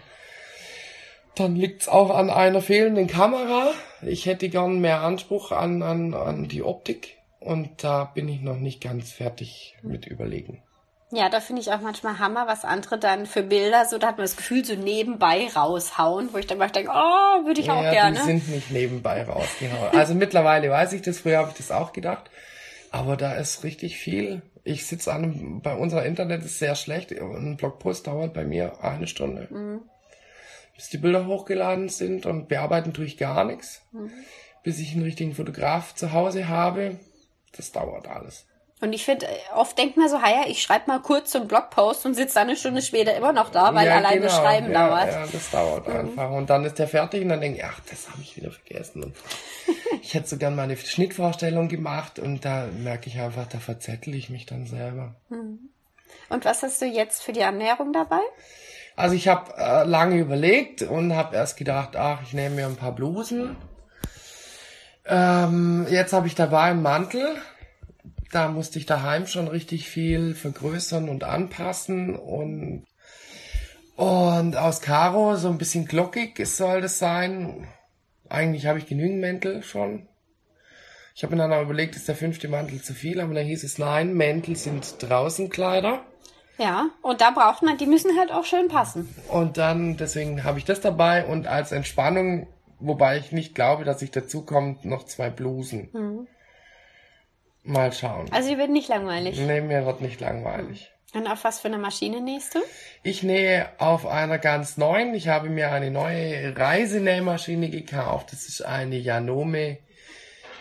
dann 1.34 1.56
liegt's 1.56 1.88
auch 1.88 2.10
an 2.10 2.30
einer 2.30 2.60
fehlenden 2.60 3.06
Kamera. 3.06 3.70
Ich 4.02 4.26
hätte 4.26 4.48
gern 4.48 4.80
mehr 4.80 5.00
Anspruch 5.00 5.52
an, 5.52 5.82
an, 5.82 6.14
an 6.14 6.48
die 6.48 6.62
Optik 6.62 7.16
und 7.40 7.82
da 7.82 8.04
bin 8.04 8.28
ich 8.28 8.40
noch 8.40 8.58
nicht 8.58 8.82
ganz 8.82 9.12
fertig 9.12 9.76
mit 9.82 10.06
überlegen. 10.06 10.62
Ja, 11.14 11.28
da 11.28 11.40
finde 11.40 11.60
ich 11.60 11.70
auch 11.70 11.80
manchmal 11.82 12.18
Hammer, 12.18 12.46
was 12.46 12.64
andere 12.64 12.98
dann 12.98 13.26
für 13.26 13.42
Bilder, 13.42 13.84
so 13.84 13.98
da 13.98 14.08
hat 14.08 14.16
man 14.16 14.24
das 14.24 14.36
Gefühl, 14.36 14.64
so 14.64 14.74
nebenbei 14.74 15.46
raushauen, 15.54 16.30
wo 16.32 16.38
ich 16.38 16.46
dann 16.46 16.56
mal 16.56 16.70
denke, 16.70 16.90
oh, 16.90 17.46
würde 17.46 17.60
ich 17.60 17.66
ja, 17.66 17.74
auch 17.74 17.82
gerne. 17.82 18.18
Die 18.18 18.24
sind 18.24 18.48
nicht 18.48 18.70
nebenbei 18.70 19.22
rausgehauen. 19.22 19.94
Also 19.94 20.14
mittlerweile 20.14 20.70
weiß 20.70 20.94
ich 20.94 21.02
das, 21.02 21.18
früher 21.18 21.38
habe 21.38 21.50
ich 21.50 21.58
das 21.58 21.70
auch 21.70 21.92
gedacht. 21.92 22.30
Aber 22.90 23.18
da 23.18 23.34
ist 23.34 23.62
richtig 23.62 23.98
viel. 23.98 24.40
Ich 24.64 24.86
sitze 24.86 25.12
an, 25.12 25.60
bei 25.62 25.74
unserer 25.74 26.04
Internet 26.04 26.44
ist 26.44 26.58
sehr 26.58 26.74
schlecht. 26.74 27.12
Ein 27.12 27.56
Blogpost 27.56 28.06
dauert 28.06 28.32
bei 28.32 28.44
mir 28.44 28.82
eine 28.82 29.06
Stunde. 29.06 29.48
Mhm. 29.50 29.80
Bis 30.76 30.88
die 30.88 30.98
Bilder 30.98 31.26
hochgeladen 31.26 31.88
sind 31.88 32.26
und 32.26 32.48
bearbeiten 32.48 32.92
tue 32.92 33.04
ich 33.04 33.18
gar 33.18 33.44
nichts. 33.44 33.82
Mhm. 33.92 34.10
Bis 34.62 34.78
ich 34.78 34.92
einen 34.92 35.02
richtigen 35.02 35.34
Fotograf 35.34 35.94
zu 35.94 36.12
Hause 36.12 36.48
habe, 36.48 36.98
das 37.56 37.72
dauert 37.72 38.08
alles. 38.08 38.46
Und 38.82 38.92
ich 38.92 39.04
finde, 39.04 39.28
oft 39.54 39.78
denkt 39.78 39.96
man 39.96 40.08
so, 40.08 40.16
ja, 40.16 40.42
ich 40.48 40.60
schreibe 40.60 40.88
mal 40.88 41.00
kurz 41.00 41.30
so 41.30 41.38
einen 41.38 41.46
Blogpost 41.46 42.04
und 42.04 42.14
sitze 42.14 42.34
dann 42.34 42.48
eine 42.48 42.56
Stunde 42.56 42.82
später 42.82 43.14
immer 43.14 43.32
noch 43.32 43.50
da, 43.50 43.72
weil 43.76 43.86
ja, 43.86 43.98
alleine 43.98 44.22
genau. 44.22 44.32
Schreiben 44.32 44.72
ja, 44.72 44.88
dauert. 44.88 45.12
Ja, 45.12 45.24
das 45.30 45.50
dauert 45.52 45.86
mhm. 45.86 45.96
einfach. 45.96 46.30
Und 46.32 46.50
dann 46.50 46.64
ist 46.64 46.80
der 46.80 46.88
fertig 46.88 47.22
und 47.22 47.28
dann 47.28 47.40
denke 47.40 47.58
ich, 47.58 47.64
ach, 47.64 47.78
das 47.88 48.10
habe 48.10 48.22
ich 48.22 48.36
wieder 48.36 48.50
vergessen. 48.50 49.14
Ich 50.02 50.14
hätte 50.14 50.28
so 50.28 50.36
gern 50.36 50.54
meine 50.56 50.76
Schnittvorstellung 50.76 51.68
gemacht 51.68 52.18
und 52.18 52.44
da 52.44 52.66
merke 52.66 53.08
ich 53.08 53.18
einfach, 53.20 53.46
da 53.46 53.58
verzettel 53.58 54.14
ich 54.14 54.30
mich 54.30 54.46
dann 54.46 54.66
selber. 54.66 55.14
Mhm. 55.28 55.58
Und 56.28 56.44
was 56.44 56.62
hast 56.62 56.82
du 56.82 56.86
jetzt 56.86 57.22
für 57.22 57.32
die 57.32 57.40
Ernährung 57.40 57.92
dabei? 57.92 58.20
Also 58.96 59.14
ich 59.14 59.28
habe 59.28 59.54
äh, 59.56 59.84
lange 59.84 60.18
überlegt 60.18 60.82
und 60.82 61.14
habe 61.14 61.36
erst 61.36 61.56
gedacht, 61.56 61.96
ach, 61.96 62.20
ich 62.22 62.34
nehme 62.34 62.56
mir 62.56 62.66
ein 62.66 62.76
paar 62.76 62.94
Blusen. 62.94 63.56
Ähm, 65.06 65.86
jetzt 65.90 66.12
habe 66.12 66.26
ich 66.26 66.34
dabei 66.34 66.70
einen 66.70 66.82
Mantel 66.82 67.36
da 68.32 68.48
musste 68.48 68.78
ich 68.78 68.86
daheim 68.86 69.26
schon 69.26 69.46
richtig 69.46 69.88
viel 69.88 70.34
vergrößern 70.34 71.08
und 71.08 71.22
anpassen 71.22 72.16
und 72.16 72.86
und 73.94 74.56
aus 74.56 74.80
Karo 74.80 75.36
so 75.36 75.48
ein 75.48 75.58
bisschen 75.58 75.84
glockig 75.84 76.44
soll 76.46 76.80
das 76.80 76.98
sein. 76.98 77.68
Eigentlich 78.32 78.66
habe 78.66 78.78
ich 78.78 78.86
genügend 78.86 79.20
Mäntel 79.20 79.62
schon. 79.62 80.08
Ich 81.14 81.22
habe 81.22 81.36
mir 81.36 81.42
dann 81.42 81.52
auch 81.52 81.60
überlegt, 81.60 81.96
ist 81.96 82.08
der 82.08 82.14
fünfte 82.14 82.48
Mantel 82.48 82.80
zu 82.80 82.94
viel, 82.94 83.20
aber 83.20 83.34
dann 83.34 83.44
hieß 83.44 83.62
es 83.62 83.76
nein, 83.76 84.14
Mäntel 84.14 84.56
sind 84.56 84.96
draußen 85.00 85.50
Kleider. 85.50 86.00
Ja, 86.56 86.86
und 87.02 87.20
da 87.20 87.30
braucht 87.30 87.62
man, 87.62 87.76
die 87.76 87.84
müssen 87.84 88.18
halt 88.18 88.32
auch 88.32 88.46
schön 88.46 88.68
passen. 88.68 89.14
Und 89.28 89.58
dann, 89.58 89.98
deswegen 89.98 90.44
habe 90.44 90.58
ich 90.58 90.64
das 90.64 90.80
dabei 90.80 91.26
und 91.26 91.46
als 91.46 91.72
Entspannung, 91.72 92.46
wobei 92.80 93.18
ich 93.18 93.32
nicht 93.32 93.54
glaube, 93.54 93.84
dass 93.84 94.00
ich 94.00 94.10
dazu 94.10 94.46
kommt, 94.46 94.86
noch 94.86 95.04
zwei 95.04 95.28
Blusen. 95.28 95.90
Mhm. 95.92 96.26
Mal 97.64 97.92
schauen. 97.92 98.32
Also 98.32 98.48
die 98.48 98.56
wird 98.58 98.70
nicht 98.70 98.88
langweilig. 98.88 99.38
Nee, 99.38 99.60
mir 99.60 99.84
wird 99.84 100.00
nicht 100.00 100.20
langweilig. 100.20 100.90
Und 101.14 101.26
auf 101.26 101.44
was 101.44 101.60
für 101.60 101.68
eine 101.68 101.78
Maschine 101.78 102.20
nähst 102.20 102.54
du? 102.54 102.60
Ich 103.02 103.22
nähe 103.22 103.68
auf 103.78 104.06
einer 104.06 104.38
ganz 104.38 104.76
neuen. 104.78 105.14
Ich 105.14 105.28
habe 105.28 105.50
mir 105.50 105.70
eine 105.70 105.90
neue 105.90 106.56
Reisenähmaschine 106.56 107.68
gekauft. 107.68 108.32
Das 108.32 108.48
ist 108.48 108.62
eine 108.62 108.96
Yanome 108.96 109.78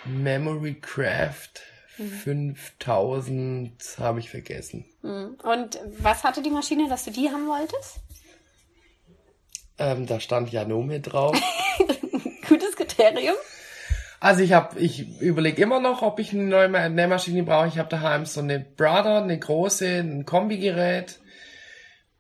Memory 0.06 0.76
Craft 0.82 1.62
5000 1.98 3.74
habe 4.00 4.20
ich 4.20 4.30
vergessen. 4.30 4.86
Mhm. 5.02 5.38
Und 5.44 5.80
was 6.00 6.24
hatte 6.24 6.42
die 6.42 6.50
Maschine, 6.50 6.90
dass 6.90 7.06
du 7.06 7.12
die 7.12 7.30
haben 7.30 7.48
wolltest? 7.48 7.98
Ähm, 9.78 10.06
da 10.06 10.20
stand 10.20 10.52
Janome 10.52 11.00
drauf. 11.00 11.36
Gutes 12.48 12.76
Kriterium. 12.76 13.36
Also 14.22 14.44
ich 14.44 14.54
habe, 14.54 14.80
ich 14.80 15.20
überlege 15.20 15.64
immer 15.64 15.80
noch, 15.80 16.04
ob 16.04 16.20
ich 16.20 16.32
eine 16.32 16.44
neue 16.44 16.70
Nähmaschine 16.92 17.42
brauche. 17.42 17.68
Ich 17.68 17.80
habe 17.80 17.90
daheim 17.90 18.28
so 18.28 18.40
eine 18.40 18.60
Brother, 18.60 19.24
eine 19.24 19.40
große, 19.40 19.88
ein 19.88 20.26
Kombigerät. 20.28 21.20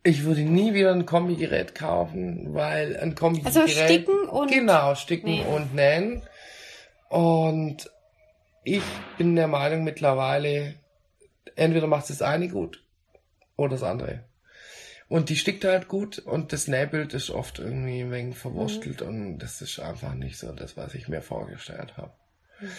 Ich 0.01 0.23
würde 0.23 0.41
nie 0.41 0.73
wieder 0.73 0.93
ein 0.93 1.05
Kombigerät 1.05 1.75
kaufen, 1.75 2.55
weil 2.55 2.97
ein 2.97 3.13
Kombigerät. 3.13 3.55
Also 3.55 3.67
sticken 3.67 4.27
und 4.29 4.51
genau 4.51 4.95
sticken 4.95 5.29
nähen. 5.29 5.47
und 5.47 5.75
nähen. 5.75 6.23
Und 7.09 7.91
ich 8.63 8.81
bin 9.19 9.35
der 9.35 9.47
Meinung 9.47 9.83
mittlerweile, 9.83 10.73
entweder 11.55 11.85
macht 11.85 12.09
das 12.09 12.23
eine 12.23 12.47
gut 12.47 12.83
oder 13.57 13.73
das 13.75 13.83
andere. 13.83 14.23
Und 15.11 15.27
die 15.27 15.35
stickt 15.35 15.65
halt 15.65 15.89
gut 15.89 16.19
und 16.19 16.53
das 16.53 16.69
Nähbild 16.69 17.13
ist 17.13 17.31
oft 17.31 17.59
irgendwie 17.59 17.99
ein 17.99 18.11
wenig 18.11 18.37
verwurstelt 18.37 19.01
mhm. 19.01 19.07
und 19.07 19.39
das 19.39 19.61
ist 19.61 19.77
einfach 19.77 20.13
nicht 20.13 20.37
so 20.37 20.53
das, 20.53 20.77
was 20.77 20.93
ich 20.93 21.09
mir 21.09 21.21
vorgestellt 21.21 21.97
habe. 21.97 22.13
Mhm. 22.61 22.69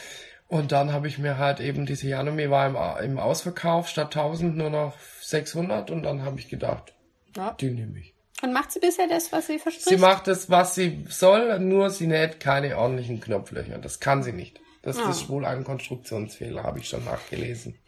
Und 0.48 0.72
dann 0.72 0.94
habe 0.94 1.08
ich 1.08 1.18
mir 1.18 1.36
halt 1.36 1.60
eben 1.60 1.84
diese 1.84 2.08
Janome 2.08 2.48
war 2.48 3.02
im, 3.02 3.10
im 3.10 3.18
Ausverkauf 3.18 3.86
statt 3.86 4.16
1000 4.16 4.56
nur 4.56 4.70
noch 4.70 4.98
600 5.20 5.90
und 5.90 6.04
dann 6.04 6.22
habe 6.22 6.40
ich 6.40 6.48
gedacht, 6.48 6.94
ja. 7.36 7.54
die 7.60 7.70
nehme 7.70 7.98
ich. 7.98 8.14
Und 8.40 8.54
macht 8.54 8.72
sie 8.72 8.80
bisher 8.80 9.08
das, 9.08 9.30
was 9.30 9.48
sie 9.48 9.58
verspricht? 9.58 9.90
Sie 9.90 9.98
macht 9.98 10.26
das, 10.26 10.48
was 10.48 10.74
sie 10.74 11.04
soll, 11.10 11.58
nur 11.58 11.90
sie 11.90 12.06
näht 12.06 12.40
keine 12.40 12.78
ordentlichen 12.78 13.20
Knopflöcher. 13.20 13.76
Das 13.76 14.00
kann 14.00 14.22
sie 14.22 14.32
nicht. 14.32 14.58
Das 14.80 14.96
oh. 14.98 15.10
ist 15.10 15.28
wohl 15.28 15.44
ein 15.44 15.64
Konstruktionsfehler, 15.64 16.62
habe 16.62 16.78
ich 16.78 16.88
schon 16.88 17.04
nachgelesen. 17.04 17.78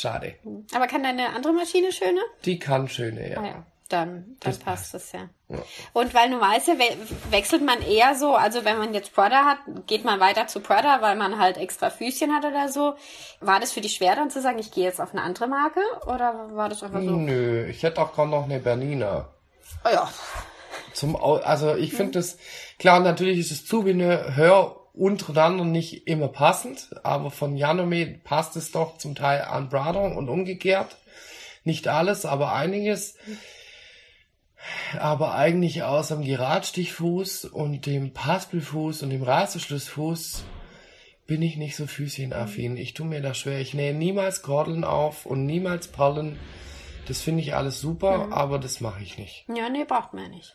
Schade. 0.00 0.34
Aber 0.74 0.86
kann 0.86 1.02
deine 1.02 1.34
andere 1.34 1.52
Maschine 1.52 1.92
schöne? 1.92 2.20
Die 2.44 2.58
kann 2.58 2.88
schöne, 2.88 3.30
ja. 3.30 3.38
Ah, 3.38 3.46
ja. 3.46 3.66
Dann, 3.90 4.36
dann 4.38 4.56
passt 4.60 4.94
es 4.94 5.10
ja. 5.10 5.28
ja. 5.48 5.58
Und 5.92 6.14
weil 6.14 6.30
normalerweise 6.30 6.78
we 6.78 6.96
wechselt 7.30 7.64
man 7.64 7.82
eher 7.82 8.14
so, 8.14 8.36
also 8.36 8.64
wenn 8.64 8.78
man 8.78 8.94
jetzt 8.94 9.12
Prada 9.12 9.44
hat, 9.44 9.58
geht 9.88 10.04
man 10.04 10.20
weiter 10.20 10.46
zu 10.46 10.60
Prada, 10.60 11.02
weil 11.02 11.16
man 11.16 11.40
halt 11.40 11.56
extra 11.56 11.90
Füßchen 11.90 12.32
hat 12.32 12.44
oder 12.44 12.68
so. 12.68 12.94
War 13.40 13.58
das 13.58 13.72
für 13.72 13.80
dich 13.80 13.96
schwer 13.96 14.14
dann 14.14 14.30
zu 14.30 14.40
sagen, 14.40 14.60
ich 14.60 14.70
gehe 14.70 14.84
jetzt 14.84 15.00
auf 15.00 15.12
eine 15.12 15.22
andere 15.22 15.48
Marke? 15.48 15.80
Oder 16.06 16.50
war 16.54 16.68
das 16.68 16.84
einfach 16.84 17.02
so? 17.02 17.10
Nö, 17.10 17.66
ich 17.66 17.82
hätte 17.82 18.00
auch 18.00 18.12
kaum 18.12 18.30
noch 18.30 18.44
eine 18.44 18.60
Bernina. 18.60 19.28
Oh 19.84 19.88
ja. 19.92 20.08
Zum, 20.94 21.16
also 21.16 21.74
ich 21.74 21.90
finde 21.90 22.10
mhm. 22.10 22.12
das, 22.12 22.38
klar, 22.78 23.00
natürlich 23.00 23.40
ist 23.40 23.50
es 23.50 23.66
Zubehör 23.66 24.79
untereinander 25.00 25.64
nicht 25.64 26.06
immer 26.06 26.28
passend, 26.28 26.90
aber 27.02 27.30
von 27.30 27.56
Janome 27.56 28.20
passt 28.22 28.56
es 28.56 28.70
doch 28.70 28.98
zum 28.98 29.14
Teil 29.14 29.42
an 29.42 29.70
Brother 29.70 30.16
und 30.16 30.28
umgekehrt. 30.28 30.98
Nicht 31.64 31.88
alles, 31.88 32.26
aber 32.26 32.52
einiges. 32.52 33.16
Aber 34.98 35.34
eigentlich 35.34 35.82
außer 35.82 36.16
dem 36.16 36.24
Geradstichfuß 36.24 37.46
und 37.46 37.86
dem 37.86 38.12
Paspelfuß 38.12 39.02
und 39.02 39.10
dem 39.10 39.22
Reißverschlussfuß 39.22 40.44
bin 41.26 41.40
ich 41.40 41.56
nicht 41.56 41.76
so 41.76 41.86
füßchenaffin. 41.86 42.76
Ich 42.76 42.92
tue 42.92 43.06
mir 43.06 43.22
das 43.22 43.38
schwer. 43.38 43.60
Ich 43.60 43.72
nähe 43.72 43.94
niemals 43.94 44.42
Kordeln 44.42 44.84
auf 44.84 45.24
und 45.24 45.46
niemals 45.46 45.88
Perlen. 45.88 46.38
Das 47.08 47.22
finde 47.22 47.40
ich 47.40 47.54
alles 47.54 47.80
super, 47.80 48.26
mhm. 48.26 48.32
aber 48.34 48.58
das 48.58 48.80
mache 48.80 49.02
ich 49.02 49.16
nicht. 49.16 49.46
Ja, 49.48 49.70
nee, 49.70 49.84
braucht 49.84 50.12
man 50.12 50.30
nicht. 50.30 50.54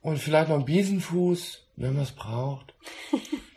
Und 0.00 0.18
vielleicht 0.18 0.48
noch 0.48 0.56
ein 0.56 0.64
Biesenfuß, 0.64 1.66
wenn 1.76 1.94
man 1.94 2.02
es 2.02 2.12
braucht. 2.12 2.74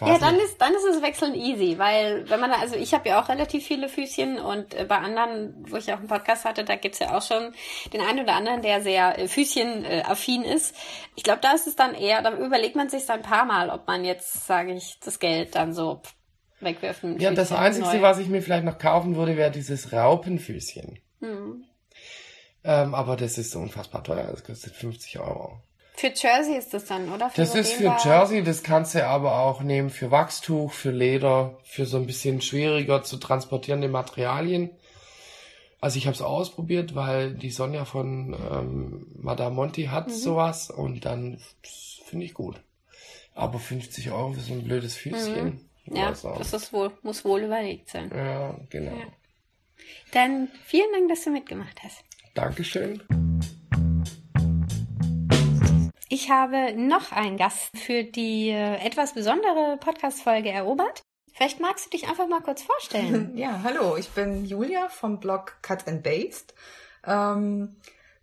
Ja, 0.00 0.18
dann 0.18 0.36
ist, 0.36 0.60
dann 0.60 0.72
ist 0.74 0.84
es 0.84 1.02
Wechseln 1.02 1.34
easy, 1.34 1.78
weil 1.78 2.28
wenn 2.28 2.40
man, 2.40 2.52
also 2.52 2.76
ich 2.76 2.94
habe 2.94 3.08
ja 3.08 3.22
auch 3.22 3.28
relativ 3.28 3.66
viele 3.66 3.88
Füßchen 3.88 4.38
und 4.38 4.74
äh, 4.74 4.84
bei 4.84 4.96
anderen, 4.96 5.54
wo 5.68 5.76
ich 5.76 5.92
auch 5.92 5.98
einen 5.98 6.08
Podcast 6.08 6.44
hatte, 6.44 6.64
da 6.64 6.76
gibt's 6.76 7.00
ja 7.00 7.16
auch 7.16 7.22
schon 7.22 7.52
den 7.92 8.00
einen 8.00 8.20
oder 8.20 8.34
anderen, 8.34 8.62
der 8.62 8.80
sehr 8.80 9.18
äh, 9.18 9.28
Füßchen-affin 9.28 10.42
ist. 10.42 10.74
Ich 11.16 11.22
glaube, 11.22 11.40
da 11.42 11.52
ist 11.52 11.66
es 11.66 11.76
dann 11.76 11.94
eher, 11.94 12.22
da 12.22 12.32
überlegt 12.32 12.76
man 12.76 12.88
sich 12.88 13.08
ein 13.10 13.22
paar 13.22 13.44
Mal, 13.44 13.70
ob 13.70 13.86
man 13.86 14.04
jetzt, 14.04 14.46
sage 14.46 14.72
ich, 14.72 14.98
das 15.04 15.18
Geld 15.18 15.54
dann 15.54 15.72
so 15.72 16.00
wegwerfen. 16.60 17.18
Ja, 17.18 17.30
das 17.32 17.52
Einzige, 17.52 18.02
was 18.02 18.18
ich 18.18 18.28
mir 18.28 18.42
vielleicht 18.42 18.64
noch 18.64 18.78
kaufen 18.78 19.16
würde, 19.16 19.36
wäre 19.36 19.50
dieses 19.50 19.92
Raupenfüßchen. 19.92 20.98
Mhm. 21.20 21.64
Ähm, 22.62 22.94
aber 22.94 23.16
das 23.16 23.38
ist 23.38 23.52
so 23.52 23.58
unfassbar 23.58 24.04
teuer, 24.04 24.28
das 24.30 24.44
kostet 24.44 24.74
50 24.74 25.18
Euro. 25.18 25.62
Für 26.00 26.14
Jersey 26.16 26.56
ist 26.56 26.72
das 26.72 26.86
dann, 26.86 27.12
oder? 27.12 27.28
Für 27.28 27.42
das 27.42 27.54
ist 27.54 27.74
für 27.74 27.94
Jersey, 28.02 28.42
das 28.42 28.62
kannst 28.62 28.94
du 28.94 29.06
aber 29.06 29.38
auch 29.40 29.60
nehmen 29.60 29.90
für 29.90 30.10
Wachstuch, 30.10 30.72
für 30.72 30.92
Leder, 30.92 31.58
für 31.62 31.84
so 31.84 31.98
ein 31.98 32.06
bisschen 32.06 32.40
schwieriger 32.40 33.02
zu 33.02 33.18
transportierende 33.18 33.88
Materialien. 33.88 34.70
Also 35.78 35.98
ich 35.98 36.06
habe 36.06 36.14
es 36.14 36.22
ausprobiert, 36.22 36.94
weil 36.94 37.34
die 37.34 37.50
Sonja 37.50 37.84
von 37.84 38.34
ähm, 38.50 39.08
Madame 39.14 39.54
Monti 39.54 39.84
hat 39.84 40.08
mhm. 40.08 40.12
sowas 40.12 40.70
und 40.70 41.04
dann 41.04 41.38
finde 42.06 42.24
ich 42.24 42.32
gut. 42.32 42.62
Aber 43.34 43.58
50 43.58 44.10
Euro 44.10 44.32
für 44.32 44.40
so 44.40 44.54
ein 44.54 44.64
blödes 44.64 44.96
Füßchen. 44.96 45.60
Mhm. 45.84 45.96
Ja, 45.96 46.12
das 46.12 46.54
ist 46.54 46.72
wohl, 46.72 46.92
muss 47.02 47.26
wohl 47.26 47.42
überlegt 47.42 47.90
sein. 47.90 48.10
Ja, 48.14 48.58
genau. 48.70 48.92
Ja. 48.92 49.06
Dann 50.12 50.48
vielen 50.64 50.90
Dank, 50.92 51.10
dass 51.10 51.24
du 51.24 51.30
mitgemacht 51.30 51.82
hast. 51.82 52.02
Dankeschön. 52.32 53.02
Ich 56.12 56.28
habe 56.28 56.74
noch 56.76 57.12
einen 57.12 57.36
Gast 57.36 57.70
für 57.78 58.02
die 58.02 58.48
äh, 58.48 58.84
etwas 58.84 59.14
besondere 59.14 59.78
Podcast-Folge 59.78 60.50
erobert. 60.50 61.02
Vielleicht 61.32 61.60
magst 61.60 61.86
du 61.86 61.90
dich 61.90 62.08
einfach 62.08 62.26
mal 62.26 62.40
kurz 62.40 62.62
vorstellen. 62.62 63.30
Ja, 63.36 63.60
hallo, 63.62 63.96
ich 63.96 64.08
bin 64.10 64.44
Julia 64.44 64.88
vom 64.88 65.20
Blog 65.20 65.58
Cut 65.62 65.86
and 65.86 66.02
Based. 66.02 66.52
Ähm, 67.06 67.76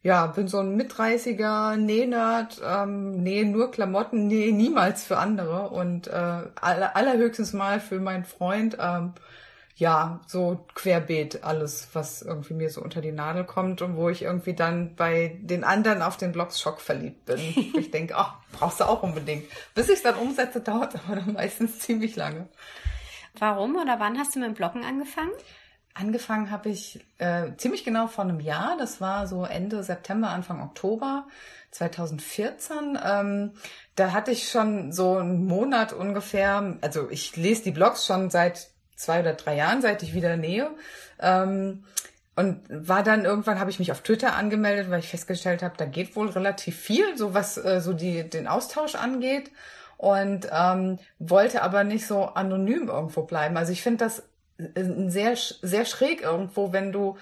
ja, 0.03 0.27
bin 0.27 0.49
so 0.49 0.59
ein 0.59 0.75
Mitreißiger 0.75 1.77
Nähnerd, 1.77 2.61
ähm, 2.61 3.23
nähe 3.23 3.45
nur 3.45 3.71
Klamotten, 3.71 4.27
nähe 4.27 4.51
niemals 4.51 5.05
für 5.05 5.17
andere 5.17 5.69
und 5.69 6.07
äh, 6.07 6.11
aller, 6.11 6.93
allerhöchstens 6.93 7.53
mal 7.53 7.79
für 7.79 8.01
meinen 8.01 8.25
Freund. 8.25 8.75
Ähm, 8.81 9.13
ja, 9.77 10.21
so 10.25 10.65
querbeet 10.73 11.43
alles, 11.43 11.89
was 11.93 12.23
irgendwie 12.23 12.55
mir 12.55 12.71
so 12.71 12.81
unter 12.81 12.99
die 12.99 13.11
Nadel 13.11 13.43
kommt 13.43 13.83
und 13.83 13.95
wo 13.95 14.09
ich 14.09 14.23
irgendwie 14.23 14.55
dann 14.55 14.95
bei 14.95 15.37
den 15.39 15.63
anderen 15.63 16.01
auf 16.01 16.17
den 16.17 16.31
Blogs 16.31 16.59
Schock 16.59 16.81
verliebt 16.81 17.25
bin. 17.25 17.39
ich 17.77 17.91
denke, 17.91 18.15
ach, 18.15 18.37
brauchst 18.51 18.79
du 18.79 18.85
auch 18.85 19.03
unbedingt. 19.03 19.45
Bis 19.75 19.87
ich 19.89 19.97
es 19.97 20.03
dann 20.03 20.15
umsetze, 20.15 20.61
dauert 20.61 20.95
aber 20.95 21.17
dann 21.17 21.33
meistens 21.33 21.79
ziemlich 21.79 22.15
lange. 22.15 22.47
Warum 23.37 23.75
oder 23.75 23.99
wann 23.99 24.17
hast 24.17 24.33
du 24.33 24.39
mit 24.39 24.47
dem 24.47 24.55
Bloggen 24.55 24.83
angefangen? 24.83 25.31
Angefangen 25.93 26.49
habe 26.49 26.69
ich 26.69 27.05
äh, 27.19 27.55
ziemlich 27.57 27.83
genau 27.83 28.07
vor 28.07 28.23
einem 28.23 28.39
Jahr. 28.39 28.77
Das 28.79 28.99
war 28.99 29.27
so 29.27 29.45
Ende 29.45 29.83
September, 29.83 30.29
Anfang 30.29 30.59
Oktober 30.61 31.27
2014. 31.69 32.97
Ähm, 33.03 33.53
da 33.95 34.11
hatte 34.11 34.31
ich 34.31 34.49
schon 34.49 34.91
so 34.91 35.17
einen 35.17 35.45
Monat 35.45 35.93
ungefähr. 35.93 36.77
Also 36.81 37.11
ich 37.11 37.35
lese 37.35 37.63
die 37.63 37.71
Blogs 37.71 38.07
schon 38.07 38.31
seit 38.31 38.71
zwei 38.97 39.21
oder 39.21 39.33
drei 39.33 39.55
Jahren, 39.55 39.81
seit 39.81 40.03
ich 40.03 40.13
wieder 40.13 40.35
nähe. 40.35 40.69
Ähm, 41.21 41.85
und 42.35 42.61
war 42.69 43.01
dann 43.01 43.25
irgendwann 43.25 43.59
habe 43.59 43.71
ich 43.71 43.79
mich 43.79 43.91
auf 43.91 44.01
Twitter 44.01 44.35
angemeldet, 44.35 44.91
weil 44.91 44.99
ich 44.99 45.09
festgestellt 45.09 45.63
habe, 45.63 45.73
da 45.77 45.85
geht 45.85 46.15
wohl 46.15 46.29
relativ 46.29 46.77
viel, 46.77 47.17
so 47.17 47.33
was 47.33 47.57
äh, 47.57 47.81
so 47.81 47.93
die 47.93 48.29
den 48.29 48.47
Austausch 48.47 48.93
angeht 48.93 49.49
und 49.97 50.47
ähm, 50.51 50.99
wollte 51.17 51.63
aber 51.63 51.83
nicht 51.83 52.05
so 52.05 52.25
anonym 52.25 52.89
irgendwo 52.89 53.23
bleiben. 53.23 53.57
Also 53.57 53.71
ich 53.71 53.81
finde 53.81 54.05
das 54.05 54.19
äh, 54.59 54.83
sehr 55.07 55.35
sehr 55.35 55.85
schräg 55.85 56.21
irgendwo, 56.21 56.71
wenn 56.73 56.91
du 56.91 57.17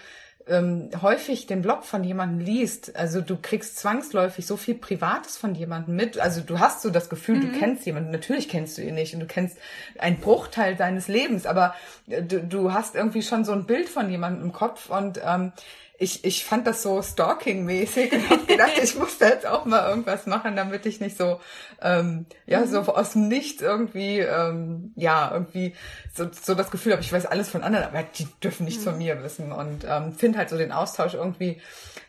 ähm, 0.47 0.89
häufig 1.01 1.47
den 1.47 1.62
Blog 1.62 1.84
von 1.84 2.03
jemandem 2.03 2.45
liest, 2.45 2.95
also 2.95 3.21
du 3.21 3.38
kriegst 3.41 3.77
zwangsläufig 3.77 4.45
so 4.45 4.58
viel 4.58 4.75
Privates 4.75 5.38
von 5.38 5.55
jemandem 5.55 5.95
mit. 5.95 6.19
Also 6.19 6.41
du 6.41 6.60
hast 6.60 6.81
so 6.81 6.91
das 6.91 7.10
Gefühl, 7.10 7.38
mhm. 7.38 7.41
du 7.41 7.60
kennst 7.60 7.86
jemanden. 7.86 8.12
Natürlich 8.12 8.47
kennst 8.47 8.77
du 8.77 8.84
ihn 8.84 8.95
nicht 8.95 9.13
und 9.13 9.21
du 9.21 9.25
kennst 9.25 9.58
einen 9.97 10.19
Bruchteil 10.19 10.75
deines 10.75 11.08
Lebens, 11.08 11.45
aber 11.45 11.75
äh, 12.08 12.21
du, 12.21 12.43
du 12.43 12.73
hast 12.73 12.95
irgendwie 12.95 13.23
schon 13.23 13.43
so 13.43 13.53
ein 13.53 13.65
Bild 13.65 13.89
von 13.89 14.10
jemandem 14.10 14.45
im 14.45 14.51
Kopf 14.51 14.89
und 14.89 15.19
ähm, 15.25 15.51
ich, 15.97 16.25
ich 16.25 16.43
fand 16.43 16.67
das 16.67 16.81
so 16.81 17.01
stalking-mäßig 17.01 18.12
und 18.12 18.29
habe 18.29 18.45
gedacht, 18.45 18.73
ich 18.81 18.97
muss 18.97 19.17
da 19.17 19.29
jetzt 19.29 19.45
auch 19.45 19.65
mal 19.65 19.89
irgendwas 19.89 20.25
machen, 20.25 20.55
damit 20.55 20.86
ich 20.86 20.99
nicht 20.99 21.17
so, 21.17 21.39
ähm, 21.81 22.25
ja, 22.45 22.62
mhm. 22.62 22.67
so 22.67 22.79
aus 22.81 23.13
dem 23.13 23.27
Nichts 23.27 23.62
irgendwie, 23.62 24.19
ähm, 24.19 24.91
ja, 24.95 25.31
irgendwie 25.31 25.73
so, 26.13 26.27
so 26.31 26.53
das 26.53 26.71
Gefühl 26.71 26.93
habe, 26.93 27.01
ich 27.01 27.13
weiß 27.13 27.25
alles 27.25 27.49
von 27.49 27.63
anderen, 27.63 27.86
aber 27.86 28.03
die 28.03 28.27
dürfen 28.43 28.65
nichts 28.65 28.86
mhm. 28.86 28.89
von 28.89 28.97
mir 28.97 29.23
wissen. 29.23 29.51
Und 29.51 29.86
ähm, 29.88 30.13
finde 30.13 30.39
halt 30.39 30.49
so 30.49 30.58
den 30.58 30.71
Austausch 30.71 31.13
irgendwie 31.13 31.62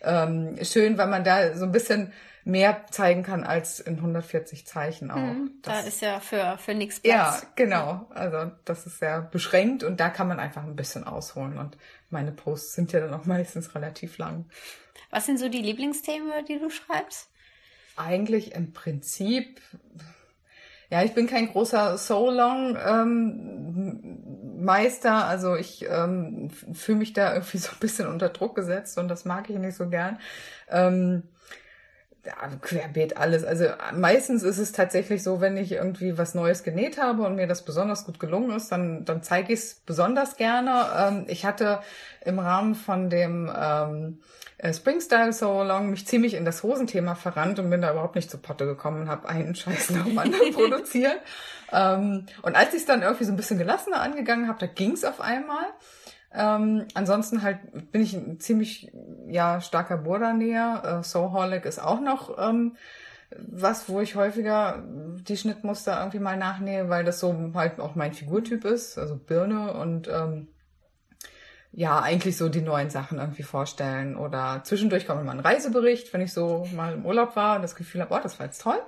ähm, 0.03 0.57
schön, 0.63 0.99
weil 0.99 1.09
man 1.09 1.23
da 1.23 1.57
so 1.57 1.65
ein 1.65 1.73
bisschen 1.73 2.13
mehr 2.47 2.87
zeigen 2.91 3.25
kann 3.25 3.43
als 3.43 3.81
in 3.81 3.97
140 3.97 4.67
Zeichen 4.67 5.11
auch. 5.11 5.17
Mhm, 5.17 5.51
da 5.63 5.81
ist 5.81 6.01
ja 6.01 6.21
für, 6.21 6.57
für 6.59 6.75
nichts 6.75 7.01
Platz. 7.01 7.43
Ja, 7.43 7.49
genau. 7.57 8.07
Also 8.15 8.53
das 8.65 8.87
ist 8.87 9.01
sehr 9.01 9.21
beschränkt 9.21 9.83
und 9.83 9.99
da 9.99 10.11
kann 10.11 10.29
man 10.29 10.39
einfach 10.39 10.63
ein 10.63 10.77
bisschen 10.77 11.03
ausholen 11.05 11.59
und 11.59 11.77
meine 12.11 12.33
Posts 12.33 12.75
sind 12.75 12.93
ja 12.93 13.01
dann 13.01 13.15
auch 13.15 13.25
meistens 13.25 13.75
relativ 13.75 14.19
lang. 14.19 14.47
Was 15.11 15.27
sind 15.27 15.39
so 15.39 15.49
die 15.49 15.63
Lieblingsthemen, 15.63 16.45
die 16.47 16.59
du 16.59 16.71
schreibst? 16.71 17.31
Eigentlich 17.97 18.55
im 18.55 18.73
Prinzip, 18.73 19.61
ja, 20.91 21.03
ich 21.03 21.15
bin 21.15 21.27
kein 21.27 21.49
großer 21.49 21.97
So 21.99 22.31
Long 22.31 22.77
ähm. 22.77 24.67
Also 25.27 25.55
ich 25.55 25.87
ähm, 25.89 26.51
fühle 26.51 26.99
mich 26.99 27.13
da 27.13 27.35
irgendwie 27.35 27.59
so 27.59 27.71
ein 27.73 27.79
bisschen 27.81 28.09
unter 28.09 28.29
Druck 28.29 28.55
gesetzt 28.55 28.99
und 28.99 29.09
das 29.09 29.25
mag 29.25 29.49
ich 29.51 29.57
nicht 29.57 29.77
so 29.77 29.89
gern. 29.89 30.19
Ähm, 30.69 31.23
ja, 32.27 32.35
querbeet 32.61 33.17
alles. 33.17 33.45
Also 33.45 33.67
meistens 33.95 34.43
ist 34.43 34.59
es 34.59 34.73
tatsächlich 34.73 35.23
so, 35.23 35.41
wenn 35.41 35.57
ich 35.57 35.73
irgendwie 35.73 36.19
was 36.19 36.35
Neues 36.35 36.65
genäht 36.65 37.01
habe 37.01 37.23
und 37.23 37.37
mir 37.37 37.47
das 37.47 37.65
besonders 37.65 38.05
gut 38.05 38.19
gelungen 38.19 38.51
ist, 38.51 38.73
dann, 38.73 39.05
dann 39.05 39.23
zeige 39.23 39.53
ich 39.53 39.61
es 39.61 39.75
besonders 39.87 40.37
gerne. 40.37 40.87
Ähm, 40.99 41.25
ich 41.29 41.45
hatte 41.45 41.81
im 42.25 42.39
Rahmen 42.39 42.75
von 42.75 43.11
dem 43.11 43.51
ähm, 43.57 44.19
äh, 44.59 44.73
Springstyle 44.73 45.33
So 45.33 45.63
Long 45.63 45.91
mich 45.91 46.07
ziemlich 46.07 46.35
in 46.35 46.45
das 46.45 46.63
Hosenthema 46.63 47.15
verrannt 47.15 47.59
und 47.61 47.71
bin 47.71 47.81
da 47.81 47.93
überhaupt 47.93 48.17
nicht 48.17 48.31
zu 48.31 48.39
Potte 48.39 48.67
gekommen 48.67 49.03
und 49.03 49.09
habe 49.09 49.29
einen 49.29 49.55
Scheiß 49.55 49.91
nach 49.91 50.05
dem 50.05 50.19
anderen 50.19 50.53
produziert. 50.53 51.21
Ähm, 51.73 52.27
und 52.43 52.57
als 52.57 52.71
ich 52.71 52.81
es 52.81 52.87
dann 52.87 53.03
irgendwie 53.03 53.25
so 53.25 53.33
ein 53.33 53.37
bisschen 53.37 53.59
gelassener 53.59 54.01
angegangen 54.01 54.49
habe, 54.49 54.59
da 54.59 54.67
ging 54.67 54.93
es 54.93 55.05
auf 55.05 55.21
einmal. 55.21 55.67
Ähm, 56.33 56.87
ansonsten 56.95 57.43
halt 57.43 57.59
bin 57.93 58.03
ich 58.03 58.15
ein 58.15 58.41
ziemlich 58.41 58.93
ja 59.29 59.61
starker 59.61 59.97
Burda-Näher. 59.97 61.01
Äh, 61.01 61.03
Soholic 61.03 61.65
ist 61.65 61.79
auch 61.79 62.01
noch 62.01 62.37
ähm, 62.39 62.77
was, 63.31 63.89
wo 63.89 64.01
ich 64.01 64.15
häufiger 64.15 64.85
die 64.87 65.37
Schnittmuster 65.37 65.99
irgendwie 65.99 66.21
mal 66.21 66.37
nachnähe, 66.37 66.89
weil 66.89 67.05
das 67.05 67.21
so 67.21 67.53
halt 67.55 67.81
auch 67.81 67.95
mein 67.95 68.13
Figurtyp 68.13 68.65
ist, 68.65 68.99
also 68.99 69.17
Birne 69.17 69.75
und 69.75 70.09
ähm, 70.09 70.49
ja, 71.73 72.01
eigentlich 72.01 72.39
so 72.39 72.49
die 72.49 72.63
neuen 72.63 72.89
Sachen 72.89 73.19
irgendwie 73.19 73.43
vorstellen. 73.43 74.17
Oder 74.17 74.63
zwischendurch 74.65 75.07
kommt 75.07 75.23
mal 75.27 75.33
ein 75.33 75.41
Reisebericht, 75.41 76.11
wenn 76.15 76.23
ich 76.23 76.33
so 76.33 76.67
mal 76.75 76.95
im 76.95 77.05
Urlaub 77.05 77.37
war 77.37 77.57
und 77.57 77.63
das 77.63 77.77
Gefühl 77.77 78.01
habe, 78.01 78.15
oh, 78.15 78.19
das 78.23 78.39
war 78.39 78.47
jetzt 78.47 78.63
toll. 78.63 78.81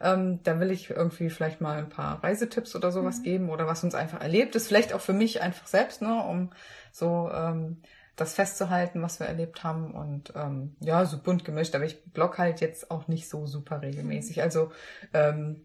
Ähm, 0.00 0.38
da 0.44 0.60
will 0.60 0.70
ich 0.70 0.88
irgendwie 0.90 1.28
vielleicht 1.28 1.60
mal 1.60 1.78
ein 1.78 1.88
paar 1.88 2.22
Reisetipps 2.22 2.76
oder 2.76 2.92
sowas 2.92 3.18
mhm. 3.18 3.22
geben 3.24 3.50
oder 3.50 3.66
was 3.66 3.82
uns 3.82 3.96
einfach 3.96 4.20
erlebt 4.20 4.54
ist. 4.54 4.68
Vielleicht 4.68 4.92
auch 4.92 5.00
für 5.00 5.12
mich 5.12 5.42
einfach 5.42 5.66
selbst, 5.66 6.02
ne, 6.02 6.22
um 6.22 6.50
so 6.96 7.30
ähm, 7.32 7.82
das 8.16 8.34
festzuhalten, 8.34 9.02
was 9.02 9.20
wir 9.20 9.26
erlebt 9.26 9.62
haben. 9.62 9.92
Und 9.92 10.32
ähm, 10.34 10.74
ja, 10.80 11.04
so 11.04 11.18
bunt 11.18 11.44
gemischt. 11.44 11.74
Aber 11.74 11.84
ich 11.84 12.02
blog 12.04 12.38
halt 12.38 12.60
jetzt 12.60 12.90
auch 12.90 13.08
nicht 13.08 13.28
so 13.28 13.46
super 13.46 13.82
regelmäßig. 13.82 14.42
Also 14.42 14.72
ähm, 15.12 15.60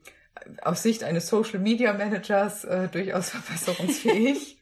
aus 0.62 0.84
Sicht 0.84 1.04
eines 1.04 1.28
Social 1.28 1.60
Media 1.60 1.94
Managers 1.94 2.66
äh, 2.66 2.90
durchaus 2.90 3.30
verbesserungsfähig. 3.32 4.58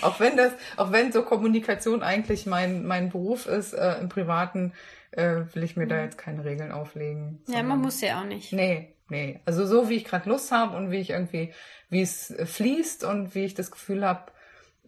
auch 0.00 0.18
wenn 0.18 0.36
das, 0.36 0.52
auch 0.76 0.90
wenn 0.90 1.12
so 1.12 1.22
Kommunikation 1.22 2.02
eigentlich 2.02 2.46
mein, 2.46 2.86
mein 2.86 3.10
Beruf 3.10 3.46
ist, 3.46 3.74
äh, 3.74 3.98
im 4.00 4.08
Privaten, 4.08 4.72
äh, 5.10 5.42
will 5.52 5.62
ich 5.62 5.76
mir 5.76 5.86
da 5.86 6.02
jetzt 6.02 6.16
keine 6.16 6.44
Regeln 6.44 6.72
auflegen. 6.72 7.42
Ja, 7.46 7.62
man 7.62 7.80
muss 7.80 8.00
ja 8.00 8.20
auch 8.20 8.24
nicht. 8.24 8.54
Nee, 8.54 8.94
nee. 9.10 9.40
Also 9.44 9.66
so 9.66 9.90
wie 9.90 9.96
ich 9.96 10.04
gerade 10.04 10.28
Lust 10.30 10.50
habe 10.50 10.76
und 10.76 10.90
wie 10.90 10.98
ich 10.98 11.10
irgendwie, 11.10 11.52
wie 11.90 12.00
es 12.00 12.34
fließt 12.44 13.04
und 13.04 13.34
wie 13.34 13.44
ich 13.44 13.54
das 13.54 13.70
Gefühl 13.70 14.04
habe, 14.04 14.32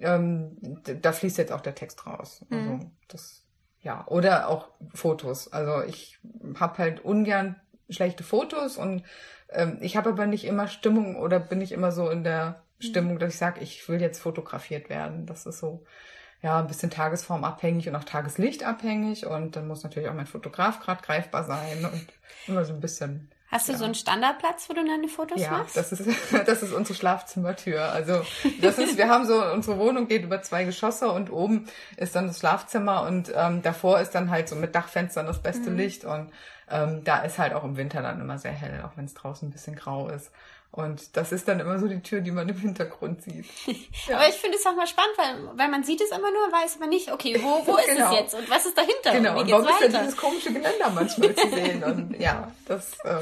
ähm, 0.01 0.57
da 0.85 1.13
fließt 1.13 1.39
jetzt 1.39 1.53
auch 1.53 1.61
der 1.61 1.75
Text 1.75 2.07
raus. 2.07 2.45
Also 2.51 2.71
mhm. 2.71 2.91
das, 3.09 3.45
ja. 3.81 4.07
Oder 4.09 4.49
auch 4.49 4.69
Fotos. 4.95 5.53
Also 5.53 5.83
ich 5.83 6.19
habe 6.59 6.79
halt 6.79 7.05
ungern 7.05 7.57
schlechte 7.91 8.23
Fotos 8.23 8.77
und 8.77 9.03
ähm, 9.51 9.79
ich 9.81 9.97
habe 9.97 10.11
aber 10.11 10.27
nicht 10.27 10.45
immer 10.45 10.69
Stimmung 10.69 11.17
oder 11.17 11.41
bin 11.41 11.61
ich 11.61 11.73
immer 11.73 11.93
so 11.93 12.11
in 12.11 12.25
der 12.25 12.63
Stimmung, 12.81 13.19
dass 13.19 13.35
ich 13.35 13.39
sage, 13.39 13.61
ich 13.61 13.89
will 13.89 14.01
jetzt 14.01 14.21
fotografiert 14.21 14.89
werden. 14.89 15.27
Das 15.27 15.47
ist 15.47 15.59
so, 15.59 15.85
ja, 16.43 16.61
ein 16.61 16.69
bisschen 16.69 16.91
tagesformabhängig 16.91 17.89
und 17.89 17.97
auch 17.97 18.05
tageslichtabhängig. 18.05 19.27
Und 19.27 19.57
dann 19.57 19.67
muss 19.67 19.83
natürlich 19.83 20.09
auch 20.09 20.15
mein 20.15 20.27
Fotograf 20.27 20.81
gerade 20.81 21.03
greifbar 21.03 21.45
sein 21.45 21.85
und 21.85 22.07
immer 22.47 22.65
so 22.65 22.75
ein 22.75 22.81
bisschen. 22.81 23.31
Hast 23.51 23.67
du 23.67 23.73
ja. 23.73 23.79
so 23.79 23.85
einen 23.85 23.95
Standardplatz, 23.95 24.69
wo 24.69 24.75
du 24.75 24.85
deine 24.85 25.09
Fotos 25.09 25.41
ja, 25.41 25.51
machst? 25.51 25.77
Ja, 25.77 25.83
das 25.83 25.93
ist, 25.93 26.07
das 26.47 26.63
ist 26.63 26.73
unsere 26.73 26.95
Schlafzimmertür. 26.95 27.83
Also, 27.93 28.23
das 28.61 28.79
ist, 28.79 28.99
wir 28.99 29.09
haben 29.09 29.25
so, 29.25 29.43
unsere 29.43 29.79
Wohnung 29.79 30.07
geht 30.07 30.23
über 30.23 30.43
zwei 30.43 30.65
Geschosse 30.65 31.11
und 31.11 31.33
oben 31.33 31.67
ist 31.97 32.15
dann 32.15 32.27
das 32.27 32.41
Schlafzimmer 32.41 33.05
und 33.05 33.33
ähm, 33.35 33.63
davor 33.63 34.01
ist 34.01 34.11
dann 34.11 34.31
halt 34.31 34.51
so 34.51 34.57
mit 34.57 34.75
Dachfenstern 34.75 35.27
das 35.27 35.41
beste 35.41 35.71
mhm. 35.71 35.77
Licht 35.79 36.05
und 36.05 36.31
ähm, 36.71 37.05
da 37.05 37.23
ist 37.23 37.39
halt 37.39 37.53
auch 37.53 37.65
im 37.65 37.77
Winter 37.77 38.03
dann 38.03 38.21
immer 38.21 38.39
sehr 38.39 38.53
hell, 38.53 38.83
auch 38.85 38.97
wenn 38.97 39.05
es 39.05 39.15
draußen 39.15 39.49
ein 39.49 39.53
bisschen 39.53 39.77
grau 39.77 40.09
ist. 40.09 40.31
Und 40.71 41.17
das 41.17 41.33
ist 41.33 41.49
dann 41.49 41.61
immer 41.61 41.79
so 41.79 41.89
die 41.89 42.03
Tür, 42.03 42.21
die 42.21 42.31
man 42.31 42.49
im 42.49 42.59
Hintergrund 42.59 43.23
sieht. 43.23 43.47
Ja. 44.07 44.17
Aber 44.17 44.29
ich 44.29 44.37
finde 44.37 44.57
es 44.57 44.65
auch 44.65 44.75
mal 44.75 44.87
spannend, 44.87 45.17
weil, 45.19 45.59
weil 45.59 45.69
man 45.69 45.85
sieht 45.85 46.01
es 46.01 46.11
immer 46.11 46.31
nur, 46.31 46.53
weiß 46.53 46.77
aber 46.77 46.87
nicht, 46.87 47.13
okay, 47.13 47.39
wo, 47.43 47.67
wo 47.67 47.77
ist 47.77 47.89
genau. 47.89 48.13
es 48.13 48.21
jetzt 48.21 48.35
und 48.35 48.49
was 48.49 48.65
ist 48.65 48.77
dahinter? 48.77 49.13
Genau, 49.13 49.33
und, 49.33 49.43
und 49.43 49.51
warum 49.51 49.67
weiter? 49.67 49.85
ist 49.85 49.93
denn 49.93 50.03
dieses 50.03 50.17
komische 50.17 50.53
Geländer 50.53 50.91
manchmal 50.95 51.35
zu 51.35 51.49
sehen? 51.51 51.85
Und 51.85 52.17
ja, 52.19 52.51
das 52.67 52.97
ähm, 53.05 53.21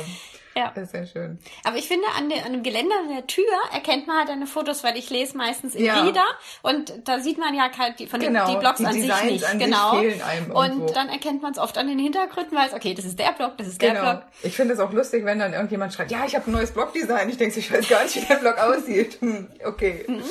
ja. 0.57 0.73
Das 0.75 0.85
ist 0.85 0.93
sehr 0.93 1.07
schön. 1.07 1.39
Aber 1.65 1.77
ich 1.77 1.87
finde, 1.87 2.07
an, 2.17 2.29
der, 2.29 2.47
an 2.47 2.53
dem 2.53 2.63
Geländer 2.63 2.95
an 3.03 3.11
der 3.11 3.27
Tür 3.27 3.45
erkennt 3.73 4.07
man 4.07 4.19
halt 4.19 4.29
deine 4.31 4.47
Fotos, 4.47 4.83
weil 4.83 4.97
ich 4.97 5.11
lese 5.11 5.37
meistens 5.37 5.75
in 5.75 5.85
ja. 5.85 6.03
Lieder 6.03 6.25
und 6.63 6.93
da 7.05 7.21
sieht 7.21 7.39
man 7.39 7.55
ja 7.55 7.71
halt 7.79 7.99
die, 7.99 8.07
von 8.07 8.21
genau, 8.21 8.47
den 8.47 8.55
die 8.55 8.61
Blogs 8.61 8.79
die 8.79 8.87
an 8.87 8.95
Designs 8.95 9.21
sich 9.21 9.31
nicht. 9.33 9.45
An 9.45 9.59
genau. 9.59 9.91
Sich 9.91 10.01
fehlen 10.01 10.23
einem 10.23 10.51
und 10.51 10.97
dann 10.97 11.09
erkennt 11.09 11.43
man 11.43 11.53
es 11.53 11.59
oft 11.59 11.77
an 11.77 11.89
den 11.89 11.99
Hintergründen, 11.99 12.57
weil 12.57 12.69
es, 12.69 12.75
okay, 12.75 12.95
das 12.95 13.05
ist 13.05 13.19
der 13.19 13.33
Blog, 13.33 13.59
das 13.59 13.69
ist 13.69 13.83
der 13.83 13.93
genau. 13.93 14.13
Blog. 14.13 14.23
Ich 14.43 14.57
finde 14.57 14.75
es 14.75 14.81
auch 14.81 14.93
lustig, 14.93 15.25
wenn 15.25 15.39
dann 15.39 15.53
irgendjemand 15.53 15.93
schreibt, 15.93 16.11
ja, 16.11 16.25
ich 16.27 16.35
habe 16.35 16.51
ein 16.51 16.53
neues 16.53 16.73
Blogdesign. 16.73 17.29
Ich 17.29 17.37
denke, 17.37 17.59
ich 17.59 17.73
weiß 17.73 17.89
gar 17.89 18.03
nicht, 18.03 18.17
wie 18.17 18.25
der 18.25 18.37
Blog 18.37 18.59
aussieht. 18.59 19.19
Hm, 19.21 19.49
okay. 19.65 20.05
Mhm. 20.09 20.23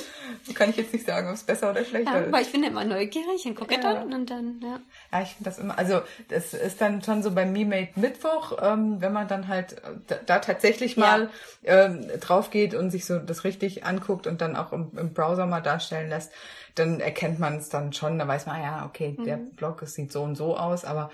Kann 0.53 0.69
ich 0.69 0.77
jetzt 0.77 0.93
nicht 0.93 1.05
sagen, 1.05 1.27
ob 1.27 1.33
es 1.33 1.43
besser 1.43 1.71
oder 1.71 1.83
schlechter 1.83 2.13
ja, 2.13 2.19
ist. 2.19 2.27
Aber 2.27 2.41
ich 2.41 2.51
bin 2.51 2.63
immer 2.63 2.83
neugierig 2.85 3.45
und 3.45 3.55
gucke 3.55 3.73
ja. 3.75 3.81
dann 3.81 4.13
und 4.13 4.29
dann, 4.29 4.59
ja. 4.61 4.79
Ja, 5.11 5.21
ich 5.23 5.29
finde 5.29 5.49
das 5.49 5.57
immer, 5.57 5.77
also 5.77 6.01
das 6.27 6.53
ist 6.53 6.81
dann 6.81 7.01
schon 7.01 7.23
so 7.23 7.31
beim 7.31 7.51
Me-Made 7.51 7.89
Mittwoch, 7.95 8.57
ähm, 8.61 9.01
wenn 9.01 9.11
man 9.11 9.27
dann 9.27 9.47
halt 9.47 9.81
da, 10.07 10.15
da 10.25 10.39
tatsächlich 10.39 10.97
mal 10.97 11.29
ja. 11.63 11.85
ähm, 11.85 12.07
drauf 12.19 12.51
geht 12.51 12.75
und 12.75 12.91
sich 12.91 13.05
so 13.05 13.17
das 13.17 13.43
richtig 13.43 13.85
anguckt 13.85 14.27
und 14.27 14.41
dann 14.41 14.55
auch 14.55 14.71
im, 14.71 14.91
im 14.97 15.13
Browser 15.13 15.47
mal 15.47 15.61
darstellen 15.61 16.09
lässt, 16.09 16.31
dann 16.75 16.99
erkennt 16.99 17.39
man 17.39 17.57
es 17.57 17.69
dann 17.69 17.93
schon, 17.93 18.19
da 18.19 18.27
weiß 18.27 18.45
man, 18.45 18.61
ja, 18.61 18.85
okay, 18.85 19.15
mhm. 19.17 19.23
der 19.23 19.37
Blog 19.37 19.81
es 19.81 19.93
sieht 19.93 20.11
so 20.11 20.21
und 20.23 20.35
so 20.35 20.57
aus, 20.57 20.85
aber 20.85 21.09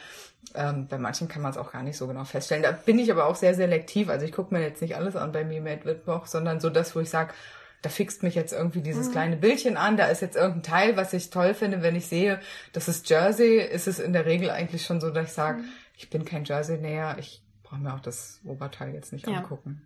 ähm, 0.55 0.87
bei 0.87 0.97
manchen 0.97 1.27
kann 1.27 1.41
man 1.41 1.51
es 1.51 1.57
auch 1.57 1.71
gar 1.71 1.83
nicht 1.83 1.97
so 1.97 2.07
genau 2.07 2.25
feststellen. 2.25 2.63
Da 2.63 2.71
bin 2.71 2.99
ich 2.99 3.11
aber 3.11 3.27
auch 3.27 3.35
sehr 3.35 3.53
selektiv. 3.53 4.09
Also 4.09 4.25
ich 4.25 4.31
gucke 4.31 4.53
mir 4.53 4.61
jetzt 4.61 4.81
nicht 4.81 4.95
alles 4.95 5.15
an 5.15 5.31
bei 5.31 5.43
Me-Made 5.43 5.85
Mittwoch, 5.85 6.25
sondern 6.25 6.59
so 6.59 6.69
das, 6.69 6.95
wo 6.95 6.99
ich 6.99 7.09
sage, 7.09 7.33
da 7.81 7.89
fixt 7.89 8.23
mich 8.23 8.35
jetzt 8.35 8.53
irgendwie 8.53 8.81
dieses 8.81 9.07
mhm. 9.07 9.11
kleine 9.11 9.37
Bildchen 9.37 9.77
an, 9.77 9.97
da 9.97 10.05
ist 10.07 10.21
jetzt 10.21 10.35
irgendein 10.35 10.63
Teil, 10.63 10.97
was 10.97 11.13
ich 11.13 11.29
toll 11.29 11.53
finde, 11.53 11.81
wenn 11.81 11.95
ich 11.95 12.07
sehe, 12.07 12.39
das 12.73 12.87
ist 12.87 13.09
Jersey, 13.09 13.57
ist 13.57 13.87
es 13.87 13.99
in 13.99 14.13
der 14.13 14.25
Regel 14.25 14.49
eigentlich 14.51 14.85
schon 14.85 15.01
so, 15.01 15.09
dass 15.09 15.27
ich 15.27 15.33
sage, 15.33 15.59
mhm. 15.59 15.69
ich 15.97 16.09
bin 16.09 16.25
kein 16.25 16.45
Jersey-Näher, 16.45 17.17
ich 17.19 17.41
brauche 17.63 17.79
mir 17.79 17.93
auch 17.93 17.99
das 17.99 18.39
Oberteil 18.45 18.93
jetzt 18.93 19.13
nicht 19.13 19.27
ja. 19.27 19.37
angucken. 19.37 19.81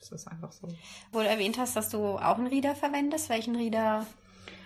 Das 0.00 0.12
ist 0.12 0.28
einfach 0.28 0.52
so. 0.52 0.68
Wo 1.12 1.20
du 1.20 1.28
erwähnt 1.28 1.58
hast, 1.58 1.76
dass 1.76 1.88
du 1.88 2.18
auch 2.18 2.38
einen 2.38 2.46
Reader 2.46 2.74
verwendest, 2.74 3.28
welchen 3.28 3.56
Reader 3.56 4.06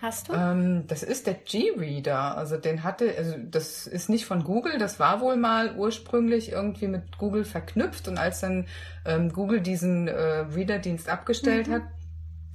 hast 0.03 0.29
du? 0.29 0.35
Ähm, 0.35 0.87
das 0.87 1.03
ist 1.03 1.27
der 1.27 1.35
G-Reader. 1.35 2.37
Also 2.37 2.57
den 2.59 2.83
hatte, 2.83 3.15
also 3.17 3.37
das 3.39 3.87
ist 3.87 4.11
nicht 4.11 4.27
von 4.27 4.45
Google, 4.45 4.79
das 4.79 4.99
war 4.99 5.21
wohl 5.21 5.37
mal 5.37 5.77
ursprünglich 5.77 6.53
irgendwie 6.53 6.89
mit 6.89 7.17
Google 7.19 7.45
verknüpft 7.45 8.09
und 8.09 8.19
als 8.19 8.41
dann 8.41 8.67
ähm, 9.07 9.33
Google 9.33 9.61
diesen 9.61 10.09
äh, 10.09 10.13
Reader-Dienst 10.13 11.09
abgestellt 11.09 11.69
mhm. 11.69 11.73
hat, 11.73 11.83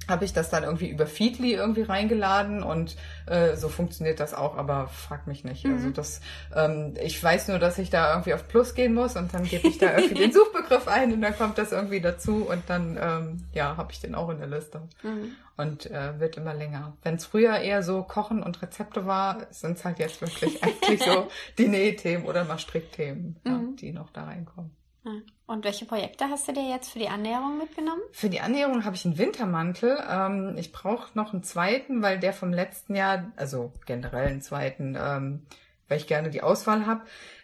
habe 0.08 0.24
ich 0.24 0.32
das 0.32 0.50
dann 0.50 0.64
irgendwie 0.64 0.88
über 0.88 1.06
Feedly 1.06 1.52
irgendwie 1.52 1.82
reingeladen 1.82 2.62
und 2.62 2.96
äh, 3.26 3.56
so 3.56 3.68
funktioniert 3.68 4.20
das 4.20 4.34
auch, 4.34 4.56
aber 4.56 4.88
frag 4.88 5.26
mich 5.26 5.44
nicht. 5.44 5.64
Mhm. 5.64 5.74
Also 5.74 5.90
das, 5.90 6.20
ähm, 6.54 6.94
ich 7.02 7.22
weiß 7.22 7.48
nur, 7.48 7.58
dass 7.58 7.78
ich 7.78 7.90
da 7.90 8.12
irgendwie 8.12 8.34
auf 8.34 8.48
Plus 8.48 8.74
gehen 8.74 8.94
muss 8.94 9.16
und 9.16 9.34
dann 9.34 9.44
gebe 9.44 9.68
ich 9.68 9.78
da 9.78 9.96
irgendwie 9.96 10.14
den 10.14 10.32
Suchbegriff 10.32 10.88
ein 10.88 11.12
und 11.12 11.20
dann 11.20 11.36
kommt 11.36 11.58
das 11.58 11.72
irgendwie 11.72 12.00
dazu 12.00 12.46
und 12.48 12.62
dann 12.68 12.98
ähm, 13.00 13.44
ja 13.52 13.76
habe 13.76 13.92
ich 13.92 14.00
den 14.00 14.14
auch 14.14 14.30
in 14.30 14.38
der 14.38 14.48
Liste 14.48 14.80
mhm. 15.02 15.32
und 15.56 15.90
äh, 15.90 16.18
wird 16.18 16.36
immer 16.36 16.54
länger. 16.54 16.96
Wenn 17.02 17.16
es 17.16 17.26
früher 17.26 17.58
eher 17.58 17.82
so 17.82 18.02
Kochen 18.02 18.42
und 18.42 18.62
Rezepte 18.62 19.06
war, 19.06 19.46
sind 19.50 19.76
es 19.76 19.84
halt 19.84 19.98
jetzt 19.98 20.20
wirklich 20.20 20.62
eigentlich 20.62 21.02
so 21.02 21.28
die 21.58 21.68
Nähthemen 21.68 22.26
oder 22.26 22.44
mal 22.44 22.58
Strickthemen, 22.58 23.36
mhm. 23.44 23.50
ja, 23.50 23.60
die 23.78 23.92
noch 23.92 24.10
da 24.10 24.24
reinkommen. 24.24 24.70
Und 25.48 25.64
welche 25.64 25.86
Projekte 25.86 26.26
hast 26.28 26.46
du 26.46 26.52
dir 26.52 26.68
jetzt 26.68 26.90
für 26.90 26.98
die 26.98 27.08
Annäherung 27.08 27.56
mitgenommen? 27.56 28.02
Für 28.12 28.28
die 28.28 28.42
Annäherung 28.42 28.84
habe 28.84 28.94
ich 28.96 29.06
einen 29.06 29.16
Wintermantel. 29.16 29.98
Ähm, 30.06 30.54
ich 30.58 30.72
brauche 30.72 31.08
noch 31.14 31.32
einen 31.32 31.42
zweiten, 31.42 32.02
weil 32.02 32.20
der 32.20 32.34
vom 32.34 32.52
letzten 32.52 32.94
Jahr, 32.94 33.32
also 33.36 33.72
generell 33.86 34.26
einen 34.26 34.42
zweiten, 34.42 34.94
ähm, 35.00 35.46
weil 35.88 35.96
ich 35.96 36.06
gerne 36.06 36.28
die 36.28 36.42
Auswahl 36.42 36.84
habe. 36.84 37.00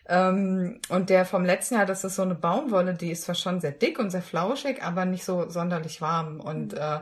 Ähm, 0.06 0.80
und 0.90 1.08
der 1.08 1.24
vom 1.24 1.46
letzten 1.46 1.76
Jahr, 1.76 1.86
das 1.86 2.04
ist 2.04 2.16
so 2.16 2.22
eine 2.22 2.34
Baumwolle, 2.34 2.92
die 2.92 3.10
ist 3.10 3.22
zwar 3.22 3.36
schon 3.36 3.62
sehr 3.62 3.72
dick 3.72 3.98
und 3.98 4.10
sehr 4.10 4.20
flauschig, 4.20 4.82
aber 4.82 5.06
nicht 5.06 5.24
so 5.24 5.48
sonderlich 5.48 6.02
warm. 6.02 6.40
Und 6.40 6.72
mhm. 6.72 6.78
äh, 6.78 6.98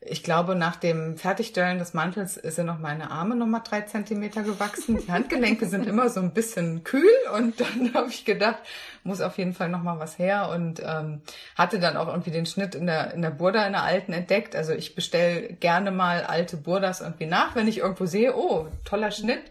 ich 0.00 0.22
glaube, 0.22 0.54
nach 0.54 0.76
dem 0.76 1.16
Fertigstellen 1.16 1.78
des 1.78 1.92
Mantels 1.92 2.34
sind 2.34 2.66
noch 2.66 2.78
meine 2.78 3.10
Arme 3.10 3.34
noch 3.34 3.46
mal 3.46 3.60
drei 3.60 3.80
Zentimeter 3.80 4.42
gewachsen. 4.42 4.96
Die 4.98 5.10
Handgelenke 5.10 5.66
sind 5.66 5.86
immer 5.88 6.08
so 6.08 6.20
ein 6.20 6.32
bisschen 6.32 6.84
kühl 6.84 7.10
und 7.34 7.60
dann 7.60 7.92
habe 7.94 8.08
ich 8.08 8.24
gedacht, 8.24 8.58
muss 9.02 9.20
auf 9.20 9.38
jeden 9.38 9.54
Fall 9.54 9.68
noch 9.68 9.82
mal 9.82 9.98
was 9.98 10.16
her 10.16 10.50
und 10.54 10.80
ähm, 10.84 11.22
hatte 11.56 11.80
dann 11.80 11.96
auch 11.96 12.06
irgendwie 12.06 12.30
den 12.30 12.46
Schnitt 12.46 12.76
in 12.76 12.86
der 12.86 13.12
in 13.12 13.22
der 13.22 13.30
Burda 13.30 13.66
in 13.66 13.72
der 13.72 13.82
alten 13.82 14.12
entdeckt. 14.12 14.54
Also 14.54 14.72
ich 14.72 14.94
bestelle 14.94 15.54
gerne 15.54 15.90
mal 15.90 16.22
alte 16.22 16.56
Burdas 16.56 17.00
irgendwie 17.00 17.26
nach, 17.26 17.56
wenn 17.56 17.66
ich 17.66 17.78
irgendwo 17.78 18.06
sehe, 18.06 18.36
oh 18.36 18.68
toller 18.84 19.10
Schnitt, 19.10 19.42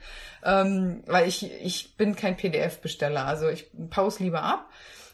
ähm, 0.46 1.04
weil 1.08 1.28
ich 1.28 1.52
ich 1.62 1.98
bin 1.98 2.16
kein 2.16 2.38
PDF-Besteller. 2.38 3.26
Also 3.26 3.50
ich 3.50 3.70
pause 3.90 4.24
lieber 4.24 4.44
ab. 4.44 4.70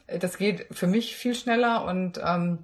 Das 0.06 0.38
geht 0.38 0.68
für 0.70 0.86
mich 0.86 1.16
viel 1.16 1.34
schneller 1.34 1.86
und 1.86 2.22
ähm, 2.24 2.60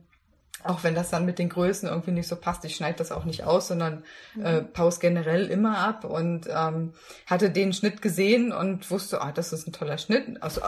auch 0.63 0.83
wenn 0.83 0.95
das 0.95 1.09
dann 1.09 1.25
mit 1.25 1.39
den 1.39 1.49
Größen 1.49 1.87
irgendwie 1.87 2.11
nicht 2.11 2.27
so 2.27 2.35
passt, 2.35 2.65
ich 2.65 2.75
schneide 2.75 2.97
das 2.97 3.11
auch 3.11 3.25
nicht 3.25 3.43
aus, 3.43 3.67
sondern 3.69 4.03
äh, 4.41 4.61
pause 4.61 4.99
generell 4.99 5.47
immer 5.47 5.77
ab 5.77 6.03
und 6.03 6.47
ähm, 6.49 6.93
hatte 7.25 7.49
den 7.49 7.73
Schnitt 7.73 8.01
gesehen 8.01 8.51
und 8.51 8.89
wusste, 8.91 9.21
ah, 9.21 9.31
das 9.31 9.53
ist 9.53 9.67
ein 9.67 9.73
toller 9.73 9.97
Schnitt. 9.97 10.41
Also 10.41 10.61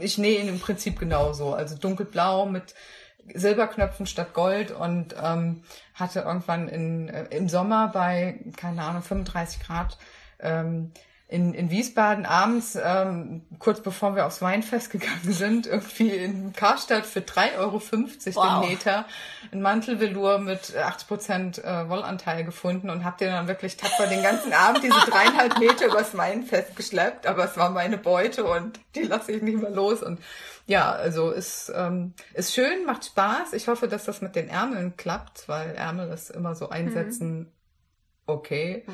ich 0.00 0.18
nähe 0.18 0.40
ihn 0.40 0.48
im 0.48 0.60
Prinzip 0.60 0.98
genauso, 0.98 1.54
also 1.54 1.76
dunkelblau 1.76 2.46
mit 2.46 2.74
Silberknöpfen 3.34 4.06
statt 4.06 4.34
Gold 4.34 4.70
und 4.70 5.14
ähm, 5.22 5.62
hatte 5.94 6.20
irgendwann 6.20 6.68
in, 6.68 7.08
äh, 7.08 7.24
im 7.30 7.48
Sommer 7.48 7.88
bei, 7.88 8.40
keine 8.56 8.82
Ahnung, 8.82 9.02
35 9.02 9.60
Grad 9.60 9.98
ähm, 10.40 10.92
in, 11.30 11.52
in 11.52 11.70
Wiesbaden 11.70 12.24
abends, 12.24 12.76
ähm, 12.82 13.42
kurz 13.58 13.82
bevor 13.82 14.16
wir 14.16 14.24
aufs 14.24 14.40
Weinfest 14.40 14.90
gegangen 14.90 15.30
sind, 15.30 15.66
irgendwie 15.66 16.08
in 16.08 16.54
Karstadt 16.54 17.04
für 17.04 17.20
3,50 17.20 17.58
Euro 17.58 17.74
wow. 17.74 18.60
den 18.60 18.70
Meter 18.70 19.04
ein 19.52 19.60
Mantelvelour 19.60 20.38
mit 20.38 20.74
80 20.74 21.08
Prozent 21.08 21.58
äh, 21.58 21.86
Wollanteil 21.90 22.44
gefunden 22.44 22.88
und 22.88 23.04
hab 23.04 23.18
dir 23.18 23.26
dann 23.26 23.46
wirklich 23.46 23.76
tapfer 23.76 24.06
den 24.06 24.22
ganzen 24.22 24.54
Abend 24.54 24.82
diese 24.82 24.98
dreieinhalb 25.10 25.58
Meter 25.60 25.86
übers 25.88 26.16
Weinfest 26.16 26.76
geschleppt, 26.76 27.26
aber 27.26 27.44
es 27.44 27.58
war 27.58 27.68
meine 27.68 27.98
Beute 27.98 28.44
und 28.44 28.80
die 28.94 29.02
lasse 29.02 29.32
ich 29.32 29.42
nicht 29.42 29.60
mehr 29.60 29.70
los 29.70 30.02
und 30.02 30.20
ja, 30.64 30.92
also 30.92 31.30
ist, 31.30 31.70
ähm, 31.74 32.14
ist 32.34 32.54
schön, 32.54 32.84
macht 32.84 33.06
Spaß. 33.06 33.54
Ich 33.54 33.68
hoffe, 33.68 33.88
dass 33.88 34.04
das 34.04 34.20
mit 34.20 34.36
den 34.36 34.48
Ärmeln 34.48 34.98
klappt, 34.98 35.48
weil 35.48 35.74
Ärmel 35.74 36.10
ist 36.10 36.30
immer 36.30 36.54
so 36.54 36.68
einsetzen, 36.68 37.38
mhm. 37.38 37.52
okay. 38.26 38.84
Mhm. 38.86 38.92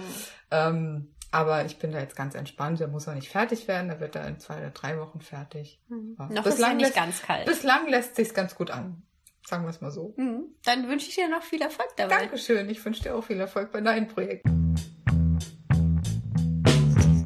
Ähm, 0.53 1.14
aber 1.35 1.65
ich 1.65 1.81
bin 1.81 1.91
da 1.91 1.99
jetzt 1.99 2.15
ganz 2.15 2.37
entspannt. 2.37 2.79
Der 2.79 2.87
muss 2.87 3.09
auch 3.09 3.15
nicht 3.15 3.29
fertig 3.29 3.67
werden. 3.67 3.89
Der 3.89 3.99
wird 3.99 4.15
da 4.15 4.25
in 4.25 4.39
zwei 4.39 4.59
oder 4.59 4.71
drei 4.71 5.01
Wochen 5.01 5.21
fertig. 5.21 5.81
Mhm. 5.89 6.15
Ja. 6.17 6.29
Noch 6.29 6.45
bislang 6.45 6.79
ist 6.79 6.83
er 6.83 6.87
nicht 6.87 6.95
ganz 6.95 7.23
kalt. 7.23 7.47
Bislang 7.47 7.89
lässt 7.89 8.15
sich's 8.15 8.35
ganz 8.35 8.55
gut 8.55 8.71
an. 8.71 9.03
Sagen 9.45 9.65
wir 9.65 9.71
es 9.71 9.81
mal 9.81 9.91
so. 9.91 10.15
Mhm. 10.17 10.55
Dann 10.65 10.89
wünsche 10.89 11.09
ich 11.09 11.17
dir 11.17 11.29
noch 11.29 11.43
viel 11.43 11.61
Erfolg 11.61 11.89
dabei. 11.97 12.19
Dankeschön. 12.19 12.71
Ich 12.71 12.85
wünsche 12.85 13.03
dir 13.03 13.17
auch 13.17 13.25
viel 13.25 13.41
Erfolg 13.41 13.73
bei 13.73 13.81
deinem 13.81 14.07
Projekt. 14.07 14.47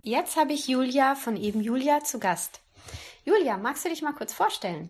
Jetzt 0.02 0.36
habe 0.38 0.54
ich 0.54 0.66
Julia 0.68 1.14
von 1.14 1.36
eben 1.36 1.60
Julia 1.60 2.02
zu 2.02 2.18
Gast. 2.18 2.62
Julia, 3.26 3.58
magst 3.58 3.84
du 3.84 3.90
dich 3.90 4.00
mal 4.00 4.14
kurz 4.14 4.32
vorstellen? 4.32 4.88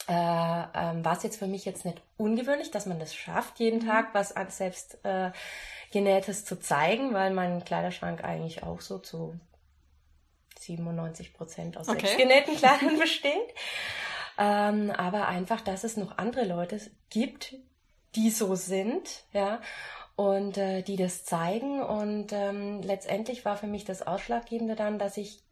äh, 0.08 0.12
ähm, 0.12 1.06
war 1.06 1.18
es 1.18 1.24
jetzt 1.24 1.38
für 1.38 1.48
mich 1.48 1.66
jetzt 1.66 1.86
nicht 1.86 2.02
ungewöhnlich, 2.18 2.72
dass 2.72 2.86
man 2.86 3.00
das 3.00 3.14
schafft, 3.14 3.60
jeden 3.60 3.82
mhm. 3.84 3.88
Tag 3.88 4.14
was 4.14 4.34
selbst 4.50 5.04
äh, 5.04 5.32
genähtes 5.92 6.46
zu 6.46 6.60
zeigen, 6.60 7.14
weil 7.14 7.32
mein 7.32 7.64
Kleiderschrank 7.64 8.24
eigentlich 8.24 8.64
auch 8.64 8.82
so 8.82 9.00
zu 9.00 9.40
97 10.60 11.34
Prozent 11.34 11.78
aus 11.78 11.90
okay. 11.90 12.00
selbstgenähten 12.00 12.56
Kleidern 12.58 13.00
besteht. 13.00 13.54
Ähm, 14.38 14.92
aber 14.92 15.28
einfach, 15.28 15.62
dass 15.62 15.84
es 15.84 15.98
noch 15.98 16.18
andere 16.18 16.46
Leute 16.46 16.80
gibt, 17.10 17.56
die 18.16 18.30
so 18.30 18.56
sind, 18.56 19.24
ja, 19.34 19.62
und 20.16 20.58
äh, 20.58 20.82
die 20.82 20.96
das 20.96 21.26
zeigen. 21.26 21.82
Und 21.82 22.32
ähm, 22.32 22.82
letztendlich 22.82 23.46
war 23.46 23.58
für 23.58 23.68
mich 23.68 23.86
das 23.86 24.06
Ausschlaggebende 24.06 24.76
dann, 24.76 25.00
dass 25.00 25.18
ich 25.18 25.44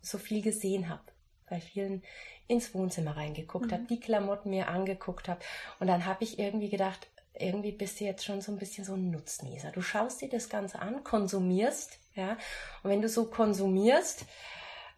so 0.00 0.18
viel 0.18 0.42
gesehen 0.42 0.88
habe 0.88 1.02
bei 1.48 1.60
vielen 1.60 2.02
ins 2.46 2.74
Wohnzimmer 2.74 3.16
reingeguckt 3.16 3.66
mhm. 3.66 3.72
habe, 3.72 3.84
die 3.84 4.00
Klamotten 4.00 4.50
mir 4.50 4.68
angeguckt 4.68 5.28
habe. 5.28 5.40
Und 5.80 5.86
dann 5.86 6.04
habe 6.04 6.24
ich 6.24 6.38
irgendwie 6.38 6.68
gedacht, 6.68 7.08
irgendwie 7.32 7.72
bist 7.72 8.00
du 8.00 8.04
jetzt 8.04 8.24
schon 8.24 8.40
so 8.40 8.52
ein 8.52 8.58
bisschen 8.58 8.84
so 8.84 8.94
ein 8.94 9.10
Nutznießer. 9.10 9.72
Du 9.72 9.82
schaust 9.82 10.20
dir 10.20 10.28
das 10.28 10.48
Ganze 10.48 10.78
an, 10.78 11.02
konsumierst, 11.02 11.98
ja. 12.14 12.36
Und 12.82 12.90
wenn 12.90 13.02
du 13.02 13.08
so 13.08 13.26
konsumierst, 13.26 14.24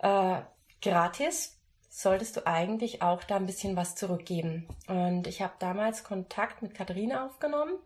äh, 0.01 0.41
gratis, 0.83 1.59
solltest 1.89 2.37
du 2.37 2.47
eigentlich 2.47 3.01
auch 3.01 3.25
da 3.25 3.37
ein 3.37 3.47
bisschen 3.47 3.75
was 3.75 3.95
zurückgeben. 3.95 4.69
Und 4.87 5.27
ich 5.27 5.41
habe 5.41 5.55
damals 5.59 6.05
Kontakt 6.05 6.61
mit 6.61 6.75
Katharina 6.75 7.27
aufgenommen 7.27 7.79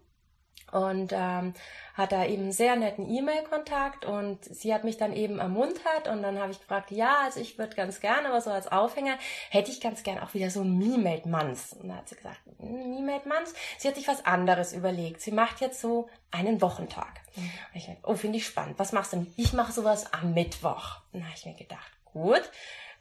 und 0.72 1.12
ähm, 1.12 1.54
hat 1.94 2.12
da 2.12 2.24
eben 2.24 2.52
sehr 2.52 2.76
netten 2.76 3.08
E-Mail-Kontakt 3.08 4.04
und 4.04 4.44
sie 4.44 4.72
hat 4.74 4.84
mich 4.84 4.96
dann 4.96 5.12
eben 5.12 5.38
ermuntert 5.38 6.08
und 6.08 6.22
dann 6.22 6.38
habe 6.38 6.52
ich 6.52 6.60
gefragt, 6.60 6.90
ja, 6.90 7.18
also 7.24 7.40
ich 7.40 7.58
würde 7.58 7.76
ganz 7.76 8.00
gerne, 8.00 8.28
aber 8.28 8.40
so 8.40 8.50
als 8.50 8.70
Aufhänger 8.70 9.18
hätte 9.50 9.70
ich 9.70 9.80
ganz 9.80 10.02
gerne 10.02 10.22
auch 10.22 10.34
wieder 10.34 10.50
so 10.50 10.62
ein 10.62 10.78
Me-Made 10.78 11.28
Month. 11.28 11.76
Und 11.80 11.88
dann 11.88 11.98
hat 11.98 12.08
sie 12.08 12.16
gesagt, 12.16 12.40
Me-Made 12.58 13.28
Month? 13.28 13.52
Sie 13.78 13.88
hat 13.88 13.96
sich 13.96 14.08
was 14.08 14.24
anderes 14.24 14.72
überlegt. 14.72 15.20
Sie 15.20 15.32
macht 15.32 15.60
jetzt 15.60 15.80
so 15.80 16.08
einen 16.30 16.60
Wochentag. 16.62 17.20
Mhm. 17.36 17.42
Und 17.42 17.76
ich 17.76 17.86
dachte, 17.86 18.00
oh, 18.04 18.14
finde 18.14 18.38
ich 18.38 18.46
spannend. 18.46 18.78
Was 18.78 18.92
machst 18.92 19.12
du 19.12 19.18
denn? 19.18 19.34
Ich 19.36 19.52
mache 19.52 19.72
sowas 19.72 20.12
am 20.12 20.32
Mittwoch. 20.32 21.00
Und 21.12 21.20
dann 21.20 21.24
habe 21.24 21.34
ich 21.36 21.46
mir 21.46 21.54
gedacht, 21.54 21.90
gut, 22.04 22.42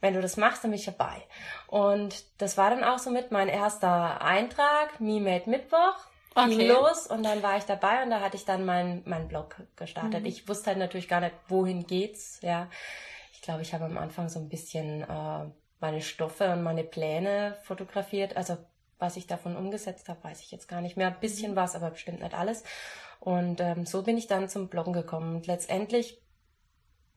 wenn 0.01 0.13
du 0.13 0.21
das 0.21 0.37
machst, 0.37 0.63
dann 0.63 0.71
bin 0.71 0.79
ich 0.79 0.85
dabei. 0.85 1.21
Und 1.67 2.23
das 2.37 2.57
war 2.57 2.69
dann 2.69 2.83
auch 2.83 2.99
so 2.99 3.11
mit 3.11 3.31
mein 3.31 3.49
erster 3.49 4.21
Eintrag, 4.21 4.99
Me-Made 4.99 5.49
Mittwoch 5.49 6.08
okay. 6.45 6.57
ging 6.57 6.67
los 6.67 7.07
und 7.07 7.23
dann 7.23 7.43
war 7.43 7.57
ich 7.57 7.63
dabei 7.63 8.03
und 8.03 8.09
da 8.09 8.21
hatte 8.21 8.35
ich 8.35 8.45
dann 8.45 8.65
meinen 8.65 9.03
mein 9.05 9.27
Blog 9.27 9.55
gestartet. 9.75 10.21
Mhm. 10.21 10.25
Ich 10.25 10.47
wusste 10.47 10.67
halt 10.67 10.79
natürlich 10.79 11.07
gar 11.07 11.21
nicht, 11.21 11.35
wohin 11.47 11.85
geht's, 11.85 12.39
ja. 12.41 12.69
Ich 13.31 13.41
glaube, 13.41 13.61
ich 13.61 13.73
habe 13.73 13.85
am 13.85 13.97
Anfang 13.97 14.29
so 14.29 14.39
ein 14.39 14.49
bisschen 14.49 15.03
äh, 15.03 15.49
meine 15.79 16.01
Stoffe 16.01 16.51
und 16.51 16.63
meine 16.63 16.83
Pläne 16.83 17.57
fotografiert. 17.63 18.35
Also 18.35 18.57
was 18.99 19.15
ich 19.15 19.27
davon 19.27 19.55
umgesetzt 19.55 20.09
habe, 20.09 20.23
weiß 20.23 20.41
ich 20.41 20.51
jetzt 20.51 20.67
gar 20.67 20.81
nicht 20.81 20.97
mehr. 20.97 21.07
Ein 21.07 21.19
bisschen 21.19 21.53
mhm. 21.53 21.55
was, 21.55 21.75
aber 21.75 21.89
bestimmt 21.91 22.21
nicht 22.21 22.33
alles. 22.33 22.63
Und 23.19 23.61
ähm, 23.61 23.85
so 23.85 24.03
bin 24.03 24.17
ich 24.17 24.27
dann 24.27 24.49
zum 24.49 24.67
Bloggen 24.67 24.93
gekommen. 24.93 25.37
Und 25.37 25.47
letztendlich, 25.47 26.21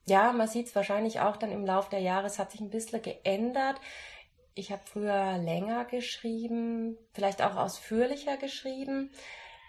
ja, 0.06 0.32
man 0.32 0.48
sieht 0.48 0.68
es 0.68 0.74
wahrscheinlich 0.74 1.20
auch 1.20 1.37
dann 1.37 1.52
im 1.52 1.66
Laufe 1.66 1.90
der 1.90 2.00
Jahre, 2.00 2.26
es 2.26 2.38
hat 2.38 2.52
sich 2.52 2.61
ein 2.61 2.70
bisschen 2.70 3.02
geändert. 3.02 3.76
Ich 4.54 4.70
habe 4.70 4.82
früher 4.84 5.38
länger 5.38 5.84
geschrieben, 5.84 6.98
vielleicht 7.12 7.42
auch 7.42 7.56
ausführlicher 7.56 8.36
geschrieben. 8.36 9.10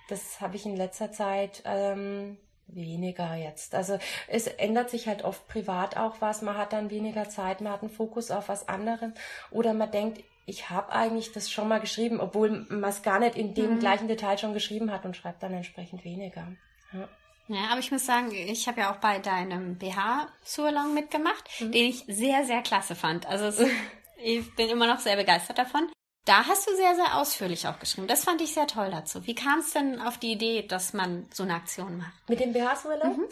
Das 0.10 0.42
habe 0.42 0.56
ich 0.56 0.66
in 0.66 0.76
letzter 0.76 1.12
Zeit 1.12 1.64
ähm, 1.66 2.38
weniger 2.68 3.36
jetzt. 3.36 3.76
Also 3.76 3.98
es 4.28 4.48
ändert 4.48 4.90
sich 4.90 5.08
halt 5.08 5.24
oft 5.24 5.48
privat 5.48 5.96
auch 5.98 6.20
was. 6.20 6.42
Man 6.42 6.58
hat 6.58 6.74
dann 6.74 6.90
weniger 6.90 7.30
Zeit, 7.30 7.62
man 7.62 7.72
hat 7.72 7.82
einen 7.82 7.92
Fokus 7.92 8.32
auf 8.32 8.50
was 8.50 8.68
anderem. 8.68 9.14
Oder 9.52 9.74
man 9.74 9.92
denkt, 9.92 10.24
ich 10.46 10.70
habe 10.70 10.92
eigentlich 10.92 11.32
das 11.32 11.50
schon 11.50 11.68
mal 11.68 11.80
geschrieben, 11.80 12.20
obwohl 12.20 12.66
man 12.70 12.90
es 12.90 13.02
gar 13.02 13.20
nicht 13.20 13.36
in 13.36 13.54
dem 13.54 13.76
mhm. 13.76 13.80
gleichen 13.80 14.08
Detail 14.08 14.38
schon 14.38 14.54
geschrieben 14.54 14.92
hat 14.92 15.06
und 15.06 15.16
schreibt 15.16 15.42
dann 15.44 15.54
entsprechend 15.54 16.04
weniger. 16.04 16.48
Ja. 16.92 17.08
Ja, 17.50 17.68
aber 17.72 17.80
ich 17.80 17.92
muss 17.92 18.06
sagen, 18.06 18.32
ich 18.32 18.68
habe 18.70 18.82
ja 18.82 18.94
auch 18.94 19.00
bei 19.00 19.20
deinem 19.20 19.78
BH-Surlong 19.78 20.94
mitgemacht, 20.94 21.50
mhm. 21.60 21.74
den 21.74 21.90
ich 21.90 22.06
sehr, 22.08 22.46
sehr 22.46 22.62
klasse 22.62 22.96
fand. 22.96 23.26
Also 23.26 23.46
es 23.46 23.60
Ich 24.26 24.56
bin 24.56 24.70
immer 24.70 24.88
noch 24.88 25.00
sehr 25.00 25.18
begeistert 25.18 25.58
davon. 25.58 25.92
Da 26.26 26.46
hast 26.46 26.70
du 26.70 26.76
sehr, 26.76 26.96
sehr 26.96 27.18
ausführlich 27.18 27.68
auch 27.68 27.78
geschrieben. 27.80 28.08
Das 28.08 28.24
fand 28.24 28.40
ich 28.42 28.54
sehr 28.54 28.68
toll 28.68 28.90
dazu. 28.90 29.28
Wie 29.28 29.36
kam 29.36 29.60
es 29.60 29.74
denn 29.74 30.00
auf 30.00 30.18
die 30.18 30.32
Idee, 30.32 30.66
dass 30.66 30.94
man 30.94 31.28
so 31.34 31.44
eine 31.44 31.56
Aktion 31.56 31.98
macht? 31.98 32.30
Mit 32.30 32.40
dem 32.40 32.54
BH-Urlaub? 32.54 33.18
Mhm. 33.18 33.26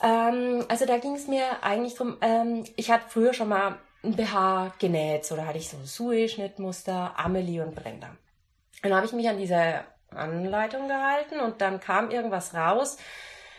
Ähm, 0.00 0.64
also 0.68 0.86
da 0.86 0.98
ging 0.98 1.16
es 1.16 1.26
mir 1.26 1.64
eigentlich 1.64 1.94
drum. 1.94 2.16
Ähm, 2.20 2.64
ich 2.76 2.92
hatte 2.92 3.06
früher 3.08 3.34
schon 3.34 3.48
mal 3.48 3.80
ein 4.04 4.14
BH 4.14 4.74
genäht. 4.78 5.24
So, 5.24 5.34
da 5.34 5.46
hatte 5.46 5.58
ich 5.58 5.68
so 5.68 5.78
Sui-Schnittmuster, 5.82 7.18
Amelie 7.18 7.64
und 7.64 7.74
Brenda. 7.74 8.10
Und 8.10 8.90
dann 8.90 8.94
habe 8.94 9.06
ich 9.06 9.12
mich 9.12 9.28
an 9.28 9.38
diese 9.38 9.84
Anleitung 10.10 10.86
gehalten 10.86 11.40
und 11.40 11.60
dann 11.60 11.80
kam 11.80 12.12
irgendwas 12.12 12.54
raus. 12.54 12.98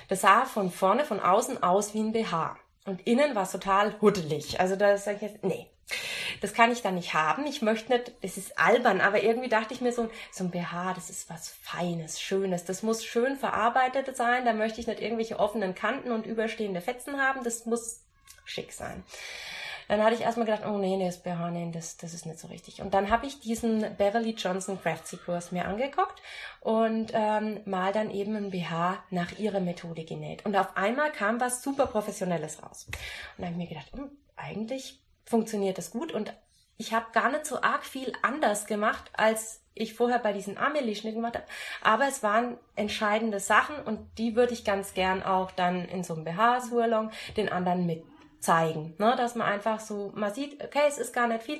Das 0.08 0.22
sah 0.22 0.46
von 0.46 0.72
vorne, 0.72 1.04
von 1.04 1.20
außen 1.20 1.62
aus 1.62 1.94
wie 1.94 2.00
ein 2.00 2.14
BH. 2.14 2.56
Und 2.86 3.06
innen 3.06 3.36
war 3.36 3.44
es 3.44 3.52
total 3.52 4.00
huddelig. 4.00 4.62
Also 4.62 4.78
da 4.78 4.96
sage 4.98 5.18
ich 5.18 5.22
jetzt, 5.24 5.44
nee, 5.44 5.70
Das 6.42 6.54
kann 6.54 6.72
ich 6.72 6.82
dann 6.82 6.96
nicht 6.96 7.14
haben. 7.14 7.46
Ich 7.46 7.62
möchte 7.62 7.94
nicht, 7.94 8.12
das 8.22 8.38
ist 8.38 8.58
albern, 8.58 9.02
aber 9.02 9.24
irgendwie 9.24 9.50
dachte 9.50 9.74
ich 9.74 9.82
mir 9.82 9.92
so, 9.92 10.10
so 10.32 10.44
ein 10.44 10.52
BH, 10.52 10.94
das 10.94 11.10
ist 11.10 11.30
was 11.30 11.50
Feines, 11.50 12.20
Schönes. 12.22 12.66
Das 12.66 12.84
muss 12.84 13.06
schön 13.06 13.38
verarbeitet 13.38 14.16
sein. 14.18 14.46
Da 14.46 14.54
möchte 14.54 14.82
ich 14.82 14.88
nicht 14.88 15.02
irgendwelche 15.02 15.40
offenen 15.40 15.76
Kanten 15.76 16.12
und 16.12 16.26
überstehende 16.26 16.82
Fetzen 16.82 17.22
haben. 17.22 17.44
Das 17.44 17.66
muss 17.66 18.02
schick 18.46 18.74
sein. 18.74 19.04
Dann 19.88 20.04
hatte 20.04 20.16
ich 20.16 20.22
erstmal 20.22 20.48
gedacht, 20.48 20.64
oh 20.66 20.78
nee, 20.78 20.98
nee, 20.98 21.06
das 21.06 21.22
BH, 21.22 21.52
nee, 21.52 21.70
das, 21.72 21.98
das 21.98 22.14
ist 22.16 22.26
nicht 22.26 22.40
so 22.40 22.48
richtig. 22.48 22.82
Und 22.82 22.94
dann 22.94 23.12
habe 23.12 23.28
ich 23.28 23.40
diesen 23.40 23.82
Beverly 23.98 24.32
Johnson 24.32 24.82
Craftsy 24.82 25.18
Kurs 25.18 25.52
mir 25.52 25.66
angeguckt 25.66 26.22
und 26.62 27.12
ähm, 27.14 27.60
mal 27.66 27.94
dann 27.94 28.10
eben 28.10 28.36
ein 28.36 28.50
BH 28.50 29.04
nach 29.12 29.38
ihrer 29.38 29.60
Methode 29.60 30.04
genäht. 30.04 30.44
Und 30.46 30.56
auf 30.56 30.76
einmal 30.76 31.12
kam 31.12 31.40
was 31.40 31.62
super 31.62 31.86
Professionelles 31.86 32.64
raus. 32.64 32.88
Und 32.88 32.96
dann 33.38 33.54
habe 33.54 33.62
ich 33.62 33.70
mir 33.70 33.76
gedacht, 33.76 33.92
hm, 33.94 34.10
eigentlich 34.36 35.05
funktioniert 35.26 35.78
das 35.78 35.92
gut 35.92 36.12
und 36.12 36.34
ich 36.78 36.94
habe 36.94 37.06
gar 37.14 37.32
nicht 37.32 37.46
so 37.46 37.62
arg 37.62 37.86
viel 37.86 38.12
anders 38.22 38.66
gemacht, 38.66 39.10
als 39.14 39.62
ich 39.74 39.94
vorher 39.94 40.20
bei 40.20 40.34
diesen 40.34 40.58
Amelie-Schnitten 40.58 41.20
gemacht 41.20 41.36
habe. 41.36 41.46
Aber 41.82 42.08
es 42.08 42.24
waren 42.24 42.58
entscheidende 42.76 43.40
Sachen 43.40 43.76
und 43.84 44.00
die 44.18 44.36
würde 44.36 44.54
ich 44.54 44.66
ganz 44.66 44.94
gern 44.94 45.24
auch 45.24 45.52
dann 45.52 45.86
in 45.86 46.04
so 46.04 46.14
einem 46.14 46.24
BH-Surlong 46.24 47.12
den 47.38 47.50
anderen 47.52 47.86
mit 47.86 48.04
zeigen. 48.40 48.94
Ne? 48.98 49.16
Dass 49.18 49.36
man 49.36 49.48
einfach 49.48 49.80
so, 49.80 50.12
man 50.16 50.34
sieht, 50.34 50.64
okay, 50.64 50.84
es 50.88 50.98
ist 50.98 51.14
gar 51.14 51.28
nicht 51.28 51.44
viel. 51.44 51.60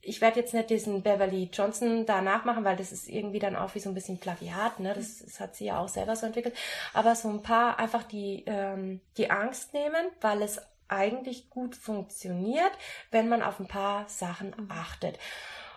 Ich 0.00 0.20
werde 0.20 0.40
jetzt 0.40 0.52
nicht 0.52 0.70
diesen 0.70 1.02
Beverly 1.02 1.48
Johnson 1.52 2.04
da 2.06 2.20
nachmachen, 2.20 2.64
weil 2.64 2.74
das 2.74 2.90
ist 2.90 3.08
irgendwie 3.08 3.38
dann 3.38 3.54
auch 3.54 3.76
wie 3.76 3.78
so 3.78 3.88
ein 3.88 3.94
bisschen 3.94 4.18
Plagiat, 4.18 4.80
ne? 4.80 4.94
Das, 4.94 5.18
das 5.18 5.38
hat 5.38 5.54
sie 5.54 5.66
ja 5.66 5.78
auch 5.78 5.86
selber 5.86 6.16
so 6.16 6.26
entwickelt. 6.26 6.56
Aber 6.92 7.14
so 7.14 7.28
ein 7.28 7.42
paar 7.42 7.78
einfach 7.78 8.02
die, 8.02 8.42
ähm, 8.46 9.00
die 9.16 9.30
Angst 9.30 9.72
nehmen, 9.74 10.06
weil 10.20 10.42
es 10.42 10.60
eigentlich 10.92 11.50
gut 11.50 11.74
funktioniert, 11.74 12.72
wenn 13.10 13.28
man 13.28 13.42
auf 13.42 13.58
ein 13.58 13.68
paar 13.68 14.08
Sachen 14.08 14.54
achtet. 14.70 15.18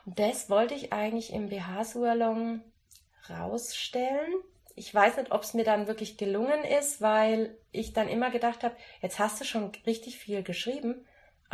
Und 0.06 0.20
das 0.20 0.50
wollte 0.50 0.74
ich 0.74 0.94
eigentlich 0.94 1.34
im 1.34 1.50
BH-Surlong 1.50 2.62
rausstellen. 3.30 4.34
Ich 4.76 4.94
weiß 4.94 5.18
nicht, 5.18 5.32
ob 5.32 5.44
es 5.44 5.54
mir 5.54 5.64
dann 5.64 5.88
wirklich 5.88 6.18
gelungen 6.18 6.64
ist, 6.64 7.02
weil 7.02 7.58
ich 7.72 7.94
dann 7.94 8.10
immer 8.10 8.30
gedacht 8.30 8.64
habe, 8.64 8.76
jetzt 9.02 9.20
hast 9.20 9.40
du 9.40 9.46
schon 9.46 9.72
richtig 9.86 10.18
viel 10.18 10.44
geschrieben, 10.44 11.06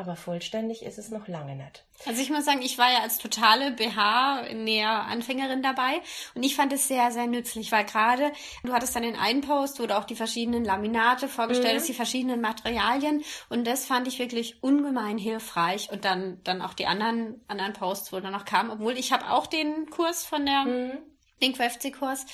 aber 0.02 0.16
vollständig 0.16 0.84
ist 0.84 0.98
es 0.98 1.10
noch 1.10 1.28
lange 1.28 1.56
nicht. 1.56 1.86
Also 2.06 2.22
ich 2.22 2.32
muss 2.32 2.46
sagen, 2.46 2.62
ich 2.62 2.78
war 2.78 2.92
ja 2.92 3.02
als 3.02 3.20
totale 3.20 3.72
BH-Näher-Anfängerin 3.72 5.62
dabei 5.62 6.02
und 6.34 6.44
ich 6.44 6.56
fand 6.56 6.74
es 6.74 6.88
sehr, 6.88 7.12
sehr 7.12 7.28
nützlich, 7.28 7.72
weil 7.72 7.86
gerade 7.86 8.32
du 8.64 8.74
hattest 8.74 8.96
dann 8.96 9.04
in 9.04 9.16
einen 9.16 9.42
Post, 9.42 9.80
wo 9.80 9.86
du 9.86 9.96
auch 9.98 10.06
die 10.06 10.16
verschiedenen 10.16 10.66
Laminate 10.66 11.28
vorgestellt 11.28 11.76
hast, 11.76 11.84
mhm. 11.84 11.88
die 11.88 11.94
verschiedenen 11.94 12.42
Materialien 12.42 13.24
und 13.50 13.66
das 13.66 13.86
fand 13.86 14.08
ich 14.08 14.18
wirklich 14.20 14.64
ungemein 14.64 15.18
hilfreich 15.18 15.90
und 15.92 16.04
dann, 16.04 16.40
dann 16.44 16.62
auch 16.62 16.74
die 16.74 16.88
anderen, 16.88 17.40
anderen 17.48 17.74
Posts, 17.74 18.12
wo 18.12 18.20
dann 18.20 18.34
noch 18.34 18.46
kamen, 18.46 18.72
obwohl 18.72 18.98
ich 18.98 19.14
habe 19.14 19.30
auch 19.30 19.46
den 19.46 19.90
Kurs 19.90 20.26
von 20.26 20.46
der 20.46 20.64
mhm 20.64 21.11
den 21.42 21.54
Craftsy-Kurs. 21.54 22.26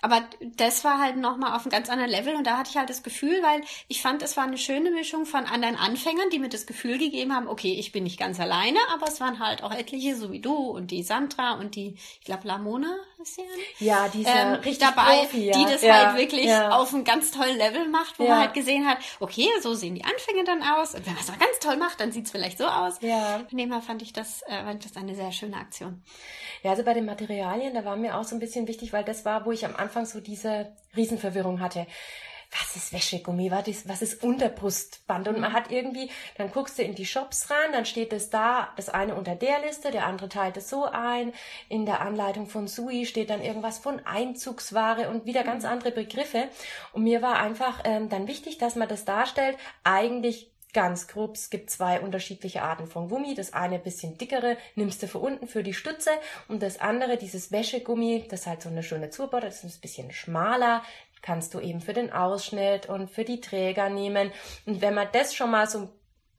Aber 0.00 0.22
das 0.40 0.84
war 0.84 0.98
halt 0.98 1.16
nochmal 1.16 1.54
auf 1.54 1.62
einem 1.62 1.70
ganz 1.70 1.88
anderen 1.88 2.10
Level 2.10 2.34
und 2.34 2.44
da 2.46 2.58
hatte 2.58 2.70
ich 2.70 2.76
halt 2.76 2.90
das 2.90 3.02
Gefühl, 3.04 3.40
weil 3.42 3.62
ich 3.86 4.02
fand, 4.02 4.22
es 4.22 4.36
war 4.36 4.44
eine 4.44 4.58
schöne 4.58 4.90
Mischung 4.90 5.26
von 5.26 5.44
anderen 5.44 5.76
Anfängern, 5.76 6.28
die 6.30 6.40
mir 6.40 6.48
das 6.48 6.66
Gefühl 6.66 6.98
gegeben 6.98 7.32
haben, 7.32 7.46
okay, 7.46 7.74
ich 7.78 7.92
bin 7.92 8.02
nicht 8.02 8.18
ganz 8.18 8.40
alleine, 8.40 8.78
aber 8.92 9.06
es 9.06 9.20
waren 9.20 9.38
halt 9.38 9.62
auch 9.62 9.72
etliche, 9.72 10.16
so 10.16 10.32
wie 10.32 10.40
du 10.40 10.54
und 10.54 10.90
die 10.90 11.04
Sandra 11.04 11.52
und 11.54 11.76
die, 11.76 11.94
ich 12.18 12.24
glaube, 12.24 12.48
Lamona 12.48 12.96
ist 13.20 13.36
sie 13.36 13.42
Ja, 13.78 14.08
die 14.08 14.22
ist 14.22 14.28
ähm, 14.28 14.54
richtig 14.54 14.78
dabei, 14.78 15.20
Profi, 15.20 15.46
ja. 15.46 15.58
die 15.58 15.64
das 15.64 15.82
ja, 15.82 16.06
halt 16.06 16.18
wirklich 16.18 16.46
ja. 16.46 16.70
auf 16.70 16.92
einem 16.92 17.04
ganz 17.04 17.30
tollen 17.30 17.56
Level 17.56 17.88
macht, 17.88 18.18
wo 18.18 18.26
man 18.26 18.40
halt 18.40 18.54
gesehen 18.54 18.86
hat, 18.86 18.98
okay, 19.20 19.48
so 19.60 19.74
sehen 19.74 19.94
die 19.94 20.04
Anfänge 20.04 20.44
dann 20.44 20.62
aus 20.62 20.94
und 20.94 21.06
wenn 21.06 21.14
man 21.14 21.22
es 21.22 21.28
ganz 21.28 21.58
toll 21.60 21.76
macht, 21.76 22.00
dann 22.00 22.10
sieht 22.10 22.26
es 22.26 22.32
vielleicht 22.32 22.58
so 22.58 22.66
aus. 22.66 22.96
Ja. 23.00 23.40
Von 23.48 23.58
dem 23.58 23.70
her 23.70 23.82
fand 23.82 24.02
ich 24.02 24.12
das, 24.12 24.42
äh, 24.42 24.64
fand 24.64 24.84
ich 24.84 24.90
das 24.92 25.00
eine 25.00 25.14
sehr 25.14 25.30
schöne 25.30 25.56
Aktion. 25.56 26.02
Ja, 26.62 26.70
also 26.70 26.84
bei 26.84 26.94
den 26.94 27.06
Materialien, 27.06 27.74
da 27.74 27.84
war 27.84 27.96
mir 27.96 28.16
auch 28.16 28.24
so 28.24 28.36
ein 28.36 28.40
bisschen 28.40 28.68
wichtig, 28.68 28.92
weil 28.92 29.04
das 29.04 29.24
war, 29.24 29.44
wo 29.44 29.52
ich 29.52 29.64
am 29.64 29.76
Anfang 29.76 30.06
so 30.06 30.20
diese 30.20 30.72
Riesenverwirrung 30.96 31.60
hatte 31.60 31.86
was 32.52 32.76
ist 32.76 32.92
Wäschegummi, 32.92 33.50
was 33.50 33.66
ist, 33.66 33.88
was 33.88 34.02
ist 34.02 34.22
Unterbrustband? 34.22 35.26
Und 35.28 35.40
man 35.40 35.52
hat 35.52 35.70
irgendwie, 35.70 36.10
dann 36.36 36.50
guckst 36.50 36.78
du 36.78 36.82
in 36.82 36.94
die 36.94 37.06
Shops 37.06 37.50
rein, 37.50 37.72
dann 37.72 37.86
steht 37.86 38.12
es 38.12 38.28
da, 38.28 38.68
das 38.76 38.90
eine 38.90 39.14
unter 39.14 39.34
der 39.34 39.60
Liste, 39.60 39.90
der 39.90 40.06
andere 40.06 40.28
teilt 40.28 40.58
es 40.58 40.68
so 40.68 40.84
ein. 40.84 41.32
In 41.70 41.86
der 41.86 42.02
Anleitung 42.02 42.46
von 42.46 42.68
Sui 42.68 43.06
steht 43.06 43.30
dann 43.30 43.42
irgendwas 43.42 43.78
von 43.78 44.04
Einzugsware 44.04 45.08
und 45.08 45.24
wieder 45.24 45.44
ganz 45.44 45.64
andere 45.64 45.92
Begriffe. 45.92 46.48
Und 46.92 47.04
mir 47.04 47.22
war 47.22 47.38
einfach 47.38 47.80
ähm, 47.84 48.10
dann 48.10 48.28
wichtig, 48.28 48.58
dass 48.58 48.76
man 48.76 48.88
das 48.88 49.06
darstellt, 49.06 49.56
eigentlich 49.82 50.51
Ganz 50.72 51.06
grob, 51.06 51.34
es 51.34 51.50
gibt 51.50 51.68
zwei 51.68 52.00
unterschiedliche 52.00 52.62
Arten 52.62 52.86
von 52.86 53.10
Gummi. 53.10 53.34
Das 53.34 53.52
eine 53.52 53.78
bisschen 53.78 54.16
dickere 54.16 54.56
nimmst 54.74 55.02
du 55.02 55.06
für 55.06 55.18
unten 55.18 55.46
für 55.46 55.62
die 55.62 55.74
Stütze 55.74 56.10
und 56.48 56.62
das 56.62 56.80
andere, 56.80 57.18
dieses 57.18 57.52
Wäschegummi, 57.52 58.26
das 58.28 58.40
ist 58.40 58.46
halt 58.46 58.62
so 58.62 58.70
eine 58.70 58.82
schöne 58.82 59.10
Zurbord, 59.10 59.44
das 59.44 59.64
ist 59.64 59.76
ein 59.76 59.80
bisschen 59.82 60.12
schmaler, 60.12 60.82
kannst 61.20 61.52
du 61.54 61.60
eben 61.60 61.80
für 61.80 61.92
den 61.92 62.12
Ausschnitt 62.12 62.86
und 62.86 63.10
für 63.10 63.24
die 63.24 63.40
Träger 63.40 63.90
nehmen. 63.90 64.32
Und 64.64 64.80
wenn 64.80 64.94
man 64.94 65.08
das 65.12 65.34
schon 65.34 65.50
mal 65.50 65.68
so 65.68 65.78
ein 65.78 65.88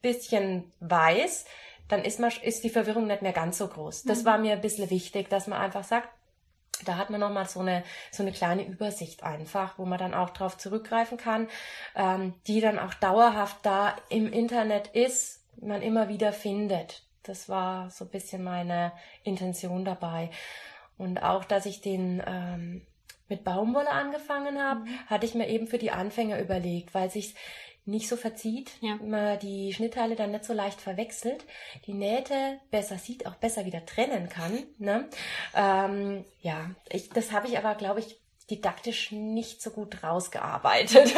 bisschen 0.02 0.72
weiß, 0.80 1.44
dann 1.88 2.04
ist, 2.04 2.18
man, 2.18 2.32
ist 2.42 2.64
die 2.64 2.70
Verwirrung 2.70 3.06
nicht 3.06 3.22
mehr 3.22 3.32
ganz 3.32 3.58
so 3.58 3.68
groß. 3.68 4.04
Das 4.04 4.22
mhm. 4.22 4.26
war 4.26 4.38
mir 4.38 4.52
ein 4.52 4.60
bisschen 4.60 4.90
wichtig, 4.90 5.28
dass 5.28 5.46
man 5.46 5.60
einfach 5.60 5.84
sagt, 5.84 6.08
da 6.84 6.96
hat 6.96 7.10
man 7.10 7.20
nochmal 7.20 7.46
so 7.48 7.60
eine, 7.60 7.82
so 8.10 8.22
eine 8.22 8.32
kleine 8.32 8.64
Übersicht 8.64 9.22
einfach, 9.22 9.78
wo 9.78 9.84
man 9.84 9.98
dann 9.98 10.14
auch 10.14 10.30
drauf 10.30 10.56
zurückgreifen 10.58 11.18
kann, 11.18 11.48
ähm, 11.94 12.34
die 12.46 12.60
dann 12.60 12.78
auch 12.78 12.94
dauerhaft 12.94 13.58
da 13.62 13.96
im 14.08 14.32
Internet 14.32 14.88
ist, 14.88 15.42
man 15.60 15.82
immer 15.82 16.08
wieder 16.08 16.32
findet. 16.32 17.02
Das 17.22 17.48
war 17.48 17.90
so 17.90 18.04
ein 18.04 18.10
bisschen 18.10 18.44
meine 18.44 18.92
Intention 19.22 19.84
dabei. 19.84 20.30
Und 20.98 21.22
auch, 21.22 21.44
dass 21.44 21.66
ich 21.66 21.80
den 21.80 22.22
ähm, 22.26 22.86
mit 23.28 23.44
Baumwolle 23.44 23.90
angefangen 23.90 24.62
habe, 24.62 24.80
mhm. 24.80 24.98
hatte 25.06 25.26
ich 25.26 25.34
mir 25.34 25.48
eben 25.48 25.66
für 25.66 25.78
die 25.78 25.90
Anfänger 25.90 26.38
überlegt, 26.40 26.94
weil 26.94 27.10
sich 27.10 27.34
nicht 27.86 28.08
so 28.08 28.16
verzieht, 28.16 28.72
ja. 28.80 28.96
man 28.96 29.38
die 29.38 29.72
Schnittteile 29.74 30.16
dann 30.16 30.30
nicht 30.30 30.44
so 30.44 30.52
leicht 30.52 30.80
verwechselt, 30.80 31.44
die 31.86 31.92
Nähte 31.92 32.58
besser 32.70 32.98
sieht, 32.98 33.26
auch 33.26 33.34
besser 33.34 33.66
wieder 33.66 33.84
trennen 33.84 34.28
kann. 34.28 34.62
Ne? 34.78 35.08
Ähm, 35.54 36.24
ja, 36.40 36.70
ich, 36.90 37.10
das 37.10 37.32
habe 37.32 37.46
ich 37.48 37.58
aber, 37.58 37.74
glaube 37.74 38.00
ich, 38.00 38.18
didaktisch 38.50 39.12
nicht 39.12 39.62
so 39.62 39.70
gut 39.70 40.02
rausgearbeitet. 40.02 41.14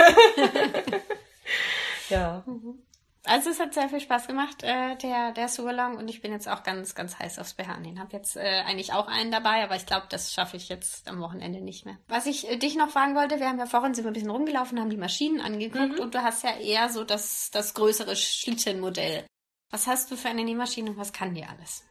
ja. 2.08 2.42
Mhm. 2.46 2.82
Also 3.26 3.50
es 3.50 3.58
hat 3.58 3.74
sehr 3.74 3.88
viel 3.88 4.00
Spaß 4.00 4.28
gemacht, 4.28 4.62
äh, 4.62 4.96
der, 4.96 5.32
der 5.32 5.48
Surlong 5.48 5.96
und 5.96 6.08
ich 6.08 6.20
bin 6.20 6.30
jetzt 6.30 6.48
auch 6.48 6.62
ganz, 6.62 6.94
ganz 6.94 7.18
heiß 7.18 7.40
aufs 7.40 7.56
Ich 7.58 7.66
Habe 7.66 8.12
jetzt 8.12 8.36
äh, 8.36 8.62
eigentlich 8.64 8.92
auch 8.92 9.08
einen 9.08 9.32
dabei, 9.32 9.64
aber 9.64 9.74
ich 9.74 9.84
glaube, 9.84 10.06
das 10.08 10.32
schaffe 10.32 10.56
ich 10.56 10.68
jetzt 10.68 11.08
am 11.08 11.20
Wochenende 11.20 11.60
nicht 11.60 11.84
mehr. 11.84 11.98
Was 12.06 12.26
ich 12.26 12.48
äh, 12.48 12.56
dich 12.56 12.76
noch 12.76 12.88
fragen 12.88 13.16
wollte, 13.16 13.40
wir 13.40 13.48
haben 13.48 13.58
ja 13.58 13.66
vorhin 13.66 13.94
sind 13.94 14.04
wir 14.04 14.12
ein 14.12 14.14
bisschen 14.14 14.30
rumgelaufen, 14.30 14.78
haben 14.78 14.90
die 14.90 14.96
Maschinen 14.96 15.40
angeguckt 15.40 15.96
mhm. 15.96 16.00
und 16.00 16.14
du 16.14 16.22
hast 16.22 16.44
ja 16.44 16.56
eher 16.56 16.88
so 16.88 17.02
das, 17.02 17.50
das 17.50 17.74
größere 17.74 18.14
Schlittenmodell. 18.14 19.26
Was 19.70 19.88
hast 19.88 20.12
du 20.12 20.16
für 20.16 20.28
eine 20.28 20.44
Nähmaschine 20.44 20.90
und 20.90 20.96
was 20.96 21.12
kann 21.12 21.34
die 21.34 21.44
alles? 21.44 21.84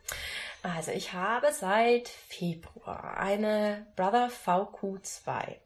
Also 0.64 0.92
ich 0.92 1.12
habe 1.12 1.52
seit 1.52 2.08
Februar 2.08 3.18
eine 3.18 3.86
Brother 3.98 4.30
VQ2. 4.30 5.58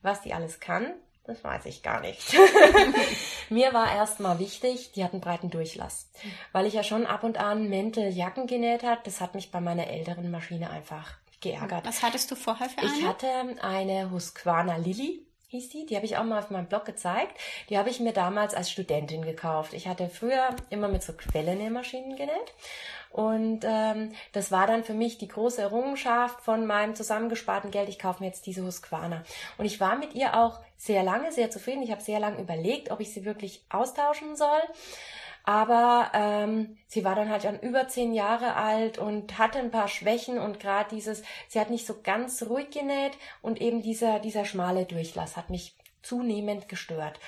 Was 0.00 0.22
die 0.22 0.32
alles 0.32 0.60
kann, 0.60 0.94
das 1.24 1.44
weiß 1.44 1.66
ich 1.66 1.82
gar 1.82 2.00
nicht. 2.00 2.34
Mir 3.48 3.72
war 3.72 3.94
erstmal 3.94 4.38
wichtig, 4.38 4.92
die 4.92 5.04
hatten 5.04 5.20
breiten 5.20 5.50
Durchlass. 5.50 6.10
Weil 6.52 6.66
ich 6.66 6.74
ja 6.74 6.82
schon 6.82 7.06
ab 7.06 7.22
und 7.22 7.38
an 7.38 7.68
Mäntel, 7.68 8.08
Jacken 8.08 8.46
genäht 8.46 8.82
hat, 8.82 9.06
das 9.06 9.20
hat 9.20 9.34
mich 9.34 9.50
bei 9.50 9.60
meiner 9.60 9.86
älteren 9.86 10.30
Maschine 10.30 10.70
einfach 10.70 11.14
geärgert. 11.40 11.86
Was 11.86 12.02
hattest 12.02 12.30
du 12.30 12.34
vorher 12.34 12.68
für 12.68 12.80
eine? 12.80 12.98
Ich 12.98 13.06
hatte 13.06 13.28
eine 13.60 14.10
Husqvarna 14.10 14.76
Lilly 14.76 15.26
hieß 15.52 15.68
die. 15.68 15.86
Die 15.86 15.96
habe 15.96 16.06
ich 16.06 16.16
auch 16.16 16.24
mal 16.24 16.38
auf 16.38 16.50
meinem 16.50 16.66
Blog 16.66 16.84
gezeigt. 16.86 17.38
Die 17.68 17.78
habe 17.78 17.90
ich 17.90 18.00
mir 18.00 18.12
damals 18.12 18.54
als 18.54 18.70
Studentin 18.70 19.22
gekauft. 19.22 19.74
Ich 19.74 19.86
hatte 19.86 20.08
früher 20.08 20.48
immer 20.70 20.88
mit 20.88 21.02
so 21.02 21.12
Quellennähmaschinen 21.12 22.16
genäht. 22.16 22.54
Und 23.10 23.60
ähm, 23.64 24.12
das 24.32 24.50
war 24.50 24.66
dann 24.66 24.82
für 24.82 24.94
mich 24.94 25.18
die 25.18 25.28
große 25.28 25.60
Errungenschaft 25.60 26.40
von 26.40 26.66
meinem 26.66 26.94
zusammengesparten 26.94 27.70
Geld. 27.70 27.90
Ich 27.90 27.98
kaufe 27.98 28.22
mir 28.22 28.28
jetzt 28.28 28.46
diese 28.46 28.64
Husqvarna. 28.64 29.22
Und 29.58 29.66
ich 29.66 29.78
war 29.78 29.96
mit 29.96 30.14
ihr 30.14 30.38
auch 30.38 30.60
sehr 30.78 31.02
lange 31.02 31.30
sehr 31.30 31.50
zufrieden. 31.50 31.82
Ich 31.82 31.90
habe 31.90 32.00
sehr 32.00 32.18
lange 32.18 32.40
überlegt, 32.40 32.90
ob 32.90 33.00
ich 33.00 33.12
sie 33.12 33.26
wirklich 33.26 33.62
austauschen 33.68 34.34
soll. 34.34 34.62
Aber 35.44 36.10
ähm, 36.14 36.76
sie 36.86 37.04
war 37.04 37.14
dann 37.14 37.28
halt 37.28 37.42
schon 37.42 37.58
über 37.58 37.88
zehn 37.88 38.14
Jahre 38.14 38.54
alt 38.54 38.98
und 38.98 39.38
hatte 39.38 39.58
ein 39.58 39.72
paar 39.72 39.88
Schwächen 39.88 40.38
und 40.38 40.60
gerade 40.60 40.94
dieses, 40.94 41.22
sie 41.48 41.58
hat 41.58 41.70
nicht 41.70 41.86
so 41.86 41.96
ganz 42.02 42.44
ruhig 42.44 42.70
genäht 42.70 43.12
und 43.40 43.60
eben 43.60 43.82
dieser, 43.82 44.20
dieser 44.20 44.44
schmale 44.44 44.84
Durchlass 44.84 45.36
hat 45.36 45.50
mich 45.50 45.76
zunehmend 46.02 46.68
gestört. 46.68 47.18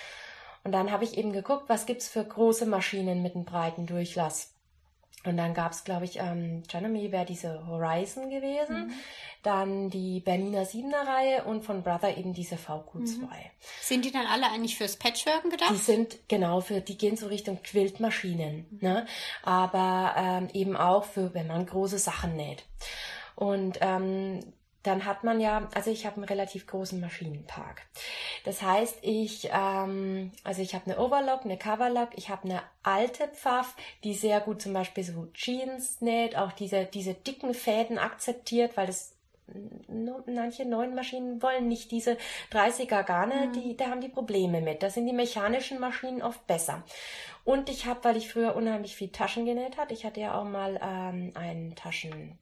Und 0.63 0.73
dann 0.73 0.91
habe 0.91 1.05
ich 1.05 1.19
eben 1.19 1.33
geguckt, 1.33 1.65
was 1.69 1.87
gibt's 1.87 2.09
für 2.09 2.25
große 2.25 2.67
Maschinen 2.67 3.23
mit 3.23 3.35
einem 3.35 3.45
breiten 3.45 3.87
Durchlass. 3.87 4.54
Und 5.25 5.37
dann 5.37 5.55
gab 5.55 5.73
es, 5.73 5.85
glaube 5.85 6.05
ich, 6.05 6.19
ähm, 6.19 6.63
Janemy 6.69 7.11
wäre 7.11 7.25
diese 7.25 7.67
Horizon 7.67 8.31
gewesen, 8.31 8.87
mhm. 8.87 8.93
dann 9.43 9.91
die 9.91 10.21
Bernina 10.21 10.65
Siebener 10.65 11.07
Reihe 11.07 11.45
und 11.45 11.65
von 11.65 11.83
Brother 11.83 12.17
eben 12.17 12.35
diese 12.35 12.57
VQ2. 12.57 13.21
Mhm. 13.21 13.29
Sind 13.81 14.05
die 14.05 14.13
dann 14.13 14.27
alle 14.27 14.47
eigentlich 14.51 14.77
fürs 14.77 14.97
Patchworken 14.97 15.51
gedacht? 15.51 15.71
Die 15.71 15.77
sind 15.77 16.19
genau 16.29 16.61
für, 16.61 16.81
die 16.81 16.99
gehen 16.99 17.17
so 17.17 17.27
Richtung 17.27 17.63
Quiltmaschinen, 17.63 18.67
mhm. 18.71 18.79
ne? 18.81 19.07
aber 19.43 20.15
ähm, 20.17 20.49
eben 20.53 20.77
auch 20.77 21.05
für, 21.05 21.33
wenn 21.35 21.47
man 21.47 21.67
große 21.67 21.99
Sachen 21.99 22.37
näht. 22.37 22.65
Und 23.35 23.79
ähm, 23.81 24.41
dann 24.85 25.05
hat 25.05 25.25
man 25.25 25.41
ja, 25.41 25.69
also 25.75 25.91
ich 25.91 26.07
habe 26.07 26.17
einen 26.17 26.25
relativ 26.25 26.67
großen 26.67 27.01
Maschinenpark. 27.01 27.83
Das 28.45 28.63
heißt, 28.63 28.99
ich, 29.03 29.49
ähm, 29.53 30.31
also 30.45 30.63
ich 30.63 30.75
habe 30.75 30.87
eine 30.87 31.01
Overlock, 31.01 31.45
eine 31.45 31.59
Coverlock, 31.59 32.11
ich 32.17 32.29
habe 32.29 32.45
eine 32.45 32.63
alte 32.83 33.27
Pfaff, 33.29 33.75
die 34.05 34.15
sehr 34.15 34.41
gut 34.41 34.63
zum 34.63 34.75
Beispiel 34.75 35.03
so 35.03 35.27
Jeans 35.33 36.01
näht, 36.01 36.37
auch 36.37 36.53
diese, 36.53 36.85
diese 36.85 37.15
dicken 37.15 37.55
Fäden 37.55 37.99
akzeptiert, 37.99 38.77
weil 38.77 38.87
das 38.87 39.15
manche 40.27 40.65
neuen 40.65 40.95
Maschinen 40.95 41.43
wollen 41.43 41.69
nicht 41.69 41.91
diese 41.91 42.17
30er 42.53 43.03
Garne, 43.03 43.49
mhm. 43.49 43.53
die, 43.53 43.77
da 43.77 43.87
haben 43.87 44.01
die 44.01 44.09
Probleme 44.09 44.61
mit. 44.61 44.83
Da 44.83 44.91
sind 44.91 45.07
die 45.07 45.13
mechanischen 45.13 45.81
Maschinen 45.81 46.23
oft 46.23 46.47
besser. 46.47 46.83
Und 47.45 47.69
ich 47.69 47.87
habe, 47.87 48.03
weil 48.05 48.17
ich 48.17 48.33
früher 48.33 48.57
unheimlich 48.57 48.97
viel 48.97 49.11
Taschen 49.11 49.45
genäht 49.45 49.77
hatte, 49.77 49.93
ich 49.93 50.05
hatte 50.05 50.21
ja 50.21 50.39
auch 50.39 50.45
mal 50.45 50.81
ähm, 50.83 51.33
ein 51.35 51.75
Taschen, 51.77 52.39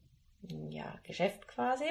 ja, 0.70 0.94
Geschäft 1.02 1.48
quasi. 1.48 1.86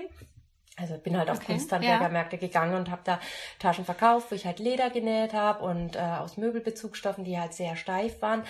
Also 0.77 0.97
bin 0.97 1.17
halt 1.17 1.29
auf 1.29 1.37
okay, 1.37 1.53
Kunsthandwerkermärkte 1.53 2.37
ja. 2.37 2.39
gegangen 2.39 2.75
und 2.75 2.89
habe 2.89 3.01
da 3.03 3.19
Taschen 3.59 3.85
verkauft, 3.85 4.31
wo 4.31 4.35
ich 4.35 4.45
halt 4.45 4.59
Leder 4.59 4.89
genäht 4.89 5.33
habe 5.33 5.63
und 5.63 5.95
äh, 5.95 5.99
aus 5.99 6.37
Möbelbezugsstoffen, 6.37 7.23
die 7.23 7.39
halt 7.39 7.53
sehr 7.53 7.75
steif 7.75 8.21
waren, 8.21 8.43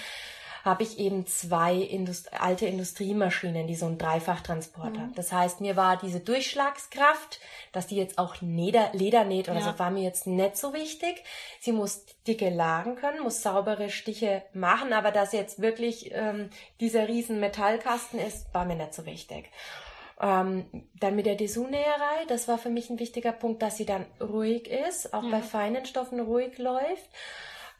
habe 0.63 0.83
ich 0.83 0.99
eben 0.99 1.25
zwei 1.25 1.75
Indust 1.75 2.33
alte 2.39 2.67
Industriemaschinen, 2.67 3.67
die 3.67 3.75
so 3.75 3.87
einen 3.87 3.97
Dreifachtransport 3.97 4.93
mhm. 4.93 5.01
haben. 5.01 5.15
Das 5.15 5.31
heißt, 5.31 5.61
mir 5.61 5.75
war 5.75 5.97
diese 5.97 6.19
Durchschlagskraft, 6.19 7.39
dass 7.71 7.87
die 7.87 7.95
jetzt 7.95 8.17
auch 8.17 8.35
Leder, 8.41 8.89
Leder 8.93 9.23
näht 9.23 9.49
oder 9.49 9.59
ja. 9.59 9.73
so, 9.73 9.79
war 9.79 9.89
mir 9.89 10.03
jetzt 10.03 10.27
nicht 10.27 10.57
so 10.57 10.73
wichtig. 10.73 11.23
Sie 11.59 11.71
muss 11.71 12.05
dicke 12.27 12.49
Lagen 12.49 12.95
können, 12.95 13.23
muss 13.23 13.41
saubere 13.41 13.89
Stiche 13.89 14.43
machen, 14.53 14.93
aber 14.93 15.11
dass 15.11 15.33
jetzt 15.33 15.61
wirklich 15.61 16.11
ähm, 16.13 16.49
dieser 16.79 17.07
riesen 17.07 17.39
Metallkasten 17.39 18.19
ist, 18.19 18.53
war 18.53 18.65
mir 18.65 18.75
nicht 18.75 18.93
so 18.93 19.05
wichtig. 19.05 19.49
Ähm, 20.21 20.65
dann 20.99 21.15
mit 21.15 21.25
der 21.25 21.35
Dessous-Näherei, 21.35 22.25
das 22.27 22.47
war 22.47 22.59
für 22.59 22.69
mich 22.69 22.89
ein 22.91 22.99
wichtiger 22.99 23.31
Punkt, 23.31 23.63
dass 23.63 23.77
sie 23.77 23.85
dann 23.85 24.05
ruhig 24.21 24.69
ist, 24.69 25.13
auch 25.15 25.23
ja. 25.23 25.29
bei 25.29 25.41
feinen 25.41 25.85
Stoffen 25.85 26.19
ruhig 26.19 26.59
läuft. 26.59 27.09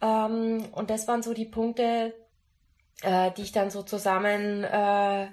Ähm, 0.02 0.66
und 0.72 0.90
das 0.90 1.08
waren 1.08 1.22
so 1.22 1.36
die 1.36 1.46
Punkte, 1.46 2.14
äh, 3.04 3.32
die 3.32 3.44
ich 3.44 3.52
dann 3.52 3.70
so 3.70 3.84
zusammen 3.84 4.64
äh, 4.64 5.28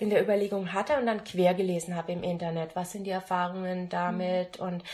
in 0.00 0.10
der 0.10 0.22
Überlegung 0.22 0.72
hatte 0.72 0.96
und 0.96 1.06
dann 1.06 1.22
quer 1.22 1.54
gelesen 1.54 1.94
habe 1.94 2.12
im 2.12 2.22
Internet. 2.22 2.74
Was 2.74 2.92
sind 2.92 3.04
die 3.04 3.10
Erfahrungen 3.10 3.88
damit? 3.88 4.58
Mhm. 4.58 4.66
Und 4.66 4.84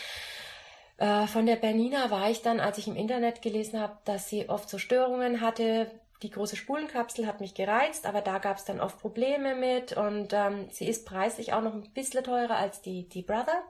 äh, 0.99 1.27
von 1.27 1.47
der 1.47 1.57
Bernina 1.57 2.11
war 2.11 2.29
ich 2.29 2.43
dann, 2.43 2.61
als 2.61 2.77
ich 2.79 2.89
im 2.89 2.97
Internet 2.97 3.41
gelesen 3.41 3.81
habe, 3.81 3.97
dass 4.05 4.29
sie 4.29 4.49
oft 4.49 4.69
so 4.69 4.79
Störungen 4.79 5.41
hatte, 5.41 5.91
die 6.23 6.31
große 6.31 6.57
Spulenkapsel 6.57 7.27
hat 7.27 7.41
mich 7.41 7.55
gereizt, 7.55 8.07
aber 8.07 8.23
da 8.23 8.39
gab 8.39 8.57
es 8.57 8.65
dann 8.65 8.81
oft 8.81 8.99
Probleme 8.99 9.55
mit 9.55 9.97
und 9.97 10.33
ähm, 10.33 10.69
sie 10.71 10.89
ist 10.89 11.07
preislich 11.07 11.53
auch 11.53 11.63
noch 11.63 11.75
ein 11.75 11.93
bisschen 11.93 12.25
teurer 12.25 12.57
als 12.57 12.81
die, 12.81 13.09
die 13.09 13.23
Brother. 13.23 13.63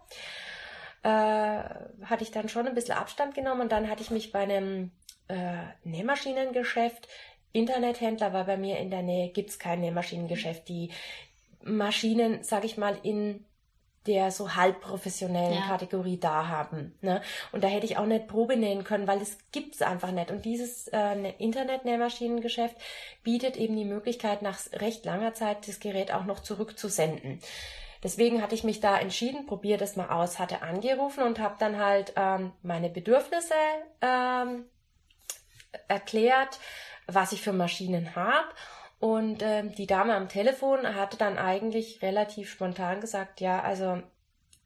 Äh, 1.02 2.06
hatte 2.06 2.22
ich 2.22 2.30
dann 2.30 2.48
schon 2.48 2.66
ein 2.66 2.74
bisschen 2.74 2.96
Abstand 2.96 3.34
genommen 3.34 3.62
und 3.62 3.72
dann 3.72 3.88
hatte 3.88 4.02
ich 4.02 4.10
mich 4.10 4.32
bei 4.32 4.40
einem 4.40 4.92
äh, 5.28 5.64
Nähmaschinengeschäft, 5.84 7.08
Internethändler 7.52 8.32
war 8.32 8.44
bei 8.44 8.56
mir 8.56 8.78
in 8.78 8.90
der 8.90 9.02
Nähe, 9.02 9.30
gibt's 9.30 9.58
kein 9.58 9.80
Nähmaschinengeschäft, 9.80 10.68
die 10.68 10.90
Maschinen, 11.62 12.42
sag 12.42 12.64
ich 12.64 12.76
mal, 12.76 12.98
in 13.02 13.44
der 14.06 14.30
so 14.30 14.54
halbprofessionellen 14.54 15.54
ja. 15.54 15.66
Kategorie 15.66 16.18
da 16.18 16.48
haben. 16.48 16.96
Ne? 17.00 17.22
Und 17.52 17.64
da 17.64 17.68
hätte 17.68 17.86
ich 17.86 17.98
auch 17.98 18.06
nicht 18.06 18.28
Probe 18.28 18.56
nähen 18.56 18.84
können, 18.84 19.06
weil 19.06 19.20
es 19.20 19.38
gibt's 19.52 19.82
einfach 19.82 20.10
nicht. 20.10 20.30
Und 20.30 20.44
dieses 20.44 20.88
äh, 20.88 21.14
ne, 21.14 21.34
Internet-Nähmaschinengeschäft 21.38 22.76
bietet 23.22 23.56
eben 23.56 23.76
die 23.76 23.84
Möglichkeit, 23.84 24.42
nach 24.42 24.58
recht 24.72 25.04
langer 25.04 25.34
Zeit 25.34 25.68
das 25.68 25.80
Gerät 25.80 26.12
auch 26.12 26.24
noch 26.24 26.40
zurückzusenden. 26.40 27.40
Deswegen 28.02 28.42
hatte 28.42 28.54
ich 28.54 28.64
mich 28.64 28.80
da 28.80 28.98
entschieden, 28.98 29.46
probiere 29.46 29.78
das 29.78 29.96
mal 29.96 30.10
aus, 30.10 30.38
hatte 30.38 30.62
angerufen 30.62 31.24
und 31.24 31.38
habe 31.38 31.56
dann 31.58 31.78
halt 31.78 32.12
ähm, 32.16 32.52
meine 32.62 32.88
Bedürfnisse 32.88 33.54
ähm, 34.00 34.66
erklärt, 35.88 36.58
was 37.06 37.32
ich 37.32 37.42
für 37.42 37.52
Maschinen 37.52 38.14
habe 38.14 38.48
und 39.06 39.40
ähm, 39.40 39.72
die 39.72 39.86
Dame 39.86 40.16
am 40.16 40.28
Telefon 40.28 40.96
hatte 40.96 41.16
dann 41.16 41.38
eigentlich 41.38 42.02
relativ 42.02 42.50
spontan 42.50 43.00
gesagt, 43.00 43.40
ja, 43.40 43.62
also 43.62 44.02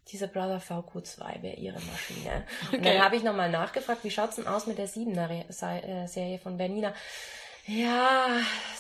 diese 0.09 0.29
Brother 0.29 0.63
VQ2 0.63 1.43
wäre 1.43 1.57
ihre 1.57 1.79
Maschine. 1.81 2.47
Okay. 2.69 2.77
Und 2.79 2.87
dann 2.87 3.05
habe 3.05 3.17
ich 3.17 3.23
nochmal 3.23 3.51
nachgefragt, 3.51 4.03
wie 4.03 4.11
schaut's 4.11 4.37
denn 4.37 4.47
aus 4.47 4.67
mit 4.67 4.79
der 4.79 4.89
7er 4.89 5.85
äh, 5.85 6.07
Serie 6.07 6.39
von 6.39 6.57
Bernina? 6.57 6.95
Ja, 7.67 8.29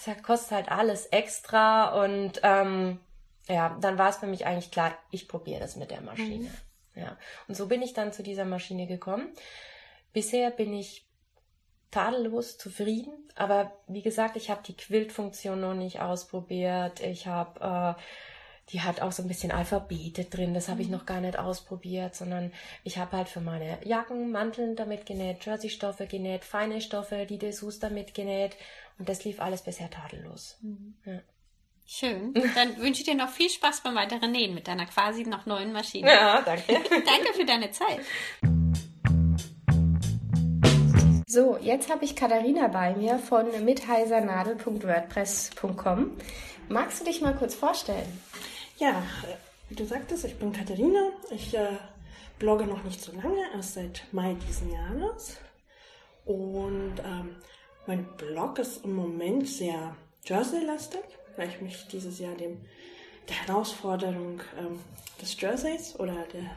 da 0.06 0.14
kostet 0.14 0.52
halt 0.52 0.70
alles 0.70 1.04
extra 1.08 2.02
und 2.04 2.40
ähm, 2.42 2.98
ja, 3.46 3.76
dann 3.82 3.98
war 3.98 4.08
es 4.08 4.16
für 4.16 4.26
mich 4.26 4.46
eigentlich 4.46 4.70
klar, 4.70 4.96
ich 5.10 5.28
probiere 5.28 5.60
das 5.60 5.76
mit 5.76 5.90
der 5.90 6.00
Maschine. 6.00 6.48
Mhm. 6.94 7.02
Ja. 7.02 7.18
Und 7.48 7.54
so 7.54 7.66
bin 7.66 7.82
ich 7.82 7.92
dann 7.92 8.14
zu 8.14 8.22
dieser 8.22 8.46
Maschine 8.46 8.86
gekommen. 8.86 9.28
Bisher 10.14 10.50
bin 10.50 10.72
ich 10.72 11.09
tadellos 11.90 12.58
zufrieden. 12.58 13.12
Aber 13.34 13.72
wie 13.86 14.02
gesagt, 14.02 14.36
ich 14.36 14.50
habe 14.50 14.62
die 14.66 14.76
Quiltfunktion 14.76 15.60
noch 15.60 15.74
nicht 15.74 16.00
ausprobiert. 16.00 17.00
Ich 17.00 17.26
habe, 17.26 17.96
äh, 17.98 18.00
die 18.72 18.82
hat 18.82 19.00
auch 19.00 19.12
so 19.12 19.22
ein 19.22 19.28
bisschen 19.28 19.50
Alphabete 19.50 20.24
drin. 20.24 20.54
Das 20.54 20.68
habe 20.68 20.82
ich 20.82 20.88
mhm. 20.88 20.94
noch 20.94 21.06
gar 21.06 21.20
nicht 21.20 21.38
ausprobiert, 21.38 22.14
sondern 22.14 22.52
ich 22.84 22.98
habe 22.98 23.16
halt 23.16 23.28
für 23.28 23.40
meine 23.40 23.78
Jacken, 23.84 24.30
Manteln 24.30 24.76
damit 24.76 25.06
genäht, 25.06 25.44
Jersey-Stoffe 25.44 26.06
genäht, 26.06 26.44
feine 26.44 26.80
Stoffe, 26.80 27.26
die 27.26 27.38
Dessous 27.38 27.78
damit 27.78 28.14
genäht. 28.14 28.56
Und 28.98 29.08
das 29.08 29.24
lief 29.24 29.40
alles 29.40 29.62
bisher 29.62 29.90
tadellos. 29.90 30.58
Mhm. 30.60 30.94
Ja. 31.04 31.20
Schön. 31.92 32.34
Dann 32.54 32.76
wünsche 32.76 33.00
ich 33.00 33.06
dir 33.06 33.16
noch 33.16 33.30
viel 33.30 33.50
Spaß 33.50 33.82
beim 33.82 33.96
weiteren 33.96 34.30
Nähen 34.30 34.54
mit 34.54 34.68
deiner 34.68 34.86
quasi 34.86 35.24
noch 35.24 35.46
neuen 35.46 35.72
Maschine. 35.72 36.08
Ja, 36.08 36.40
danke. 36.42 36.74
danke 36.88 37.32
für 37.34 37.44
deine 37.44 37.72
Zeit. 37.72 38.00
So, 41.32 41.56
jetzt 41.62 41.92
habe 41.92 42.04
ich 42.04 42.16
Katharina 42.16 42.66
bei 42.66 42.96
mir 42.96 43.20
von 43.20 43.46
mitheisernadel.wordpress.com. 43.64 46.16
Magst 46.68 47.00
du 47.00 47.04
dich 47.04 47.20
mal 47.20 47.36
kurz 47.36 47.54
vorstellen? 47.54 48.20
Ja, 48.78 49.04
wie 49.68 49.76
du 49.76 49.84
sagtest, 49.84 50.24
ich 50.24 50.40
bin 50.40 50.52
Katharina. 50.52 51.10
Ich 51.30 51.54
äh, 51.54 51.68
blogge 52.40 52.64
noch 52.64 52.82
nicht 52.82 53.00
so 53.00 53.12
lange, 53.12 53.44
erst 53.54 53.74
seit 53.74 54.02
Mai 54.10 54.34
diesen 54.48 54.72
Jahres. 54.72 55.36
Und 56.24 56.94
ähm, 56.98 57.36
mein 57.86 58.08
Blog 58.16 58.58
ist 58.58 58.84
im 58.84 58.96
Moment 58.96 59.48
sehr 59.48 59.94
Jersey-lastig, 60.24 61.04
weil 61.36 61.48
ich 61.48 61.60
mich 61.60 61.86
dieses 61.92 62.18
Jahr 62.18 62.34
dem 62.34 62.60
der 63.28 63.46
Herausforderung 63.46 64.40
ähm, 64.58 64.80
des 65.22 65.40
Jerseys 65.40 65.94
oder 65.96 66.24
der 66.32 66.56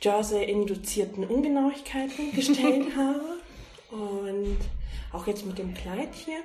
Jersey-induzierten 0.00 1.26
Ungenauigkeiten 1.26 2.32
gestellt 2.34 2.96
habe. 2.96 3.43
Und 3.94 4.58
auch 5.12 5.28
jetzt 5.28 5.46
mit 5.46 5.58
dem 5.58 5.72
Kleid 5.72 6.12
hier. 6.12 6.40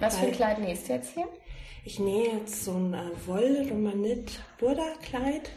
Was 0.00 0.18
für 0.18 0.26
ein 0.26 0.32
Kleid 0.32 0.58
nähst 0.58 0.88
du 0.88 0.94
jetzt 0.94 1.14
hier? 1.14 1.28
Ich 1.84 2.00
nähe 2.00 2.38
jetzt 2.38 2.64
so 2.64 2.72
ein 2.72 2.94
äh, 2.94 3.10
Woll-Romanit-Burda-Kleid 3.26 5.50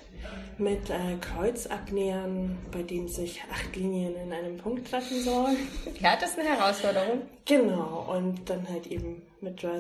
mit 0.58 0.90
äh, 0.90 1.18
Kreuzabnähern, 1.22 2.58
bei 2.72 2.82
dem 2.84 3.08
sich 3.08 3.44
acht 3.52 3.76
Linien 3.76 4.16
in 4.16 4.34
einem 4.34 4.58
Punkt 4.58 4.90
treffen 4.90 5.24
sollen. 5.24 5.56
Ja, 6.00 6.16
das 6.16 6.32
ist 6.32 6.40
eine 6.40 6.50
Herausforderung. 6.50 7.22
Genau, 7.46 8.12
und 8.16 8.50
dann 8.50 8.68
halt 8.70 8.88
eben 8.88 9.22
mit 9.42 9.64
da, 9.64 9.80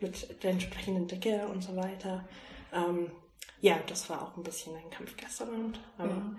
mit 0.00 0.42
der 0.42 0.50
entsprechenden 0.50 1.06
Dicke 1.08 1.46
und 1.48 1.62
so 1.62 1.76
weiter. 1.76 2.26
Ähm, 2.72 3.10
ja, 3.60 3.78
das 3.86 4.08
war 4.08 4.22
auch 4.22 4.34
ein 4.36 4.42
bisschen 4.42 4.74
ein 4.76 4.90
Kampf 4.90 5.16
gestern 5.16 5.48
Abend, 5.48 5.80
aber 5.98 6.14
mhm. 6.14 6.38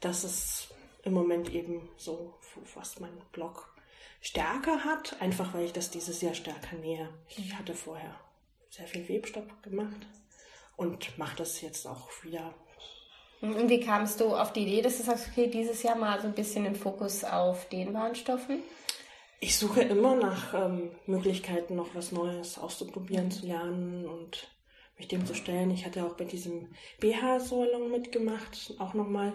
das 0.00 0.24
ist 0.24 0.68
im 1.02 1.12
Moment 1.12 1.52
eben 1.54 1.88
so, 1.96 2.34
was 2.74 3.00
mein 3.00 3.16
Blog 3.32 3.74
stärker 4.20 4.84
hat, 4.84 5.20
einfach 5.20 5.54
weil 5.54 5.64
ich 5.64 5.72
das 5.72 5.90
dieses 5.90 6.20
Jahr 6.20 6.34
stärker 6.34 6.76
nähe. 6.76 7.08
Ich 7.36 7.54
hatte 7.54 7.74
vorher 7.74 8.18
sehr 8.70 8.86
viel 8.86 9.08
Webstopp 9.08 9.62
gemacht 9.62 10.06
und 10.76 11.16
mache 11.18 11.36
das 11.36 11.60
jetzt 11.60 11.86
auch 11.86 12.08
wieder. 12.22 12.54
Und 13.40 13.68
wie 13.68 13.80
kamst 13.80 14.20
du 14.20 14.34
auf 14.34 14.52
die 14.52 14.62
Idee, 14.62 14.82
dass 14.82 14.96
du 14.96 15.04
sagst, 15.04 15.28
okay, 15.30 15.46
dieses 15.46 15.82
Jahr 15.82 15.96
mal 15.96 16.20
so 16.20 16.26
ein 16.26 16.34
bisschen 16.34 16.64
den 16.64 16.74
Fokus 16.74 17.22
auf 17.22 17.68
dehnbaren 17.68 18.16
Stoffen? 18.16 18.62
Ich 19.40 19.56
suche 19.56 19.82
immer 19.82 20.16
nach 20.16 20.52
ähm, 20.54 20.90
Möglichkeiten, 21.06 21.76
noch 21.76 21.94
was 21.94 22.10
Neues 22.10 22.58
auszuprobieren, 22.58 23.30
zu 23.30 23.46
lernen 23.46 24.08
und 24.08 24.48
mich 24.96 25.06
dem 25.06 25.24
zu 25.24 25.34
stellen. 25.34 25.70
Ich 25.70 25.86
hatte 25.86 26.04
auch 26.04 26.14
bei 26.14 26.24
diesem 26.24 26.68
BH-Salon 26.98 27.92
mitgemacht, 27.92 28.74
auch 28.80 28.94
nochmal 28.94 29.32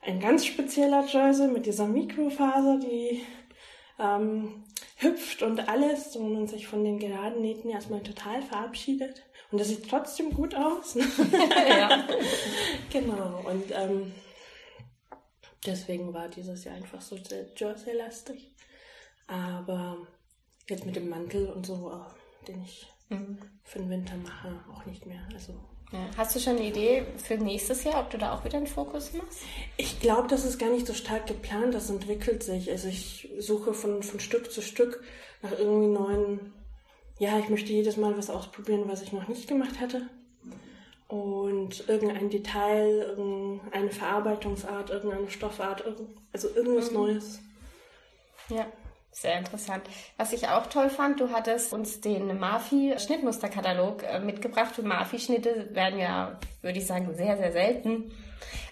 ein 0.00 0.20
ganz 0.20 0.46
spezieller 0.46 1.04
Jersey 1.06 1.48
mit 1.48 1.66
dieser 1.66 1.86
Mikrofaser, 1.86 2.78
die 2.78 3.22
ähm, 3.98 4.64
hüpft 4.96 5.42
und 5.42 5.68
alles 5.68 6.16
und 6.16 6.32
man 6.32 6.46
sich 6.46 6.66
von 6.66 6.84
den 6.84 6.98
geraden 6.98 7.40
Nähten 7.40 7.70
erstmal 7.70 8.02
total 8.02 8.42
verabschiedet. 8.42 9.22
Und 9.50 9.58
das 9.60 9.68
sieht 9.68 9.88
trotzdem 9.88 10.32
gut 10.34 10.54
aus. 10.54 10.94
ja. 11.68 12.06
genau. 12.90 13.42
Und 13.44 13.70
ähm, 13.72 14.12
deswegen 15.64 16.12
war 16.12 16.28
dieses 16.28 16.64
Jahr 16.64 16.74
einfach 16.74 17.00
so 17.00 17.16
sehr 17.16 17.46
Jersey-lastig. 17.56 18.54
Aber 19.26 19.98
jetzt 20.68 20.84
mit 20.84 20.96
dem 20.96 21.08
Mantel 21.08 21.48
und 21.48 21.64
so, 21.64 21.92
äh, 21.92 22.46
den 22.46 22.62
ich 22.62 22.86
mhm. 23.08 23.38
für 23.62 23.78
den 23.78 23.90
Winter 23.90 24.16
mache, 24.16 24.60
auch 24.72 24.84
nicht 24.84 25.06
mehr. 25.06 25.26
Also 25.32 25.54
ja. 25.92 25.98
Hast 26.16 26.36
du 26.36 26.40
schon 26.40 26.56
eine 26.56 26.66
Idee 26.66 27.04
für 27.16 27.36
nächstes 27.36 27.84
Jahr, 27.84 28.00
ob 28.00 28.10
du 28.10 28.18
da 28.18 28.34
auch 28.34 28.44
wieder 28.44 28.58
einen 28.58 28.66
Fokus 28.66 29.12
machst? 29.14 29.40
Ich 29.76 30.00
glaube, 30.00 30.28
das 30.28 30.44
ist 30.44 30.58
gar 30.58 30.70
nicht 30.70 30.86
so 30.86 30.92
stark 30.92 31.26
geplant, 31.26 31.74
das 31.74 31.88
entwickelt 31.88 32.42
sich. 32.42 32.70
Also 32.70 32.88
ich 32.88 33.28
suche 33.38 33.72
von, 33.72 34.02
von 34.02 34.20
Stück 34.20 34.52
zu 34.52 34.60
Stück 34.60 35.02
nach 35.42 35.52
irgendwie 35.52 35.88
neuen, 35.88 36.52
ja, 37.18 37.38
ich 37.38 37.48
möchte 37.48 37.72
jedes 37.72 37.96
Mal 37.96 38.16
was 38.18 38.28
ausprobieren, 38.28 38.84
was 38.86 39.02
ich 39.02 39.12
noch 39.12 39.28
nicht 39.28 39.48
gemacht 39.48 39.80
hatte. 39.80 40.08
Und 41.08 41.88
irgendein 41.88 42.28
Detail, 42.28 43.14
irgendeine 43.16 43.90
Verarbeitungsart, 43.90 44.90
irgendeine 44.90 45.30
Stoffart, 45.30 45.82
also 46.32 46.48
irgendwas 46.54 46.90
mhm. 46.90 46.96
Neues. 46.98 47.40
Ja. 48.50 48.66
Sehr 49.10 49.38
interessant. 49.38 49.82
Was 50.16 50.32
ich 50.32 50.48
auch 50.48 50.66
toll 50.66 50.90
fand, 50.90 51.20
du 51.20 51.30
hattest 51.30 51.72
uns 51.72 52.00
den 52.00 52.38
Marfi-Schnittmusterkatalog 52.38 54.04
äh, 54.04 54.20
mitgebracht. 54.20 54.78
Und 54.78 54.86
Marfi-Schnitte 54.86 55.74
werden 55.74 55.98
ja, 55.98 56.38
würde 56.62 56.78
ich 56.78 56.86
sagen, 56.86 57.14
sehr, 57.14 57.36
sehr 57.36 57.52
selten 57.52 58.12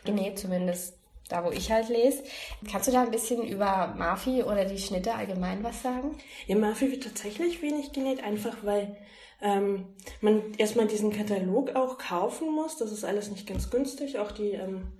genäht, 0.05 0.39
zumindest 0.39 0.97
da, 1.29 1.45
wo 1.45 1.51
ich 1.51 1.73
halt 1.73 1.89
lese. 1.89 2.23
Kannst 2.71 2.89
du 2.89 2.93
da 2.93 3.03
ein 3.03 3.11
bisschen 3.11 3.43
über 3.43 3.95
Marfi 3.97 4.43
oder 4.45 4.65
die 4.65 4.79
Schnitte 4.79 5.15
allgemein 5.15 5.65
was 5.65 5.83
sagen? 5.83 6.17
Ja, 6.47 6.57
Marfi 6.57 6.91
wird 6.91 7.03
tatsächlich 7.03 7.63
wenig 7.63 7.93
genäht, 7.93 8.23
einfach 8.23 8.57
weil 8.63 8.97
ähm, 9.41 9.87
man 10.21 10.55
erstmal 10.55 10.87
diesen 10.87 11.13
Katalog 11.13 11.75
auch 11.75 11.99
kaufen 11.99 12.55
muss. 12.55 12.77
Das 12.77 12.93
ist 12.93 13.05
alles 13.05 13.31
nicht 13.31 13.47
ganz 13.47 13.71
günstig, 13.71 14.19
auch 14.19 14.33
die 14.33 14.53
ähm, 14.53 14.93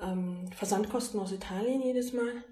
ähm, 0.00 0.50
Versandkosten 0.56 1.20
aus 1.20 1.32
Italien 1.32 1.82
jedes 1.82 2.12
Mal. 2.12 2.44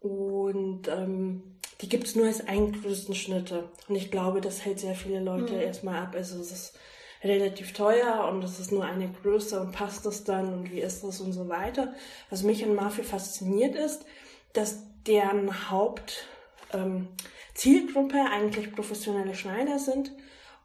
Und 0.00 0.88
ähm, 0.88 1.53
die 1.80 1.88
gibt 1.88 2.06
es 2.06 2.14
nur 2.14 2.26
als 2.26 2.46
Eingrößenschnitte. 2.46 3.68
Und 3.88 3.96
ich 3.96 4.10
glaube, 4.10 4.40
das 4.40 4.64
hält 4.64 4.80
sehr 4.80 4.94
viele 4.94 5.20
Leute 5.20 5.54
mhm. 5.54 5.60
erstmal 5.60 6.02
ab. 6.02 6.14
Also 6.14 6.40
es 6.40 6.52
ist 6.52 6.78
relativ 7.22 7.72
teuer 7.72 8.28
und 8.30 8.44
es 8.44 8.60
ist 8.60 8.70
nur 8.70 8.84
eine 8.84 9.08
Größe 9.08 9.60
und 9.60 9.72
passt 9.72 10.06
das 10.06 10.24
dann 10.24 10.52
und 10.52 10.70
wie 10.70 10.80
ist 10.80 11.04
das 11.04 11.20
und 11.20 11.32
so 11.32 11.48
weiter. 11.48 11.94
Was 12.30 12.42
mich 12.42 12.64
an 12.64 12.74
Mafi 12.74 13.02
fasziniert 13.02 13.74
ist, 13.74 14.04
dass 14.52 14.78
deren 15.06 15.70
Hauptzielgruppe 15.70 18.16
ähm, 18.16 18.26
eigentlich 18.30 18.72
professionelle 18.72 19.34
Schneider 19.34 19.78
sind 19.78 20.12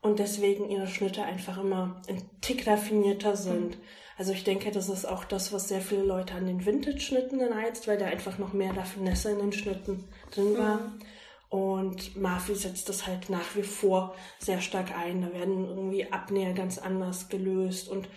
und 0.01 0.19
deswegen 0.19 0.69
ihre 0.69 0.87
Schnitte 0.87 1.23
einfach 1.23 1.57
immer 1.57 2.01
ein 2.07 2.21
Tick 2.41 2.67
raffinierter 2.67 3.35
sind. 3.35 3.77
Mhm. 3.77 3.81
Also 4.19 4.33
ich 4.33 4.43
denke, 4.43 4.69
das 4.71 4.89
ist 4.89 5.05
auch 5.05 5.23
das, 5.23 5.53
was 5.53 5.69
sehr 5.69 5.79
viele 5.79 6.03
Leute 6.03 6.33
an 6.33 6.45
den 6.45 6.65
Vintage-Schnitten 6.65 7.41
reizt, 7.41 7.87
weil 7.87 7.97
da 7.97 8.05
einfach 8.05 8.37
noch 8.37 8.51
mehr 8.51 8.75
Raffinesse 8.75 9.31
in 9.31 9.39
den 9.39 9.53
Schnitten 9.53 10.09
drin 10.31 10.57
war. 10.57 10.79
Mhm. 10.79 10.99
Und 11.47 12.17
Mafi 12.17 12.53
setzt 12.53 12.89
das 12.89 13.07
halt 13.07 13.29
nach 13.29 13.55
wie 13.55 13.63
vor 13.63 14.13
sehr 14.37 14.59
stark 14.59 14.91
ein. 14.93 15.21
Da 15.21 15.31
werden 15.31 15.63
irgendwie 15.65 16.11
Abnäher 16.11 16.51
ganz 16.51 16.79
anders 16.79 17.29
gelöst 17.29 17.87
und 17.87 18.09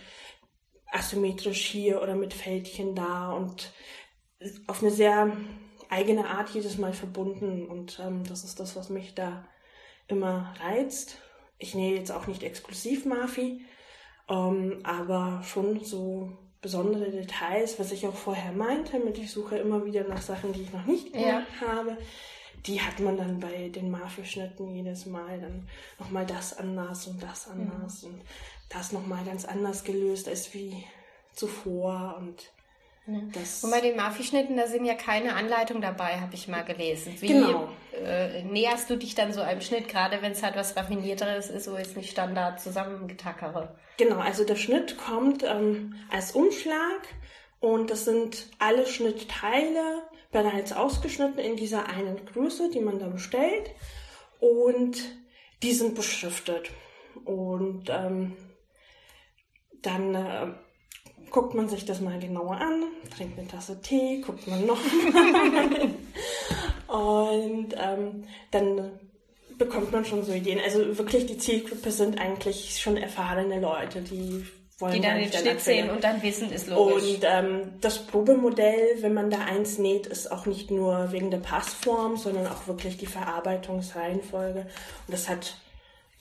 asymmetrisch 0.90 1.64
hier 1.66 2.02
oder 2.02 2.16
mit 2.16 2.34
Fältchen 2.34 2.96
da 2.96 3.30
und 3.30 3.72
auf 4.66 4.82
eine 4.82 4.90
sehr 4.90 5.36
eigene 5.88 6.26
Art 6.26 6.50
jedes 6.50 6.78
Mal 6.78 6.94
verbunden. 6.94 7.64
Und 7.68 8.00
ähm, 8.04 8.24
das 8.24 8.42
ist 8.42 8.58
das, 8.58 8.74
was 8.74 8.88
mich 8.88 9.14
da 9.14 9.46
immer 10.08 10.52
reizt. 10.58 11.18
Ich 11.58 11.76
nähe 11.76 11.94
jetzt 11.94 12.10
auch 12.10 12.26
nicht 12.26 12.42
exklusiv 12.42 13.04
Mafi, 13.04 13.64
ähm, 14.32 14.78
aber 14.82 15.42
schon 15.44 15.84
so 15.84 16.30
besondere 16.62 17.10
Details, 17.10 17.78
was 17.78 17.92
ich 17.92 18.06
auch 18.06 18.14
vorher 18.14 18.52
meinte, 18.52 18.98
mit 18.98 19.18
ich 19.18 19.30
suche 19.30 19.58
immer 19.58 19.84
wieder 19.84 20.04
nach 20.04 20.22
Sachen, 20.22 20.52
die 20.52 20.62
ich 20.62 20.72
noch 20.72 20.86
nicht 20.86 21.12
gemacht 21.12 21.46
ja. 21.60 21.68
habe. 21.68 21.98
Die 22.66 22.80
hat 22.80 23.00
man 23.00 23.16
dann 23.16 23.40
bei 23.40 23.68
den 23.68 23.90
Mafi-Schnitten 23.90 24.70
jedes 24.70 25.04
Mal 25.06 25.40
dann 25.40 25.68
nochmal 25.98 26.24
das 26.24 26.56
anders 26.56 27.08
und 27.08 27.20
das 27.22 27.48
anders 27.48 28.02
ja. 28.02 28.08
und 28.08 28.22
das 28.68 28.92
nochmal 28.92 29.24
ganz 29.24 29.44
anders 29.44 29.82
gelöst 29.84 30.28
als 30.28 30.54
wie 30.54 30.84
zuvor 31.34 32.16
und 32.18 32.52
das 33.06 33.64
und 33.64 33.70
bei 33.70 33.80
den 33.80 33.96
Mafi-Schnitten, 33.96 34.56
da 34.56 34.68
sind 34.68 34.84
ja 34.84 34.94
keine 34.94 35.34
Anleitungen 35.34 35.82
dabei, 35.82 36.20
habe 36.20 36.34
ich 36.34 36.46
mal 36.46 36.62
gelesen. 36.62 37.14
Wie 37.18 37.28
genau. 37.28 37.68
äh, 38.00 38.44
näherst 38.44 38.88
du 38.88 38.96
dich 38.96 39.16
dann 39.16 39.32
so 39.32 39.40
einem 39.40 39.60
Schnitt, 39.60 39.88
gerade 39.88 40.22
wenn 40.22 40.32
es 40.32 40.42
halt 40.42 40.54
was 40.54 40.76
Raffinierteres 40.76 41.50
ist, 41.50 41.64
so 41.64 41.76
jetzt 41.76 41.96
nicht 41.96 42.10
Standard 42.10 42.60
zusammengetackere? 42.60 43.74
Genau, 43.98 44.18
also 44.18 44.44
der 44.44 44.54
Schnitt 44.54 44.96
kommt 44.98 45.42
ähm, 45.42 45.94
als 46.10 46.32
Umschlag 46.32 47.08
und 47.58 47.90
das 47.90 48.04
sind 48.04 48.48
alle 48.60 48.86
Schnittteile 48.86 50.02
bereits 50.30 50.72
ausgeschnitten 50.72 51.38
in 51.38 51.56
dieser 51.56 51.88
einen 51.88 52.24
Größe, 52.24 52.70
die 52.70 52.80
man 52.80 53.00
da 53.00 53.08
bestellt 53.08 53.70
und 54.38 54.96
die 55.62 55.72
sind 55.72 55.94
beschriftet. 55.94 56.70
Und 57.24 57.90
ähm, 57.90 58.36
dann 59.82 60.14
äh, 60.14 60.54
guckt 61.32 61.54
man 61.54 61.68
sich 61.68 61.84
das 61.84 62.00
mal 62.00 62.18
genauer 62.18 62.56
an, 62.56 62.84
trinkt 63.16 63.38
eine 63.38 63.48
Tasse 63.48 63.80
Tee, 63.80 64.20
guckt 64.20 64.46
man 64.46 64.66
noch 64.66 64.78
und 66.88 67.74
ähm, 67.74 68.24
dann 68.50 68.90
bekommt 69.56 69.92
man 69.92 70.04
schon 70.04 70.24
so 70.24 70.32
Ideen. 70.32 70.60
Also 70.62 70.98
wirklich 70.98 71.26
die 71.26 71.38
Zielgruppe 71.38 71.90
sind 71.90 72.20
eigentlich 72.20 72.78
schon 72.80 72.96
erfahrene 72.96 73.60
Leute, 73.60 74.02
die 74.02 74.44
wollen 74.78 74.92
die 74.92 75.00
dann 75.00 75.18
den 75.18 75.32
Schnitt 75.32 75.60
sehen 75.60 75.90
und 75.90 76.04
dann 76.04 76.22
wissen, 76.22 76.52
ist 76.52 76.66
logisch. 76.66 77.14
Und 77.14 77.20
ähm, 77.22 77.74
das 77.80 78.06
Probemodell, 78.06 78.98
wenn 79.00 79.14
man 79.14 79.30
da 79.30 79.38
eins 79.38 79.78
näht, 79.78 80.06
ist 80.06 80.30
auch 80.30 80.46
nicht 80.46 80.70
nur 80.70 81.12
wegen 81.12 81.30
der 81.30 81.38
Passform, 81.38 82.16
sondern 82.16 82.46
auch 82.48 82.66
wirklich 82.66 82.98
die 82.98 83.06
Verarbeitungsreihenfolge. 83.06 84.60
Und 84.60 84.68
das 85.08 85.28
hat 85.28 85.56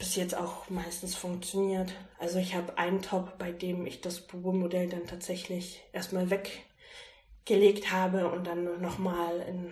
bis 0.02 0.16
jetzt 0.16 0.36
auch 0.36 0.68
meistens 0.72 1.16
funktioniert. 1.16 1.94
Also 2.18 2.40
ich 2.40 2.56
habe 2.56 2.76
einen 2.80 3.04
Top, 3.04 3.38
bei 3.38 3.52
dem 3.52 3.86
ich 3.86 4.02
das 4.02 4.20
Bubo-Modell 4.22 4.90
dann 4.90 5.06
tatsächlich 5.06 5.84
erstmal 5.94 6.32
weggelegt 6.32 7.92
habe 7.92 8.28
und 8.32 8.48
dann 8.48 8.82
nochmal 8.82 9.46
in 9.48 9.72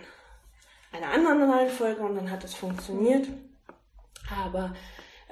einer 0.92 1.12
anderen 1.12 1.50
Reihenfolge 1.50 2.00
und 2.02 2.14
dann 2.14 2.30
hat 2.30 2.44
es 2.44 2.54
funktioniert. 2.54 3.26
Aber 4.44 4.72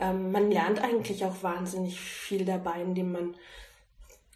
ähm, 0.01 0.33
man 0.33 0.51
lernt 0.51 0.83
eigentlich 0.83 1.25
auch 1.25 1.45
wahnsinnig 1.45 2.01
viel 2.01 2.45
dabei, 2.45 2.83
indem 2.83 3.13
man 3.13 3.37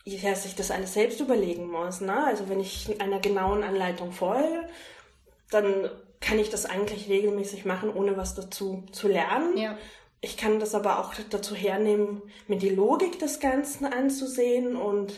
ja, 0.05 0.33
sich 0.37 0.55
das 0.55 0.71
alles 0.71 0.95
selbst 0.95 1.19
überlegen 1.19 1.73
muss. 1.73 2.01
Ne? 2.01 2.25
Also 2.25 2.49
wenn 2.49 2.61
ich 2.61 3.01
einer 3.01 3.19
genauen 3.19 3.65
Anleitung 3.65 4.13
folge, 4.13 4.69
dann 5.51 5.91
kann 6.21 6.39
ich 6.39 6.51
das 6.51 6.67
eigentlich 6.67 7.09
regelmäßig 7.09 7.65
machen, 7.65 7.93
ohne 7.93 8.17
was 8.17 8.37
dazu 8.37 8.85
zu 8.93 9.09
lernen. 9.09 9.57
Ja. 9.57 9.77
Ich 10.25 10.37
kann 10.37 10.61
das 10.61 10.77
aber 10.77 11.01
auch 11.01 11.13
dazu 11.31 11.57
hernehmen, 11.57 12.23
mir 12.47 12.57
die 12.57 12.69
Logik 12.69 13.19
des 13.19 13.41
Ganzen 13.41 13.87
anzusehen 13.87 14.77
und 14.77 15.13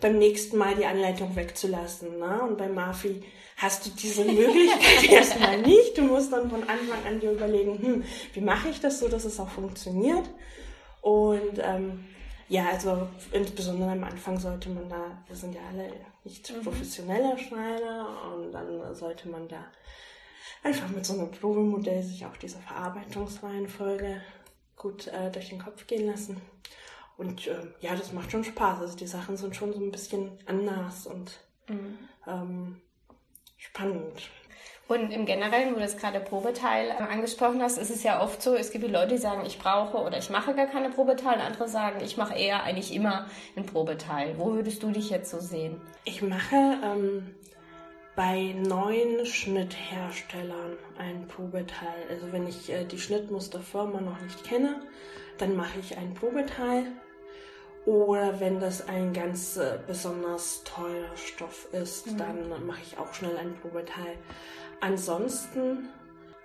beim 0.00 0.16
nächsten 0.16 0.56
Mal 0.56 0.76
die 0.76 0.86
Anleitung 0.86 1.34
wegzulassen. 1.34 2.20
Ne? 2.20 2.40
Und 2.42 2.56
bei 2.56 2.68
Mafi 2.68 3.24
hast 3.56 3.84
du 3.84 3.90
diese 3.90 4.24
Möglichkeit 4.24 5.10
erstmal 5.10 5.60
nicht. 5.60 5.98
Du 5.98 6.02
musst 6.02 6.32
dann 6.32 6.48
von 6.50 6.62
Anfang 6.62 7.04
an 7.04 7.18
dir 7.18 7.32
überlegen, 7.32 7.82
hm, 7.82 8.04
wie 8.32 8.40
mache 8.40 8.68
ich 8.68 8.80
das 8.80 9.00
so, 9.00 9.08
dass 9.08 9.24
es 9.24 9.40
auch 9.40 9.48
funktioniert. 9.48 10.30
Und 11.00 11.58
ähm, 11.60 12.04
ja, 12.48 12.68
also 12.68 13.08
insbesondere 13.32 13.90
am 13.90 14.04
Anfang 14.04 14.38
sollte 14.38 14.68
man 14.68 14.88
da, 14.88 15.18
wir 15.26 15.34
sind 15.34 15.56
ja 15.56 15.62
alle 15.72 15.90
nicht 16.22 16.48
mhm. 16.48 16.62
professioneller 16.62 17.36
Schneider 17.38 18.06
und 18.36 18.52
dann 18.52 18.94
sollte 18.94 19.28
man 19.28 19.48
da 19.48 19.64
einfach 20.62 20.88
mit 20.90 21.04
so 21.04 21.14
einem 21.14 21.32
Probemodell 21.32 22.02
sich 22.04 22.24
auch 22.24 22.36
diese 22.36 22.58
Verarbeitungsreihenfolge 22.58 24.20
gut 24.84 25.08
äh, 25.08 25.30
durch 25.30 25.48
den 25.48 25.58
Kopf 25.58 25.86
gehen 25.86 26.06
lassen. 26.06 26.40
Und 27.16 27.46
äh, 27.46 27.56
ja, 27.80 27.96
das 27.96 28.12
macht 28.12 28.30
schon 28.30 28.44
Spaß. 28.44 28.80
Also 28.80 28.96
die 28.96 29.06
Sachen 29.06 29.36
sind 29.36 29.56
schon 29.56 29.72
so 29.72 29.80
ein 29.80 29.90
bisschen 29.90 30.32
anders 30.46 31.06
und 31.06 31.32
mhm. 31.68 31.98
ähm, 32.26 32.80
spannend. 33.56 34.28
Und 34.86 35.10
im 35.10 35.24
Generellen, 35.24 35.70
wo 35.70 35.76
du 35.76 35.80
das 35.80 35.96
gerade 35.96 36.20
Probeteil 36.20 36.90
angesprochen 36.90 37.62
hast, 37.62 37.78
ist 37.78 37.88
es 37.88 38.02
ja 38.02 38.22
oft 38.22 38.42
so, 38.42 38.54
es 38.54 38.70
gibt 38.70 38.84
die 38.84 38.90
Leute, 38.90 39.14
die 39.14 39.18
sagen, 39.18 39.46
ich 39.46 39.58
brauche 39.58 39.96
oder 39.96 40.18
ich 40.18 40.28
mache 40.28 40.54
gar 40.54 40.66
keine 40.66 40.90
Probeteile. 40.90 41.42
Andere 41.42 41.68
sagen, 41.68 42.00
ich 42.04 42.18
mache 42.18 42.34
eher 42.34 42.64
eigentlich 42.64 42.94
immer 42.94 43.26
ein 43.56 43.64
Probeteil. 43.64 44.36
Wo 44.36 44.52
würdest 44.52 44.82
du 44.82 44.90
dich 44.90 45.08
jetzt 45.08 45.30
so 45.30 45.40
sehen? 45.40 45.80
Ich 46.04 46.20
mache 46.20 46.56
ähm, 46.84 47.34
bei 48.16 48.54
neuen 48.56 49.26
Schnittherstellern 49.26 50.78
ein 50.98 51.26
Probeteil. 51.26 52.04
Also 52.08 52.32
wenn 52.32 52.46
ich 52.46 52.70
äh, 52.70 52.84
die 52.84 52.98
Schnittmusterfirma 52.98 54.00
noch 54.00 54.20
nicht 54.20 54.44
kenne, 54.44 54.80
dann 55.38 55.56
mache 55.56 55.80
ich 55.80 55.96
ein 55.96 56.14
Probeteil. 56.14 56.86
Oder 57.86 58.40
wenn 58.40 58.60
das 58.60 58.88
ein 58.88 59.12
ganz 59.12 59.56
äh, 59.56 59.78
besonders 59.86 60.62
teurer 60.64 61.16
Stoff 61.16 61.68
ist, 61.72 62.06
mhm. 62.06 62.18
dann 62.18 62.66
mache 62.66 62.80
ich 62.82 62.98
auch 62.98 63.12
schnell 63.12 63.36
ein 63.36 63.54
Probeteil. 63.54 64.16
Ansonsten 64.80 65.88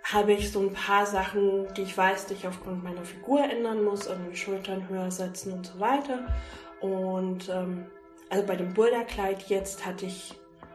habe 0.03 0.33
ich 0.33 0.51
so 0.51 0.59
ein 0.59 0.73
paar 0.73 1.05
Sachen, 1.05 1.71
die 1.75 1.83
ich 1.83 1.95
weiß, 1.95 2.25
die 2.27 2.33
ich 2.33 2.47
aufgrund 2.47 2.83
meiner 2.83 3.03
Figur 3.03 3.43
ändern 3.43 3.83
muss, 3.83 4.07
irgendwie 4.07 4.35
Schultern 4.35 4.89
höher 4.89 5.11
setzen 5.11 5.53
und 5.53 5.67
so 5.67 5.79
weiter. 5.79 6.27
Und 6.81 7.47
ähm, 7.49 7.85
also 8.29 8.45
bei 8.45 8.55
dem 8.55 8.73
Boulderkleid 8.73 9.43
jetzt 9.49 9.85
hatte 9.85 10.07
ich 10.07 10.33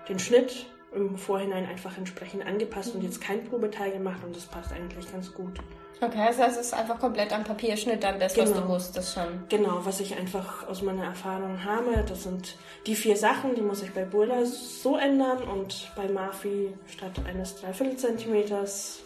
den 0.09 0.19
Schnitt 0.19 0.67
im 0.95 1.17
Vorhinein 1.17 1.67
einfach 1.67 1.97
entsprechend 1.99 2.47
angepasst 2.47 2.95
und 2.95 3.03
jetzt 3.03 3.21
kein 3.21 3.45
Probeteil 3.45 3.93
gemacht 3.93 4.21
und 4.25 4.35
das 4.37 4.47
passt 4.47 4.73
eigentlich 4.73 5.11
ganz 5.11 5.33
gut. 5.33 5.59
Okay, 6.01 6.21
also 6.27 6.43
es 6.43 6.57
ist 6.57 6.75
einfach 6.75 6.99
komplett 6.99 7.33
am 7.33 7.45
Papierschnitt 7.45 8.03
dann 8.03 8.19
das, 8.19 8.37
was 8.37 8.51
du 8.53 8.61
Genau. 8.61 8.69
wusstest 8.75 9.15
schon. 9.15 9.45
Genau, 9.49 9.81
was 9.85 10.01
ich 10.01 10.17
einfach 10.17 10.67
aus 10.69 10.83
meiner 10.83 11.05
Erfahrung 11.05 11.65
habe, 11.65 12.05
das 12.07 12.25
sind 12.25 12.57
die 12.87 12.95
vier 12.97 13.17
Sachen, 13.17 13.55
die 13.55 13.63
muss 13.63 13.83
ich 13.83 13.93
bei 13.93 14.05
Boulder 14.05 14.45
so 14.45 14.97
ändern 14.97 15.43
und 15.45 15.91
bei 15.97 16.09
Marfi 16.09 16.75
statt 16.87 17.13
eines 17.27 17.57
Dreiviertel 17.57 17.97
Zentimeters 17.97 19.01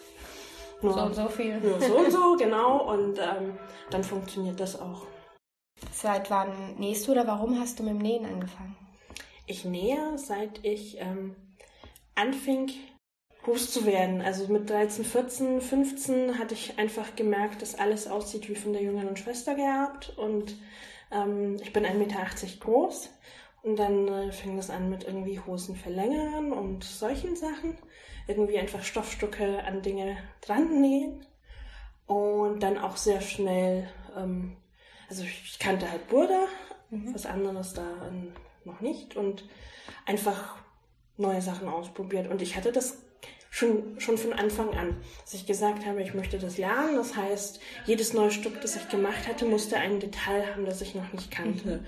nur 0.81 0.93
So 0.93 0.99
und 1.01 1.13
so 1.15 1.27
viel. 1.27 1.59
nur 1.59 1.79
so 1.79 1.97
und 1.97 2.11
so, 2.11 2.35
genau, 2.37 2.91
und 2.91 3.19
ähm, 3.19 3.57
dann 3.91 4.03
funktioniert 4.03 4.59
das 4.59 4.79
auch. 4.79 5.05
Seit 5.93 6.29
wann 6.29 6.75
nähst 6.77 7.07
du 7.07 7.11
oder 7.11 7.27
warum 7.27 7.59
hast 7.59 7.79
du 7.79 7.83
mit 7.83 7.93
dem 7.93 7.99
Nähen 7.99 8.25
angefangen? 8.25 8.75
Ich 9.45 9.63
nähe, 9.65 10.17
seit 10.17 10.63
ich 10.65 10.97
ähm, 10.99 11.35
anfing, 12.19 12.71
groß 13.43 13.71
zu 13.71 13.85
werden. 13.85 14.21
Also 14.21 14.47
mit 14.51 14.69
13, 14.69 15.05
14, 15.05 15.61
15 15.61 16.37
hatte 16.37 16.53
ich 16.53 16.77
einfach 16.77 17.15
gemerkt, 17.15 17.61
dass 17.61 17.75
alles 17.75 18.07
aussieht 18.07 18.49
wie 18.49 18.55
von 18.55 18.73
der 18.73 18.83
jüngeren 18.83 19.15
Schwester 19.15 19.55
geerbt. 19.55 20.13
Und 20.17 20.55
ähm, 21.11 21.57
ich 21.61 21.73
bin 21.73 21.85
1,80 21.85 21.93
Meter 21.95 22.25
groß. 22.59 23.09
Und 23.61 23.77
dann 23.77 24.07
äh, 24.07 24.31
fing 24.31 24.55
das 24.55 24.69
an 24.69 24.89
mit 24.89 25.03
irgendwie 25.03 25.39
Hosen 25.39 25.75
verlängern 25.75 26.53
und 26.53 26.83
solchen 26.83 27.35
Sachen. 27.35 27.77
Irgendwie 28.27 28.57
einfach 28.57 28.83
Stoffstücke 28.83 29.63
an 29.63 29.81
Dinge 29.81 30.17
dran 30.41 30.79
nähen. 30.81 31.25
Und 32.05 32.61
dann 32.61 32.77
auch 32.77 32.97
sehr 32.97 33.21
schnell, 33.21 33.89
ähm, 34.17 34.57
also 35.09 35.23
ich 35.23 35.59
kannte 35.59 35.89
halt 35.91 36.07
Burda, 36.07 36.45
was 36.89 37.25
anderes 37.25 37.73
da 37.73 37.85
ähm, 38.07 38.33
noch 38.63 38.81
nicht. 38.81 39.15
Und 39.15 39.47
einfach 40.05 40.55
neue 41.19 41.41
Sachen 41.41 41.67
ausprobiert. 41.67 42.29
Und 42.29 42.41
ich 42.41 42.55
hatte 42.55 42.71
das 42.71 42.97
schon, 43.49 43.99
schon 43.99 44.17
von 44.17 44.33
Anfang 44.33 44.73
an, 44.75 44.97
dass 45.23 45.33
ich 45.33 45.45
gesagt 45.45 45.85
habe, 45.85 46.01
ich 46.01 46.13
möchte 46.13 46.39
das 46.39 46.57
lernen. 46.57 46.95
Das 46.95 47.15
heißt, 47.15 47.59
jedes 47.85 48.13
neue 48.13 48.31
Stück, 48.31 48.61
das 48.61 48.75
ich 48.75 48.89
gemacht 48.89 49.27
hatte, 49.27 49.45
musste 49.45 49.77
ein 49.77 49.99
Detail 49.99 50.45
haben, 50.51 50.65
das 50.65 50.81
ich 50.81 50.95
noch 50.95 51.11
nicht 51.13 51.31
kannte. 51.31 51.83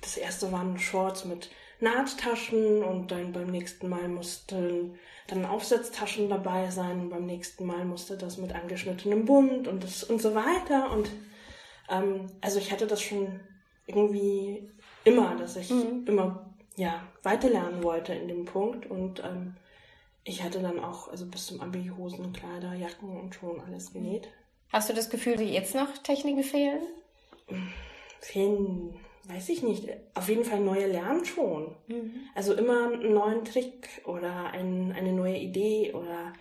Das 0.00 0.16
erste 0.16 0.52
waren 0.52 0.78
Shorts 0.78 1.24
mit 1.24 1.50
Nahttaschen 1.80 2.82
und 2.82 3.10
dann 3.10 3.32
beim 3.32 3.48
nächsten 3.48 3.88
Mal 3.88 4.08
mussten 4.08 4.98
dann 5.26 5.46
Aufsetztaschen 5.46 6.28
dabei 6.28 6.70
sein 6.70 7.00
und 7.00 7.10
beim 7.10 7.26
nächsten 7.26 7.64
Mal 7.64 7.84
musste 7.84 8.16
das 8.16 8.36
mit 8.36 8.54
angeschnittenem 8.54 9.24
Bund 9.24 9.66
und 9.66 9.82
das 9.82 10.04
und 10.04 10.20
so 10.20 10.34
weiter. 10.34 10.92
Und 10.92 11.10
ähm, 11.90 12.26
also 12.40 12.58
ich 12.58 12.70
hatte 12.70 12.86
das 12.86 13.00
schon 13.00 13.40
irgendwie 13.86 14.70
immer, 15.04 15.34
dass 15.36 15.56
ich 15.56 15.70
immer 15.70 16.43
ja 16.76 17.06
weiterlernen 17.22 17.82
wollte 17.82 18.14
in 18.14 18.28
dem 18.28 18.44
Punkt 18.44 18.86
und 18.86 19.20
ähm, 19.20 19.56
ich 20.24 20.42
hatte 20.42 20.60
dann 20.60 20.78
auch 20.78 21.08
also 21.08 21.26
bis 21.26 21.46
zum 21.46 21.60
Abi 21.60 21.90
Hosen, 21.96 22.32
Kleider, 22.32 22.74
Jacken 22.74 23.20
und 23.20 23.34
schon 23.34 23.60
alles 23.60 23.92
genäht. 23.92 24.28
Hast 24.72 24.88
du 24.88 24.94
das 24.94 25.10
Gefühl, 25.10 25.36
dass 25.36 25.48
jetzt 25.48 25.74
noch 25.74 25.98
Techniken 25.98 26.42
fehlen? 26.42 26.80
Fehlen, 28.20 28.96
weiß 29.24 29.50
ich 29.50 29.62
nicht. 29.62 29.88
Auf 30.14 30.28
jeden 30.28 30.44
Fall 30.44 30.60
neue 30.60 30.86
Lernen 30.86 31.24
schon. 31.26 31.76
Also 32.34 32.54
immer 32.54 32.92
einen 32.92 33.12
neuen 33.12 33.44
Trick 33.44 34.02
oder 34.06 34.46
ein, 34.52 34.92
eine 34.92 35.12
neue 35.12 35.36
Idee 35.36 35.92
oder 35.92 36.32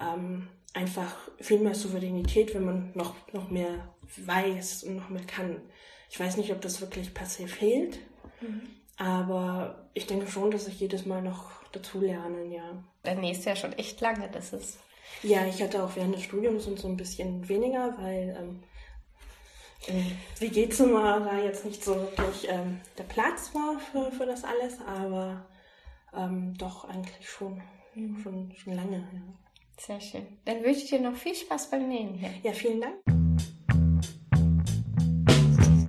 ähm, 0.00 0.48
einfach 0.74 1.16
viel 1.38 1.60
mehr 1.60 1.74
Souveränität, 1.74 2.52
wenn 2.54 2.64
man 2.64 2.90
noch, 2.94 3.14
noch 3.32 3.48
mehr 3.50 3.94
weiß 4.16 4.84
und 4.84 4.96
noch 4.96 5.08
mehr 5.08 5.24
kann. 5.24 5.62
Ich 6.10 6.18
weiß 6.18 6.36
nicht, 6.36 6.52
ob 6.52 6.60
das 6.60 6.80
wirklich 6.80 7.14
per 7.14 7.26
se 7.26 7.46
fehlt, 7.46 8.00
aber 9.00 9.88
ich 9.94 10.06
denke 10.06 10.30
schon, 10.30 10.50
dass 10.50 10.68
ich 10.68 10.78
jedes 10.78 11.06
Mal 11.06 11.22
noch 11.22 11.50
dazu 11.72 12.00
lernen, 12.00 12.52
ja. 12.52 12.84
Dann 13.02 13.20
nähst 13.20 13.44
du 13.44 13.48
ja 13.48 13.56
schon 13.56 13.72
echt 13.72 13.98
lange, 14.02 14.28
das 14.28 14.52
ist. 14.52 14.78
Ja, 15.22 15.46
ich 15.46 15.62
hatte 15.62 15.82
auch 15.82 15.96
während 15.96 16.14
des 16.14 16.24
Studiums 16.24 16.66
und 16.66 16.78
so 16.78 16.86
ein 16.86 16.98
bisschen 16.98 17.48
weniger, 17.48 17.96
weil 17.98 18.36
ähm, 18.38 18.62
im 19.86 20.04
WG-Zimmer 20.38 21.20
da 21.20 21.38
jetzt 21.38 21.64
nicht 21.64 21.82
so 21.82 21.94
wirklich 21.96 22.46
ähm, 22.50 22.82
der 22.98 23.04
Platz 23.04 23.54
war 23.54 23.78
für, 23.78 24.12
für 24.12 24.26
das 24.26 24.44
alles, 24.44 24.78
aber 24.86 25.46
ähm, 26.14 26.52
doch 26.58 26.84
eigentlich 26.84 27.26
schon, 27.26 27.62
schon, 28.22 28.52
schon 28.54 28.74
lange. 28.74 28.98
Ja. 28.98 29.22
Sehr 29.78 30.00
schön. 30.00 30.26
Dann 30.44 30.62
wünsche 30.62 30.80
ich 30.80 30.90
dir 30.90 31.00
noch 31.00 31.16
viel 31.16 31.34
Spaß 31.34 31.70
beim 31.70 31.88
Nähen 31.88 32.18
hier. 32.18 32.30
ja, 32.42 32.52
vielen 32.52 32.82
Dank. 32.82 33.19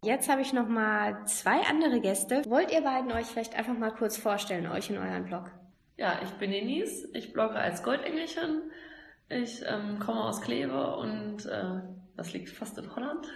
Jetzt 0.04 0.32
habe 0.32 0.42
ich 0.42 0.52
noch 0.52 0.68
mal 0.68 1.28
zwei 1.28 1.62
andere 1.70 2.02
Gäste. 2.02 2.42
Wollt 2.48 2.72
ihr 2.72 2.82
beiden 2.82 3.12
euch 3.12 3.28
vielleicht 3.28 3.56
einfach 3.56 3.78
mal 3.78 3.92
kurz 3.92 4.18
vorstellen, 4.18 4.66
euch 4.66 4.90
in 4.90 4.98
euren 4.98 5.26
Blog? 5.26 5.52
Ja, 5.96 6.20
ich 6.24 6.32
bin 6.32 6.50
Denise, 6.50 7.08
ich 7.14 7.34
blogge 7.34 7.54
als 7.54 7.84
Goldengelchen. 7.84 8.72
Ich 9.30 9.62
ähm, 9.64 10.00
komme 10.00 10.24
aus 10.24 10.42
Kleve 10.42 10.96
und 10.98 11.46
äh, 11.46 11.82
das 12.18 12.34
liegt 12.34 12.50
fast 12.50 12.80
in 12.80 12.96
Holland, 12.96 13.28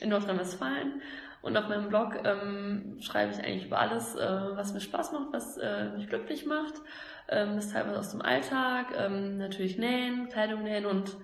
in 0.00 0.08
Nordrhein-Westfalen. 0.08 1.02
Und 1.42 1.58
auf 1.58 1.68
meinem 1.68 1.90
Blog 1.90 2.18
ähm, 2.24 2.96
schreibe 3.02 3.32
ich 3.32 3.44
eigentlich 3.44 3.66
über 3.66 3.80
alles, 3.80 4.14
äh, 4.14 4.26
was 4.56 4.72
mir 4.72 4.80
Spaß 4.80 5.12
macht, 5.12 5.30
was 5.30 5.58
äh, 5.58 5.90
mich 5.90 6.08
glücklich 6.08 6.46
macht. 6.46 6.76
Ähm, 7.28 7.56
das 7.56 7.66
ist 7.66 7.72
teilweise 7.74 7.98
aus 7.98 8.12
dem 8.12 8.22
Alltag, 8.22 8.94
ähm, 8.96 9.36
natürlich 9.36 9.76
nähen, 9.76 10.30
Kleidung 10.30 10.62
nähen 10.62 10.86
und 10.86 11.18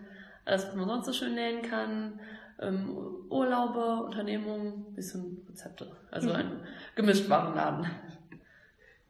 alles, 0.45 0.67
was 0.67 0.75
man 0.75 0.87
sonst 0.87 1.07
so 1.07 1.15
schön 1.15 1.35
nähen 1.35 1.63
kann. 1.63 2.21
Ähm, 2.61 2.97
Urlaube, 3.31 4.05
Unternehmungen, 4.05 4.95
bisschen 4.95 5.47
Rezepte. 5.49 5.91
Also 6.11 6.33
ein 6.33 6.61
Gemischtwarenladen. 6.95 7.87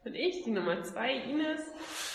Bin 0.03 0.15
ich, 0.15 0.41
die 0.41 0.49
Nummer 0.49 0.81
zwei, 0.81 1.13
Ines. 1.13 1.61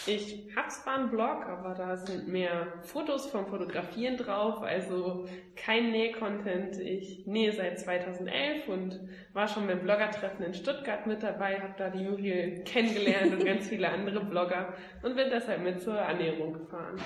Ich 0.06 0.48
hab 0.56 0.72
zwar 0.72 0.98
einen 0.98 1.10
Blog, 1.10 1.46
aber 1.46 1.72
da 1.74 1.96
sind 1.96 2.26
mehr 2.26 2.66
Fotos 2.82 3.26
vom 3.26 3.46
Fotografieren 3.46 4.16
drauf, 4.16 4.60
also 4.60 5.28
kein 5.54 5.92
Näh-Content. 5.92 6.80
Ich 6.80 7.28
nähe 7.28 7.52
seit 7.52 7.78
2011 7.78 8.66
und 8.66 9.00
war 9.34 9.46
schon 9.46 9.68
beim 9.68 9.82
Bloggertreffen 9.82 10.44
in 10.44 10.54
Stuttgart 10.54 11.06
mit 11.06 11.22
dabei, 11.22 11.60
habe 11.60 11.74
da 11.78 11.88
die 11.88 12.02
Muriel 12.02 12.64
kennengelernt 12.64 13.32
und 13.32 13.44
ganz 13.44 13.68
viele 13.68 13.88
andere 13.88 14.24
Blogger 14.24 14.74
und 15.04 15.14
bin 15.14 15.30
deshalb 15.30 15.62
mit 15.62 15.80
zur 15.80 16.00
Annäherung 16.00 16.54
gefahren. 16.54 16.96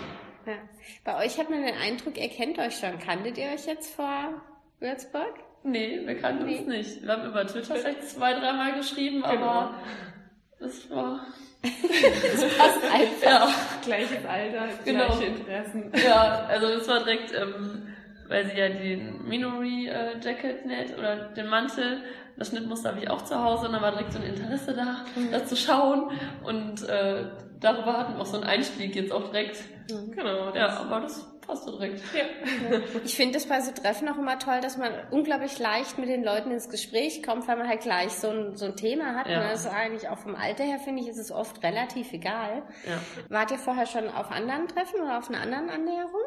Ja. 0.46 0.54
Bei 1.04 1.24
euch 1.24 1.38
hat 1.38 1.50
man 1.50 1.62
den 1.62 1.74
Eindruck, 1.74 2.16
ihr 2.18 2.28
kennt 2.28 2.58
euch 2.58 2.76
schon. 2.78 2.98
Kanntet 2.98 3.38
ihr 3.38 3.48
euch 3.50 3.66
jetzt 3.66 3.94
vor 3.94 4.40
Würzburg? 4.80 5.34
Nee, 5.62 6.00
wir 6.06 6.16
kannten 6.18 6.44
uns 6.48 6.66
nicht. 6.66 7.02
Wir 7.02 7.12
haben 7.12 7.26
über 7.28 7.46
Twitter 7.46 7.74
vielleicht 7.76 8.04
zwei, 8.08 8.32
dreimal 8.32 8.72
geschrieben, 8.74 9.22
aber 9.24 9.74
das 10.58 10.88
war. 10.90 11.26
Passt 11.62 12.84
einfach. 12.90 13.22
Ja, 13.22 13.48
Gleiches 13.84 14.24
Alter, 14.26 14.68
Genau. 14.84 15.06
gleiche 15.08 15.24
Interessen. 15.26 15.92
ja 16.02 16.46
also 16.48 16.66
es 16.68 16.88
war 16.88 17.00
direkt, 17.04 17.32
ähm, 17.34 17.88
weil 18.28 18.46
sie 18.46 18.56
ja 18.58 18.68
den 18.70 19.28
Minory-Jacket 19.28 20.64
näht 20.64 20.96
oder 20.96 21.16
den 21.32 21.48
Mantel. 21.48 22.02
Das 22.38 22.48
Schnittmuster 22.48 22.90
habe 22.90 23.00
ich 23.00 23.10
auch 23.10 23.22
zu 23.24 23.38
Hause 23.42 23.66
und 23.66 23.74
da 23.74 23.82
war 23.82 23.90
direkt 23.90 24.12
so 24.14 24.18
ein 24.20 24.24
Interesse 24.24 24.72
da, 24.72 25.04
das 25.30 25.46
zu 25.50 25.56
schauen. 25.56 26.10
Und 26.44 26.88
äh, 26.88 27.24
darüber 27.60 27.98
hatten 27.98 28.14
wir 28.14 28.20
auch 28.20 28.26
so 28.26 28.36
einen 28.36 28.44
Einstieg 28.44 28.94
jetzt 28.96 29.12
auch 29.12 29.30
direkt. 29.30 29.58
Genau, 29.88 30.54
Ja, 30.54 30.68
das, 30.68 30.76
aber 30.78 31.00
das 31.00 31.40
passte 31.40 31.72
direkt. 31.72 32.02
Ich 33.04 33.16
finde 33.16 33.38
es 33.38 33.46
bei 33.46 33.60
so 33.60 33.72
Treffen 33.72 34.08
auch 34.08 34.18
immer 34.18 34.38
toll, 34.38 34.60
dass 34.60 34.76
man 34.76 34.92
unglaublich 35.10 35.58
leicht 35.58 35.98
mit 35.98 36.08
den 36.08 36.22
Leuten 36.22 36.50
ins 36.50 36.68
Gespräch 36.68 37.22
kommt, 37.22 37.48
weil 37.48 37.56
man 37.56 37.68
halt 37.68 37.80
gleich 37.80 38.12
so 38.12 38.28
ein, 38.28 38.56
so 38.56 38.66
ein 38.66 38.76
Thema 38.76 39.16
hat. 39.16 39.28
Ja. 39.28 39.40
Und 39.40 39.50
das 39.50 39.60
ist 39.64 39.72
eigentlich 39.72 40.08
auch 40.08 40.18
vom 40.18 40.34
Alter 40.36 40.64
her, 40.64 40.78
finde 40.78 41.02
ich, 41.02 41.08
ist 41.08 41.18
es 41.18 41.32
oft 41.32 41.62
relativ 41.62 42.12
egal. 42.12 42.62
Ja. 42.86 43.00
Wart 43.28 43.50
ihr 43.50 43.58
vorher 43.58 43.86
schon 43.86 44.08
auf 44.08 44.30
anderen 44.30 44.68
Treffen 44.68 45.00
oder 45.00 45.18
auf 45.18 45.28
einer 45.28 45.40
anderen 45.40 45.70
Annäherung? 45.70 46.20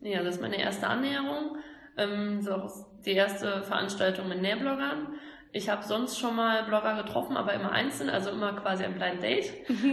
Ja, 0.00 0.22
das 0.22 0.36
ist 0.36 0.42
meine 0.42 0.58
erste 0.58 0.86
Annäherung. 0.86 1.56
Ähm, 1.96 2.40
so 2.40 2.54
auch 2.54 2.70
die 3.04 3.12
erste 3.12 3.62
Veranstaltung 3.62 4.28
mit 4.28 4.40
Nähbloggern. 4.40 5.14
Ich 5.52 5.68
habe 5.68 5.82
sonst 5.82 6.18
schon 6.18 6.36
mal 6.36 6.62
Blogger 6.64 7.02
getroffen, 7.02 7.36
aber 7.36 7.54
immer 7.54 7.72
einzeln, 7.72 8.08
also 8.08 8.30
immer 8.30 8.52
quasi 8.52 8.84
ein 8.84 8.94
Blind 8.94 9.22
Date. 9.22 9.52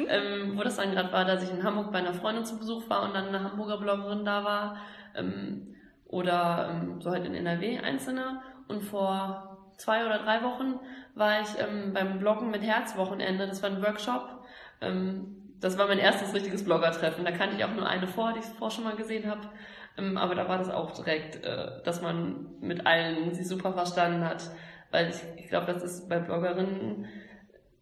Ähm, 0.09 0.57
wo 0.57 0.63
das 0.63 0.77
dann 0.77 0.91
gerade 0.91 1.11
war, 1.11 1.25
dass 1.25 1.43
ich 1.43 1.49
in 1.49 1.63
Hamburg 1.63 1.91
bei 1.91 1.99
einer 1.99 2.13
Freundin 2.13 2.45
zu 2.45 2.57
Besuch 2.59 2.89
war 2.89 3.03
und 3.03 3.15
dann 3.15 3.27
eine 3.27 3.43
Hamburger 3.43 3.77
Bloggerin 3.77 4.23
da 4.23 4.43
war. 4.43 4.77
Ähm, 5.15 5.75
oder 6.05 6.69
ähm, 6.71 7.01
so 7.01 7.11
halt 7.11 7.25
in 7.25 7.33
NRW 7.33 7.79
einzelne. 7.79 8.41
Und 8.67 8.83
vor 8.83 9.71
zwei 9.77 10.05
oder 10.05 10.19
drei 10.19 10.43
Wochen 10.43 10.79
war 11.15 11.41
ich 11.41 11.47
ähm, 11.59 11.93
beim 11.93 12.19
Bloggen 12.19 12.51
mit 12.51 12.61
Herzwochenende. 12.61 13.47
Das 13.47 13.63
war 13.63 13.69
ein 13.69 13.81
Workshop. 13.81 14.45
Ähm, 14.81 15.55
das 15.59 15.77
war 15.77 15.87
mein 15.87 15.99
erstes 15.99 16.33
richtiges 16.33 16.63
Bloggertreffen. 16.63 17.25
Da 17.25 17.31
kannte 17.31 17.55
ich 17.55 17.65
auch 17.65 17.73
nur 17.73 17.87
eine 17.87 18.07
vor, 18.07 18.33
die 18.33 18.39
ich 18.39 18.45
vorher 18.45 18.75
schon 18.75 18.83
mal 18.83 18.95
gesehen 18.95 19.29
habe. 19.29 19.49
Ähm, 19.97 20.17
aber 20.17 20.35
da 20.35 20.47
war 20.47 20.57
das 20.57 20.69
auch 20.69 20.91
direkt, 20.91 21.43
äh, 21.43 21.81
dass 21.83 22.01
man 22.01 22.47
mit 22.61 22.85
allen 22.85 23.33
sich 23.33 23.47
super 23.47 23.73
verstanden 23.73 24.23
hat. 24.23 24.43
Weil 24.91 25.09
ich, 25.09 25.43
ich 25.43 25.49
glaube, 25.49 25.71
das 25.71 25.83
ist 25.83 26.09
bei 26.09 26.19
Bloggerinnen, 26.19 27.07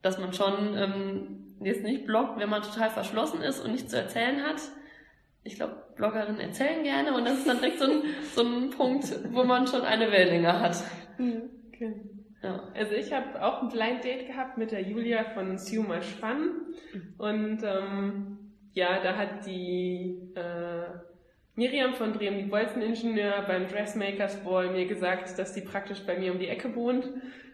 dass 0.02 0.18
man 0.18 0.34
schon 0.34 0.78
ähm, 0.78 1.56
jetzt 1.62 1.84
nicht 1.84 2.06
bloggt, 2.06 2.40
wenn 2.40 2.50
man 2.50 2.62
total 2.62 2.90
verschlossen 2.90 3.42
ist 3.42 3.60
und 3.60 3.72
nichts 3.72 3.92
zu 3.92 3.98
erzählen 3.98 4.44
hat. 4.44 4.62
ich 5.44 5.56
glaube, 5.56 5.84
Bloggerinnen 5.96 6.42
erzählen 6.42 6.84
gerne 6.84 7.14
und 7.16 7.26
das 7.26 7.40
ist 7.40 7.48
dann 7.48 7.60
direkt 7.60 7.80
so 7.80 7.86
ein, 7.86 8.04
so 8.34 8.42
ein 8.42 8.70
Punkt, 8.72 9.06
wo 9.32 9.44
man 9.44 9.68
schon 9.68 9.82
eine 9.82 10.12
Wellenlänge 10.12 10.60
hat. 10.60 10.84
Mhm. 11.18 11.50
Okay. 11.68 11.94
Ja. 12.44 12.64
Also 12.76 12.94
ich 12.94 13.14
habe 13.14 13.42
auch 13.44 13.62
ein 13.62 13.70
Blind 13.70 14.04
Date 14.04 14.28
gehabt 14.28 14.58
mit 14.58 14.72
der 14.72 14.82
Julia 14.82 15.24
von 15.24 15.58
Sue 15.58 15.84
Much 15.84 16.16
Fun 16.20 16.74
und 17.18 17.64
ähm, 17.64 18.38
ja, 18.74 19.02
da 19.02 19.16
hat 19.16 19.46
die 19.46 20.32
äh, 20.36 20.84
Miriam 21.56 21.94
von 21.94 22.12
Drehm, 22.12 22.38
die 22.38 22.44
Bolzeningenieur 22.44 23.44
beim 23.48 23.68
Dressmakers 23.68 24.44
Ball 24.44 24.70
mir 24.72 24.88
gesagt, 24.88 25.40
dass 25.40 25.54
die 25.54 25.62
praktisch 25.62 26.02
bei 26.06 26.18
mir 26.18 26.34
um 26.34 26.40
die 26.40 26.50
Ecke 26.50 26.76
wohnt 26.76 27.10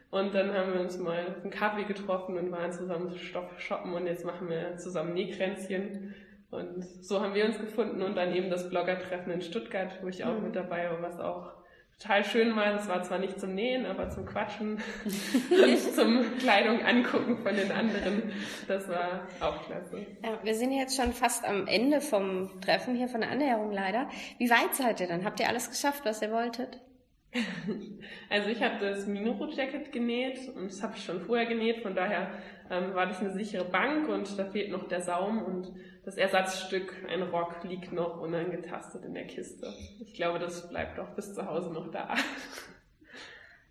und 0.10 0.34
dann 0.34 0.54
haben 0.54 0.74
wir 0.74 0.82
uns 0.82 0.98
mal 0.98 1.38
einen 1.42 1.52
Kaffee 1.52 1.84
getroffen 1.84 2.38
und 2.38 2.52
waren 2.52 2.72
zusammen 2.72 3.16
Stoff 3.16 3.60
shoppen 3.60 3.94
und 3.94 4.08
jetzt 4.08 4.26
machen 4.26 4.50
wir 4.50 4.76
zusammen 4.78 5.14
Nähkränzchen. 5.14 6.14
Und 6.50 6.84
so 6.84 7.22
haben 7.22 7.34
wir 7.34 7.46
uns 7.46 7.60
gefunden 7.60 8.02
und 8.02 8.18
dann 8.18 8.36
eben 8.36 8.50
das 8.50 8.70
Blogger-Treffen 8.70 9.32
in 9.32 9.42
Stuttgart, 9.42 10.00
wo 10.02 10.10
ich 10.10 10.26
auch 10.26 10.38
mhm. 10.38 10.48
mit 10.48 10.56
dabei 10.56 10.90
war, 10.90 11.02
was 11.02 11.18
auch 11.20 11.54
total 12.02 12.24
schön 12.26 12.56
war. 12.56 12.74
Das 12.74 12.88
war 12.88 13.04
zwar 13.04 13.20
nicht 13.20 13.40
zum 13.40 13.54
Nähen, 13.54 13.86
aber 13.86 14.10
zum 14.10 14.26
Quatschen 14.26 14.80
und 15.50 15.80
zum 15.96 16.38
Kleidung 16.40 16.82
angucken 16.84 17.38
von 17.38 17.56
den 17.56 17.72
anderen. 17.72 18.32
Das 18.68 18.88
war 18.90 19.28
auch 19.40 19.66
klasse. 19.66 20.06
Ja, 20.24 20.40
wir 20.44 20.56
sind 20.56 20.72
jetzt 20.72 20.96
schon 20.96 21.14
fast 21.14 21.46
am 21.46 21.68
Ende 21.68 22.02
vom 22.02 22.62
Treffen 22.62 22.96
hier, 22.96 23.08
von 23.08 23.22
der 23.22 23.32
Annäherung 23.32 23.72
leider. 23.72 24.10
Wie 24.38 24.50
weit 24.50 24.74
seid 24.74 25.00
ihr 25.00 25.08
dann? 25.08 25.26
Habt 25.26 25.40
ihr 25.40 25.48
alles 25.48 25.70
geschafft, 25.70 26.06
was 26.06 26.22
ihr 26.22 26.32
wolltet? 26.32 26.80
Also 28.30 28.50
ich 28.50 28.62
habe 28.62 28.78
das 28.80 29.08
Minoro-Jacket 29.08 29.92
genäht 29.92 30.50
und 30.56 30.72
das 30.72 30.82
habe 30.82 30.94
ich 30.96 31.04
schon 31.04 31.22
vorher 31.22 31.46
genäht, 31.46 31.82
von 31.82 31.96
daher 31.96 32.32
ähm, 32.72 32.96
war 32.96 33.06
das 33.06 33.20
eine 33.20 33.32
sichere 33.32 33.66
Bank 33.66 34.08
und 34.10 34.40
da 34.40 34.46
fehlt 34.46 34.72
noch 34.72 34.88
der 34.88 35.02
Saum 35.02 35.44
und 35.44 35.74
das 36.04 36.18
Ersatzstück, 36.18 36.94
ein 37.08 37.22
Rock, 37.22 37.64
liegt 37.64 37.92
noch 37.92 38.20
unangetastet 38.20 39.06
in 39.06 39.14
der 39.14 39.28
Kiste. 39.28 39.72
Ich 40.00 40.14
glaube, 40.16 40.40
das 40.40 40.70
bleibt 40.70 41.00
auch 41.00 41.10
bis 41.10 41.34
zu 41.36 41.46
Hause 41.46 41.72
noch 41.72 41.92
da. 41.92 42.16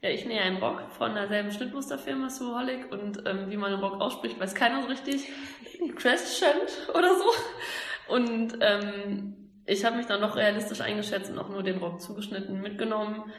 Ja, 0.02 0.08
ich 0.08 0.24
nähe 0.24 0.40
einen 0.40 0.56
Rock 0.56 0.90
von 0.92 1.14
derselben 1.14 1.50
Schnittmusterfirma, 1.50 2.30
Suholic, 2.30 2.90
und 2.90 3.22
ähm, 3.26 3.50
wie 3.50 3.58
man 3.58 3.72
einen 3.72 3.82
Rock 3.82 4.00
ausspricht, 4.00 4.40
weiß 4.40 4.54
keiner 4.54 4.80
so 4.80 4.88
richtig. 4.88 5.28
Crescent 5.96 6.88
oder 6.94 7.10
so. 7.16 8.14
Und 8.14 8.58
ähm, 8.62 9.36
ich 9.66 9.84
habe 9.84 9.98
mich 9.98 10.06
dann 10.06 10.22
noch 10.22 10.36
realistisch 10.36 10.80
eingeschätzt 10.80 11.30
und 11.30 11.38
auch 11.38 11.50
nur 11.50 11.62
den 11.62 11.78
Rock 11.78 12.00
zugeschnitten 12.00 12.62
mitgenommen. 12.62 13.30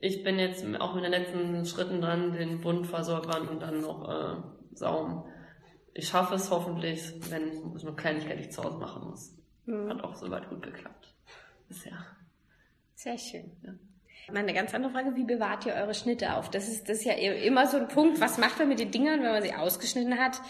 Ich 0.00 0.22
bin 0.22 0.38
jetzt 0.38 0.64
auch 0.78 0.94
mit 0.94 1.04
den 1.04 1.10
letzten 1.10 1.64
Schritten 1.64 2.00
dran, 2.00 2.32
den 2.32 2.60
Bund 2.60 2.86
versäubern 2.86 3.48
und 3.48 3.60
dann 3.60 3.80
noch 3.80 4.08
äh, 4.08 4.59
Saum. 4.72 5.24
Ich 5.94 6.08
schaffe 6.08 6.34
es 6.34 6.50
hoffentlich, 6.50 7.14
wenn 7.30 7.74
ich 7.76 7.84
eine 7.84 7.96
Kleinigkeit 7.96 8.40
ich 8.40 8.52
zu 8.52 8.62
Hause 8.62 8.78
machen 8.78 9.08
muss. 9.08 9.36
Mhm. 9.66 9.88
Hat 9.90 10.04
auch 10.04 10.14
soweit 10.14 10.48
gut 10.48 10.62
geklappt. 10.62 11.14
Bisher. 11.68 11.98
Sehr 12.94 13.18
schön. 13.18 13.50
Ja. 13.62 13.72
Meine 14.32 14.52
ganz 14.54 14.74
andere 14.74 14.92
Frage, 14.92 15.16
wie 15.16 15.24
bewahrt 15.24 15.66
ihr 15.66 15.74
eure 15.74 15.94
Schnitte 15.94 16.34
auf? 16.36 16.50
Das 16.50 16.68
ist, 16.68 16.88
das 16.88 16.98
ist 16.98 17.04
ja 17.04 17.14
immer 17.14 17.66
so 17.66 17.78
ein 17.78 17.88
Punkt, 17.88 18.20
was 18.20 18.38
macht 18.38 18.58
man 18.58 18.68
mit 18.68 18.78
den 18.78 18.90
Dingern, 18.90 19.22
wenn 19.22 19.32
man 19.32 19.42
sie 19.42 19.54
ausgeschnitten 19.54 20.18
hat? 20.18 20.40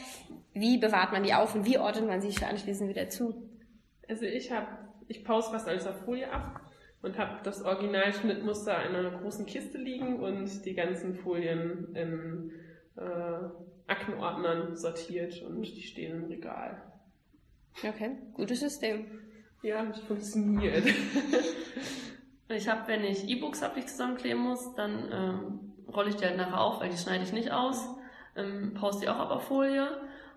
Wie 0.52 0.78
bewahrt 0.78 1.12
man 1.12 1.22
die 1.22 1.32
auf 1.32 1.54
und 1.54 1.64
wie 1.64 1.78
ordnet 1.78 2.06
man 2.06 2.20
sie 2.20 2.44
anschließend 2.44 2.90
wieder 2.90 3.08
zu? 3.08 3.48
Also 4.08 4.24
ich 4.24 4.50
habe 4.50 4.66
ich 5.08 5.24
pause 5.24 5.50
fast 5.50 5.68
alles 5.68 5.86
auf 5.86 6.04
Folie 6.04 6.30
ab 6.30 6.60
und 7.02 7.18
habe 7.18 7.40
das 7.42 7.62
Originalschnittmuster 7.62 8.84
in 8.84 8.94
einer 8.94 9.18
großen 9.20 9.46
Kiste 9.46 9.78
liegen 9.78 10.20
und 10.20 10.64
die 10.64 10.74
ganzen 10.74 11.14
Folien 11.14 11.94
in 11.94 12.52
äh, 12.96 13.48
Aktenordnern 13.90 14.76
sortiert 14.76 15.42
und 15.42 15.62
die 15.62 15.82
stehen 15.82 16.22
im 16.22 16.24
Regal. 16.24 16.82
Okay, 17.76 18.16
gutes 18.34 18.60
System. 18.60 19.06
Ja, 19.62 19.84
das 19.84 20.00
funktioniert. 20.00 20.86
ich 22.48 22.68
habe, 22.68 22.88
wenn 22.88 23.04
ich 23.04 23.28
E-Books 23.28 23.62
habe, 23.62 23.74
die 23.74 23.80
ich 23.80 23.86
zusammenkleben 23.86 24.42
muss, 24.42 24.74
dann 24.74 25.08
ähm, 25.12 25.60
rolle 25.92 26.10
ich 26.10 26.16
die 26.16 26.24
halt 26.24 26.36
nachher 26.36 26.60
auf, 26.60 26.80
weil 26.80 26.90
die 26.90 26.96
schneide 26.96 27.24
ich 27.24 27.32
nicht 27.32 27.52
aus, 27.52 27.86
ähm, 28.36 28.74
pause 28.74 29.00
die 29.00 29.08
auch 29.08 29.18
ab 29.18 29.30
auf 29.30 29.44
Folie 29.44 29.88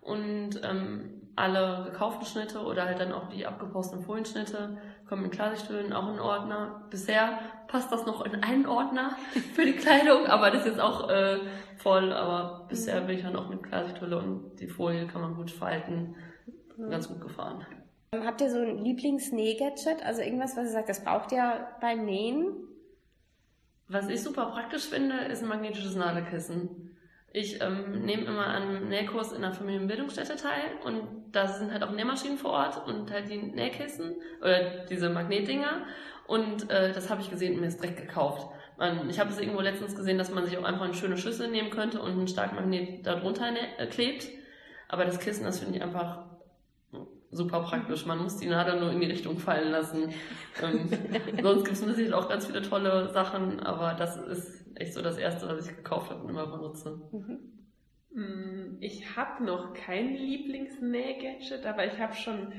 und 0.02 0.62
ähm, 0.64 1.22
alle 1.36 1.86
gekauften 1.86 2.26
Schnitte 2.26 2.60
oder 2.60 2.86
halt 2.86 3.00
dann 3.00 3.12
auch 3.12 3.30
die 3.30 3.46
abgeposteten 3.46 4.06
Folienschnitte 4.06 4.78
kommen 5.08 5.26
in 5.26 5.32
Klarsichthüllen 5.32 5.94
auch 5.94 6.14
in 6.14 6.20
Ordner. 6.20 6.86
Bisher 6.90 7.40
passt 7.74 7.92
das 7.92 8.06
noch 8.06 8.24
in 8.24 8.44
einen 8.44 8.68
Ordner 8.68 9.18
für 9.56 9.66
die 9.66 9.74
Kleidung, 9.74 10.28
aber 10.28 10.52
das 10.52 10.62
ist 10.62 10.74
jetzt 10.74 10.80
auch 10.80 11.10
äh, 11.10 11.40
voll. 11.78 12.14
Aber 12.14 12.68
bisher 12.70 13.02
bin 13.02 13.18
ich 13.18 13.24
dann 13.24 13.36
auch 13.36 13.50
mit 13.50 13.64
Klarsichthülle 13.64 14.20
und 14.20 14.58
die 14.60 14.68
Folie 14.68 15.08
kann 15.08 15.22
man 15.22 15.36
gut 15.36 15.50
falten. 15.50 16.16
Ganz 16.78 17.08
gut 17.08 17.20
gefahren. 17.20 17.66
Habt 18.14 18.42
ihr 18.42 18.52
so 18.52 18.60
ein 18.60 18.78
Lieblingsnähgadget? 18.78 20.06
Also 20.06 20.22
irgendwas, 20.22 20.56
was 20.56 20.66
ihr 20.66 20.72
sagt, 20.72 20.90
das 20.90 21.04
braucht 21.04 21.32
ihr 21.32 21.68
beim 21.82 22.06
Nähen? 22.06 22.54
Was 23.88 24.08
ich 24.08 24.22
super 24.22 24.46
praktisch 24.52 24.84
finde, 24.84 25.16
ist 25.26 25.42
ein 25.42 25.50
magnetisches 25.50 25.96
Nadelkissen. 25.96 26.96
Ich 27.32 27.60
ähm, 27.60 28.06
nehme 28.06 28.26
immer 28.26 28.46
an 28.46 28.90
Nähkurs 28.90 29.32
in 29.32 29.44
einer 29.44 29.56
Familienbildungsstätte 29.56 30.36
teil 30.36 30.78
und 30.86 31.02
da 31.32 31.48
sind 31.48 31.72
halt 31.72 31.82
auch 31.82 31.92
Nähmaschinen 31.92 32.38
vor 32.38 32.52
Ort 32.52 32.88
und 32.88 33.12
halt 33.12 33.32
die 33.32 33.38
Nähkissen 33.42 34.16
oder 34.40 34.86
diese 34.86 35.10
Magnetdinger 35.10 35.88
und 36.28 36.70
äh, 36.70 36.94
das 36.94 37.10
habe 37.10 37.22
ich 37.22 37.30
gesehen 37.30 37.56
und 37.56 37.62
mir 37.62 37.68
ist 37.68 37.82
direkt 37.82 37.98
gekauft. 37.98 38.48
Man, 38.78 39.10
ich 39.10 39.20
habe 39.20 39.30
es 39.30 39.40
irgendwo 39.40 39.62
letztens 39.62 39.96
gesehen, 39.96 40.18
dass 40.18 40.32
man 40.32 40.46
sich 40.46 40.58
auch 40.58 40.64
einfach 40.64 40.86
eine 40.86 40.94
schöne 40.94 41.18
Schüssel 41.18 41.50
nehmen 41.50 41.70
könnte 41.70 42.02
und 42.02 42.12
einen 42.12 42.28
starken 42.28 42.56
Magnet 42.56 43.06
darunter 43.06 43.50
äh, 43.78 43.88
klebt. 43.88 44.28
Aber 44.88 45.06
das 45.06 45.20
Kissen, 45.20 45.44
das 45.44 45.60
finde 45.60 45.78
ich 45.78 45.84
einfach 45.84 46.26
super 47.34 47.62
praktisch. 47.62 48.06
Man 48.06 48.20
muss 48.20 48.38
die 48.38 48.48
Nadel 48.48 48.80
nur 48.80 48.92
in 48.92 49.00
die 49.00 49.08
Richtung 49.08 49.38
fallen 49.38 49.72
lassen. 49.72 50.14
Ähm, 50.62 50.90
sonst 51.42 51.66
gibt 51.66 51.78
es 51.78 51.86
natürlich 51.86 52.14
auch 52.14 52.30
ganz 52.30 52.46
viele 52.46 52.62
tolle 52.62 53.10
Sachen, 53.10 53.60
aber 53.60 53.94
das 53.94 54.18
ist 54.18 54.66
echt 54.76 54.94
so 54.94 55.02
das 55.02 55.18
erste, 55.18 55.48
was 55.48 55.68
ich 55.68 55.76
gekauft 55.76 56.12
habe 56.12 56.24
und 56.24 56.30
immer 56.30 56.48
benutze. 56.48 57.02
Mhm. 57.12 57.40
Mm, 58.14 58.78
ich 58.80 59.16
habe 59.16 59.44
noch 59.44 59.74
kein 59.74 60.14
Lieblingsnäh-Gadget, 60.16 61.66
aber 61.66 61.86
ich 61.86 62.00
habe 62.00 62.14
schon 62.14 62.54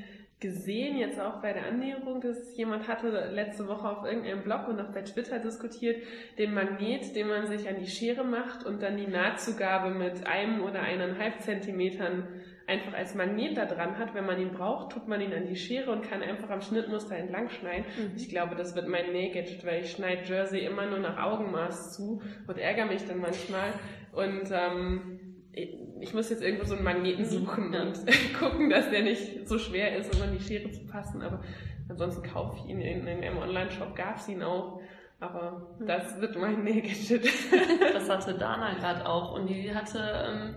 gesehen, 0.45 0.99
jetzt 0.99 1.19
auch 1.19 1.41
bei 1.41 1.55
der 1.55 1.65
Annäherung, 1.65 2.21
dass 2.21 2.55
jemand 2.55 2.87
hatte 2.87 3.09
letzte 3.33 3.67
Woche 3.67 3.89
auf 3.89 4.05
irgendeinem 4.05 4.43
Blog 4.43 4.69
und 4.69 4.79
auch 4.79 4.93
bei 4.93 5.01
Twitter 5.01 5.39
diskutiert, 5.39 6.03
den 6.37 6.53
Magnet, 6.53 7.17
den 7.17 7.29
man 7.29 7.47
sich 7.47 7.67
an 7.67 7.77
die 7.81 7.87
Schere 7.87 8.25
macht 8.25 8.67
und 8.67 8.83
dann 8.83 8.99
die 8.99 9.07
Nahtzugabe 9.07 9.89
mit 9.89 10.27
einem 10.27 10.63
oder 10.63 10.83
eineinhalb 10.83 11.41
Zentimetern 11.41 12.29
einfach 12.67 12.93
als 12.93 13.15
Magnet 13.15 13.57
da 13.57 13.65
dran 13.65 13.97
hat. 13.97 14.15
Wenn 14.15 14.27
man 14.27 14.39
ihn 14.39 14.53
braucht, 14.53 14.93
tut 14.93 15.09
man 15.09 15.23
ihn 15.23 15.33
an 15.33 15.47
die 15.47 15.57
Schere 15.57 15.91
und 15.91 16.03
kann 16.03 16.23
einfach 16.23 16.51
am 16.51 16.61
Schnittmuster 16.61 17.17
entlang 17.17 17.49
schneiden. 17.49 17.87
Mhm. 17.97 18.13
Ich 18.17 18.29
glaube, 18.29 18.55
das 18.55 18.77
wird 18.77 18.87
mein 18.87 19.13
Nähgadget, 19.13 19.65
weil 19.65 19.81
ich 19.83 19.93
schneide 19.93 20.25
Jersey 20.25 20.61
immer 20.61 20.85
nur 20.85 20.99
nach 20.99 21.17
Augenmaß 21.17 21.95
zu 21.95 22.21
und 22.47 22.59
ärgere 22.59 22.85
mich 22.85 23.07
dann 23.07 23.19
manchmal. 23.19 23.73
Und 24.13 24.51
ähm, 24.53 25.24
ich 26.01 26.15
muss 26.15 26.31
jetzt 26.31 26.43
irgendwo 26.43 26.65
so 26.65 26.75
einen 26.75 26.85
Magneten 26.85 27.25
mhm. 27.25 27.29
suchen 27.29 27.73
ja. 27.73 27.83
und 27.83 27.99
gucken, 28.39 28.71
dass 28.71 28.91
der 28.91 29.03
nicht 29.03 29.49
so 29.49 29.59
schwer 29.59 29.97
ist, 29.97 30.15
um 30.15 30.23
an 30.23 30.37
die 30.37 30.43
Schere 30.43 30.71
zu 30.71 30.87
passen. 30.87 31.23
Aber 31.23 31.41
ansonsten 31.89 32.23
kaufe 32.23 32.59
ich 32.59 32.71
ihn 32.71 32.81
in, 32.81 33.07
in 33.07 33.23
einem 33.23 33.39
Online-Shop, 33.39 33.95
gab 33.95 34.17
es 34.17 34.29
ihn 34.29 34.43
auch. 34.43 34.81
Aber 35.21 35.77
mhm. 35.79 35.87
das 35.87 36.21
wird 36.21 36.37
mein 36.37 36.63
Nähgadget. 36.65 37.25
das 37.95 38.11
hatte 38.11 38.35
Dana 38.35 38.75
gerade 38.75 39.07
auch 39.07 39.35
und 39.35 39.47
die 39.49 39.75
hatte... 39.75 39.99
Ähm, 39.99 40.55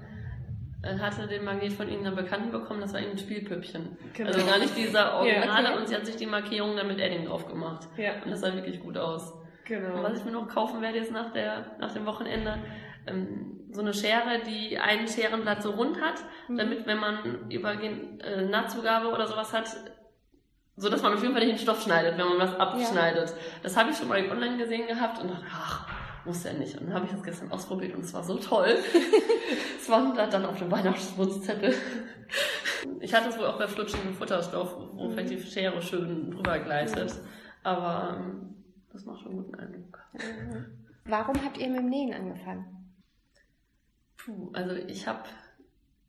hatte 0.83 1.27
den 1.27 1.43
Magnet 1.43 1.73
von 1.73 1.89
irgendeiner 1.89 2.15
Bekannten 2.15 2.51
bekommen, 2.51 2.79
das 2.79 2.93
war 2.93 2.99
ein 3.01 3.17
Spielpüppchen. 3.17 3.97
Genau. 4.13 4.29
Also 4.29 4.45
gar 4.45 4.59
nicht 4.59 4.77
dieser 4.77 5.15
Originale 5.19 5.63
ja, 5.63 5.71
okay. 5.71 5.79
und 5.79 5.89
sie 5.89 5.95
hat 5.95 6.05
sich 6.05 6.15
die 6.15 6.27
Markierung 6.27 6.77
dann 6.77 6.87
mit 6.87 6.99
Edding 6.99 7.25
drauf 7.25 7.47
gemacht. 7.47 7.87
Ja. 7.97 8.11
Und 8.23 8.31
das 8.31 8.41
sah 8.41 8.53
wirklich 8.53 8.79
gut 8.79 8.97
aus. 8.97 9.33
Genau. 9.65 9.97
Und 9.97 10.03
was 10.03 10.19
ich 10.19 10.23
mir 10.23 10.31
noch 10.31 10.47
kaufen 10.47 10.81
werde 10.81 10.99
jetzt 10.99 11.11
nach, 11.11 11.33
der, 11.33 11.65
nach 11.79 11.91
dem 11.91 12.05
Wochenende, 12.05 12.59
ähm, 13.07 13.56
so 13.71 13.81
eine 13.81 13.93
Schere, 13.93 14.41
die 14.45 14.77
ein 14.77 15.07
Scherenblatt 15.07 15.61
so 15.63 15.71
rund 15.71 16.01
hat, 16.01 16.15
mhm. 16.47 16.57
damit 16.57 16.85
wenn 16.85 16.99
man 16.99 17.49
über 17.49 17.73
äh, 17.81 18.45
Nahtzugabe 18.45 19.09
oder 19.09 19.27
sowas 19.27 19.53
hat, 19.53 19.75
so 20.75 20.89
dass 20.89 21.01
man 21.01 21.13
auf 21.13 21.21
jeden 21.21 21.33
Fall 21.33 21.45
nicht 21.45 21.57
den 21.57 21.63
Stoff 21.63 21.81
schneidet, 21.81 22.17
wenn 22.17 22.27
man 22.27 22.39
was 22.39 22.55
abschneidet. 22.55 23.29
Ja. 23.29 23.35
Das 23.63 23.75
habe 23.75 23.91
ich 23.91 23.97
schon 23.97 24.07
mal 24.07 24.19
online 24.29 24.57
gesehen 24.57 24.87
gehabt 24.87 25.19
und 25.19 25.29
dachte, 25.29 25.45
ach, 25.51 25.87
muss 26.25 26.43
ja 26.43 26.53
nicht. 26.53 26.77
Und 26.77 26.87
dann 26.87 26.95
habe 26.95 27.05
ich 27.05 27.11
das 27.11 27.23
gestern 27.23 27.51
ausprobiert 27.51 27.95
und 27.95 28.03
es 28.03 28.13
war 28.13 28.23
so 28.23 28.37
toll. 28.37 28.77
es 29.79 29.89
war 29.89 30.13
dann 30.13 30.45
auf 30.45 30.59
dem 30.59 30.71
Weihnachtswunschzettel. 30.71 31.73
ich 32.99 33.13
hatte 33.13 33.29
es 33.29 33.37
wohl 33.39 33.45
auch 33.45 33.57
bei 33.57 33.67
flutschendem 33.67 34.13
Futterstoff, 34.13 34.75
wo 34.93 35.05
mhm. 35.07 35.11
vielleicht 35.11 35.29
die 35.31 35.41
Schere 35.41 35.81
schön 35.81 36.31
drüber 36.31 36.59
gleitet. 36.59 37.13
Mhm. 37.13 37.27
Aber 37.63 38.17
ähm, 38.17 38.55
das 38.93 39.05
macht 39.05 39.21
schon 39.21 39.37
guten 39.37 39.55
Eindruck. 39.55 39.99
Mhm. 40.13 40.65
Warum 41.05 41.43
habt 41.43 41.57
ihr 41.57 41.69
mit 41.69 41.79
dem 41.79 41.89
Nähen 41.89 42.13
angefangen? 42.13 42.76
Puh, 44.27 44.49
also 44.51 44.75
ich 44.75 45.07
habe 45.07 45.23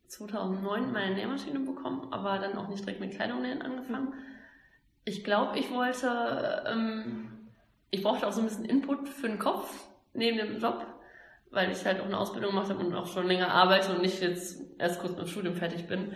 2009 0.07 0.91
meine 0.91 1.15
Nähmaschine 1.15 1.59
bekommen, 1.61 2.11
aber 2.11 2.37
dann 2.39 2.57
auch 2.57 2.67
nicht 2.67 2.83
direkt 2.83 2.99
mit 2.99 3.11
Kleidung 3.11 3.41
nähen 3.41 3.61
angefangen. 3.61 4.13
Ich 5.05 5.23
glaube, 5.23 5.57
ich 5.57 5.71
wollte, 5.71 6.65
ähm, 6.67 7.47
ich 7.91 8.03
brauchte 8.03 8.27
auch 8.27 8.33
so 8.33 8.41
ein 8.41 8.47
bisschen 8.47 8.65
Input 8.65 9.07
für 9.07 9.29
den 9.29 9.39
Kopf 9.39 9.73
neben 10.13 10.37
dem 10.37 10.57
Job, 10.57 10.85
weil 11.51 11.71
ich 11.71 11.85
halt 11.85 12.01
auch 12.01 12.07
eine 12.07 12.17
Ausbildung 12.17 12.51
gemacht 12.51 12.69
habe 12.69 12.85
und 12.85 12.93
auch 12.93 13.07
schon 13.07 13.25
länger 13.25 13.53
arbeite 13.53 13.93
und 13.95 14.01
nicht 14.01 14.21
jetzt 14.21 14.61
erst 14.77 14.99
kurz 14.99 15.13
mit 15.13 15.21
dem 15.21 15.27
Studium 15.27 15.55
fertig 15.55 15.87
bin. 15.87 16.11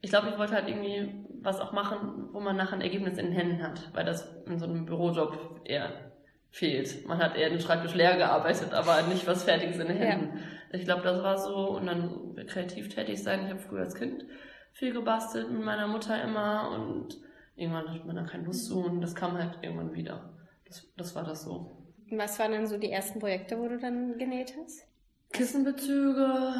ich 0.00 0.10
glaube, 0.10 0.28
ich 0.28 0.38
wollte 0.38 0.54
halt 0.54 0.68
irgendwie 0.68 1.26
was 1.40 1.60
auch 1.60 1.72
machen, 1.72 2.28
wo 2.30 2.38
man 2.38 2.56
nachher 2.56 2.74
ein 2.74 2.82
Ergebnis 2.82 3.18
in 3.18 3.26
den 3.26 3.34
Händen 3.34 3.64
hat, 3.64 3.92
weil 3.94 4.04
das 4.04 4.32
in 4.46 4.60
so 4.60 4.66
einem 4.66 4.86
Bürojob 4.86 5.62
eher 5.64 6.11
fehlt. 6.52 7.06
Man 7.06 7.18
hat 7.18 7.36
eher 7.36 7.48
den 7.48 7.60
Schreibtisch 7.60 7.94
leer 7.94 8.16
gearbeitet, 8.16 8.72
aber 8.72 9.02
nicht 9.02 9.26
was 9.26 9.44
Fertiges 9.44 9.78
in 9.78 9.88
den 9.88 9.96
Händen. 9.96 10.36
Ja. 10.36 10.78
Ich 10.78 10.84
glaube, 10.84 11.02
das 11.02 11.22
war 11.22 11.38
so 11.38 11.70
und 11.76 11.86
dann 11.86 12.36
kreativ 12.46 12.94
tätig 12.94 13.22
sein. 13.22 13.44
Ich 13.44 13.50
habe 13.50 13.58
früher 13.58 13.80
als 13.80 13.94
Kind 13.94 14.24
viel 14.72 14.92
gebastelt 14.92 15.50
mit 15.50 15.62
meiner 15.62 15.88
Mutter 15.88 16.22
immer 16.22 16.70
und 16.70 17.18
irgendwann 17.56 17.92
hat 17.92 18.06
man 18.06 18.16
dann 18.16 18.26
keine 18.26 18.44
Lust 18.44 18.66
zu 18.66 18.84
und 18.84 19.00
das 19.00 19.14
kam 19.14 19.36
halt 19.36 19.58
irgendwann 19.62 19.94
wieder. 19.94 20.34
Das, 20.66 20.90
das 20.96 21.14
war 21.14 21.24
das 21.24 21.42
so. 21.42 21.70
Was 22.10 22.38
waren 22.38 22.52
dann 22.52 22.66
so 22.66 22.78
die 22.78 22.90
ersten 22.90 23.18
Projekte, 23.18 23.58
wo 23.58 23.68
du 23.68 23.78
dann 23.78 24.18
genäht 24.18 24.54
hast? 24.62 24.86
Kissenbezüge, 25.32 26.54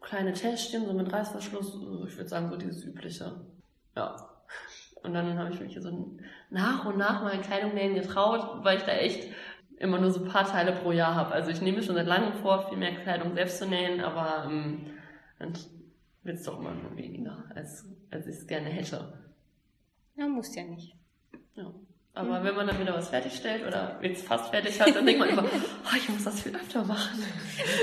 kleine 0.00 0.32
Täschchen, 0.34 0.84
so 0.84 0.92
mit 0.92 1.10
Reißverschluss, 1.10 1.74
ich 2.08 2.16
würde 2.16 2.28
sagen 2.28 2.50
so 2.50 2.56
dieses 2.56 2.84
übliche. 2.84 3.40
Ja. 3.96 4.29
Und 5.02 5.14
dann 5.14 5.38
habe 5.38 5.52
ich 5.52 5.60
mich 5.60 5.78
so 5.80 6.16
nach 6.50 6.84
und 6.84 6.98
nach 6.98 7.22
mal 7.22 7.40
Kleidung 7.40 7.74
nähen 7.74 7.94
getraut, 7.94 8.64
weil 8.64 8.78
ich 8.78 8.82
da 8.84 8.92
echt 8.92 9.32
immer 9.78 9.98
nur 9.98 10.10
so 10.10 10.22
ein 10.22 10.28
paar 10.28 10.46
Teile 10.46 10.72
pro 10.72 10.92
Jahr 10.92 11.14
habe. 11.14 11.32
Also 11.32 11.50
ich 11.50 11.62
nehme 11.62 11.82
schon 11.82 11.94
seit 11.94 12.06
langem 12.06 12.34
vor, 12.34 12.68
viel 12.68 12.76
mehr 12.76 12.94
Kleidung 12.96 13.34
selbst 13.34 13.58
zu 13.58 13.66
nähen, 13.66 14.00
aber 14.02 14.44
ähm, 14.46 14.86
dann 15.38 15.54
wird 16.22 16.36
es 16.36 16.44
doch 16.44 16.58
immer 16.58 16.74
nur 16.74 16.96
weniger, 16.96 17.44
als, 17.54 17.88
als 18.10 18.26
ich 18.26 18.36
es 18.36 18.46
gerne 18.46 18.68
hätte. 18.68 19.18
Ja, 20.16 20.28
muss 20.28 20.54
ja 20.54 20.64
nicht. 20.64 20.94
Ja. 21.54 21.72
Aber 22.12 22.40
mhm. 22.40 22.44
wenn 22.44 22.56
man 22.56 22.66
dann 22.66 22.80
wieder 22.80 22.94
was 22.94 23.08
fertigstellt 23.08 23.64
oder 23.66 23.98
jetzt 24.02 24.26
fast 24.26 24.50
fertig 24.50 24.80
hat, 24.80 24.94
dann 24.94 25.06
denkt 25.06 25.20
man 25.20 25.28
immer, 25.28 25.44
oh, 25.44 25.96
ich 25.96 26.08
muss 26.08 26.24
das 26.24 26.42
viel 26.42 26.54
öfter 26.54 26.84
machen. 26.84 27.22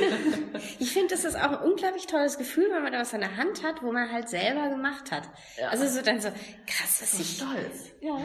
ich 0.79 0.91
finde, 0.91 1.15
das 1.15 1.23
ist 1.23 1.35
auch 1.35 1.61
ein 1.61 1.69
unglaublich 1.69 2.07
tolles 2.07 2.37
Gefühl, 2.37 2.67
wenn 2.73 2.83
man 2.83 2.91
da 2.91 2.99
was 2.99 3.13
in 3.13 3.21
der 3.21 3.37
Hand 3.37 3.63
hat, 3.63 3.81
wo 3.81 3.91
man 3.91 4.11
halt 4.11 4.27
selber 4.27 4.69
gemacht 4.69 5.11
hat. 5.11 5.23
Ja. 5.57 5.69
Also 5.69 5.87
so 5.87 6.01
dann 6.01 6.19
so, 6.19 6.27
krass, 6.65 6.99
das 6.99 7.13
ist 7.13 7.37
stolz. 7.37 7.93
Ja. 8.01 8.17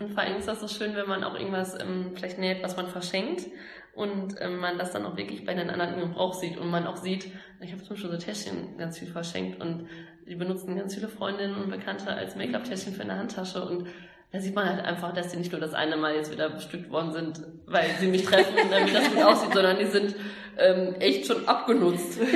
Und 0.00 0.14
vor 0.14 0.22
allem 0.22 0.38
ist 0.38 0.48
das 0.48 0.60
so 0.60 0.68
schön, 0.68 0.96
wenn 0.96 1.06
man 1.06 1.22
auch 1.22 1.34
irgendwas 1.34 1.78
ähm, 1.78 2.12
vielleicht 2.14 2.38
näht, 2.38 2.62
was 2.62 2.76
man 2.76 2.88
verschenkt 2.88 3.46
und 3.94 4.36
ähm, 4.40 4.56
man 4.56 4.78
das 4.78 4.92
dann 4.92 5.04
auch 5.04 5.18
wirklich 5.18 5.44
bei 5.44 5.52
den 5.52 5.68
anderen 5.68 5.94
im 5.94 6.00
Gebrauch 6.00 6.32
sieht 6.32 6.56
und 6.56 6.70
man 6.70 6.86
auch 6.86 6.96
sieht, 6.96 7.30
ich 7.60 7.72
habe 7.72 7.82
zum 7.82 7.90
Beispiel 7.90 8.10
so 8.10 8.16
Täschchen 8.16 8.78
ganz 8.78 8.98
viel 8.98 9.08
verschenkt 9.08 9.60
und 9.60 9.86
die 10.26 10.36
benutzen 10.36 10.76
ganz 10.76 10.94
viele 10.94 11.08
Freundinnen 11.08 11.56
und 11.56 11.68
Bekannte 11.68 12.08
als 12.08 12.36
Make-up-Täschchen 12.36 12.94
für 12.94 13.02
eine 13.02 13.18
Handtasche 13.18 13.62
und 13.62 13.88
da 14.32 14.40
sieht 14.40 14.54
man 14.54 14.68
halt 14.68 14.84
einfach, 14.84 15.12
dass 15.12 15.28
die 15.28 15.38
nicht 15.38 15.50
nur 15.50 15.60
das 15.60 15.74
eine 15.74 15.96
Mal 15.96 16.14
jetzt 16.14 16.30
wieder 16.30 16.48
bestückt 16.50 16.90
worden 16.90 17.12
sind, 17.12 17.42
weil 17.66 17.90
sie 17.98 18.06
mich 18.06 18.24
treffen 18.24 18.56
und 18.56 18.70
damit 18.70 18.94
das 18.94 19.10
gut 19.10 19.22
aussieht, 19.22 19.52
sondern 19.52 19.78
die 19.78 19.86
sind 19.86 20.14
ähm, 20.56 20.94
echt 21.00 21.26
schon 21.26 21.48
abgenutzt. 21.48 22.20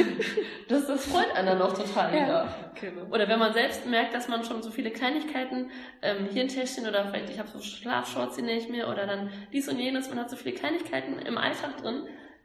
Das, 0.67 0.87
das 0.87 1.05
freut 1.05 1.31
einer 1.37 1.57
noch 1.57 1.75
total 1.75 2.11
wieder. 2.11 2.27
Ja. 2.27 2.73
Genau. 2.81 3.03
Oder 3.11 3.29
wenn 3.29 3.39
man 3.39 3.53
selbst 3.53 3.85
merkt, 3.87 4.15
dass 4.15 4.29
man 4.29 4.45
schon 4.45 4.63
so 4.63 4.71
viele 4.71 4.91
Kleinigkeiten, 4.91 5.71
ähm, 6.01 6.29
hier 6.33 6.41
ein 6.41 6.49
Täschchen 6.49 6.89
oder 6.89 7.05
vielleicht 7.05 7.29
ich 7.29 7.39
habe 7.39 7.51
so 7.51 7.61
Schlafshorts, 7.61 8.37
die 8.37 8.43
nehme 8.43 8.59
ich 8.59 8.71
mir, 8.71 8.89
oder 8.89 9.07
dann 9.07 9.29
dies 9.53 9.69
und 9.69 9.79
jenes, 9.79 10.09
man 10.09 10.19
hat 10.19 10.31
so 10.31 10.37
viele 10.37 10.55
Kleinigkeiten 10.55 11.19
im 11.19 11.37
Alltag 11.37 11.77
drin, 11.83 12.05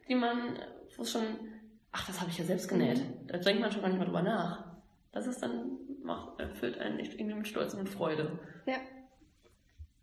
die 0.10 0.16
man, 0.16 0.60
wo 0.97 1.06
schon, 1.06 1.24
ach, 1.93 2.08
das 2.08 2.20
habe 2.20 2.30
ich 2.30 2.38
ja 2.38 2.43
selbst 2.43 2.68
genäht. 2.68 3.02
Da 3.28 3.38
denkt 3.38 3.62
man 3.62 3.72
schon 3.72 3.82
gar 3.82 3.88
nicht 3.88 4.00
mehr 4.00 4.08
drüber 4.08 4.22
nach. 4.22 4.66
Das 5.14 5.26
ist 5.26 5.41
dann, 5.41 5.78
macht, 6.04 6.41
erfüllt 6.41 6.78
einen 6.78 7.00
echt 7.00 7.14
irgendwie 7.14 7.36
mit 7.36 7.47
Stolz 7.47 7.74
und 7.74 7.84
mit 7.84 7.89
Freude. 7.89 8.38
Ja. 8.66 8.76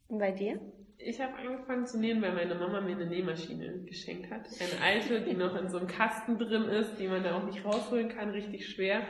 Und 0.08 0.18
bei 0.18 0.30
dir? 0.30 0.60
Ich 0.98 1.20
habe 1.20 1.34
angefangen 1.34 1.86
zu 1.86 1.98
nähen, 1.98 2.22
weil 2.22 2.32
meine 2.32 2.54
Mama 2.54 2.80
mir 2.80 2.96
eine 2.96 3.06
Nähmaschine 3.06 3.80
geschenkt 3.84 4.30
hat. 4.30 4.48
Eine 4.60 4.82
alte, 4.82 5.20
die 5.20 5.34
noch 5.34 5.54
in 5.54 5.68
so 5.68 5.78
einem 5.78 5.86
Kasten 5.86 6.38
drin 6.38 6.64
ist, 6.64 6.96
die 6.98 7.06
man 7.06 7.22
da 7.22 7.36
auch 7.36 7.44
nicht 7.44 7.64
rausholen 7.64 8.08
kann, 8.08 8.30
richtig 8.30 8.68
schwer. 8.68 9.02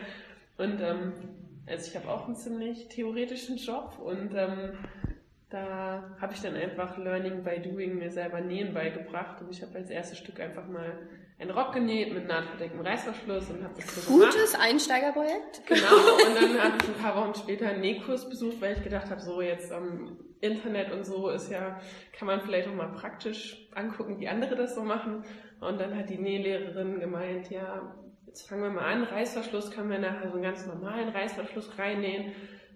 Und 0.59 0.81
ähm, 0.81 1.13
also 1.67 1.89
ich 1.89 1.97
habe 1.97 2.13
auch 2.13 2.27
einen 2.27 2.37
ziemlich 2.37 2.89
theoretischen 2.89 3.57
Job 3.57 3.99
und 3.99 4.35
ähm, 4.35 4.79
da 5.51 6.17
habe 6.21 6.33
ich 6.35 6.41
dann 6.41 6.55
einfach 6.55 6.99
Learning 6.99 7.43
by 7.45 7.61
Doing 7.61 7.99
mir 7.99 8.11
selber 8.11 8.41
Nähen 8.41 8.75
beigebracht 8.75 9.41
und 9.43 9.51
ich 9.51 9.63
habe 9.63 9.77
als 9.77 9.91
erstes 9.91 10.19
Stück 10.19 10.41
einfach 10.41 10.67
mal 10.67 10.99
einen 11.39 11.51
Rock 11.51 11.75
genäht 11.75 12.15
mit 12.15 12.27
nahtverdecktem 12.27 12.81
Reißverschluss 12.81 13.51
und 13.51 13.63
habe 13.63 13.75
das 13.75 13.95
so 13.95 14.11
Gutes 14.11 14.53
gemacht. 14.53 14.69
Einsteigerprojekt. 14.69 15.67
Genau, 15.67 15.97
und 16.29 16.35
dann 16.35 16.63
habe 16.63 16.79
ich 16.81 16.89
ein 16.89 16.95
paar 16.95 17.17
Wochen 17.17 17.35
später 17.35 17.69
einen 17.69 17.81
Nähkurs 17.81 18.29
besucht, 18.29 18.61
weil 18.61 18.77
ich 18.77 18.83
gedacht 18.83 19.11
habe, 19.11 19.21
so 19.21 19.43
jetzt 19.43 19.71
am 19.71 20.19
Internet 20.41 20.93
und 20.93 21.05
so 21.05 21.29
ist 21.29 21.51
ja, 21.51 21.81
kann 22.13 22.27
man 22.27 22.41
vielleicht 22.41 22.69
auch 22.69 22.75
mal 22.75 22.93
praktisch 22.93 23.69
angucken, 23.75 24.19
wie 24.19 24.29
andere 24.29 24.55
das 24.57 24.75
so 24.75 24.83
machen. 24.83 25.25
Und 25.61 25.81
dann 25.81 25.97
hat 25.97 26.09
die 26.09 26.19
Nählehrerin 26.19 27.01
gemeint, 27.01 27.51
ja, 27.51 27.95
jetzt 28.27 28.49
fangen 28.49 28.63
wir 28.63 28.71
mal 28.71 28.85
an, 28.85 29.05
Reißverschluss 29.05 29.71
können 29.71 29.91
wir 29.91 29.99
nachher 29.99 30.29
so 30.29 30.35
einen 30.35 30.43
ganz 30.43 30.67
normalen 30.67 31.09
Reißverschluss 31.09 31.79
reinnähen. 31.79 32.33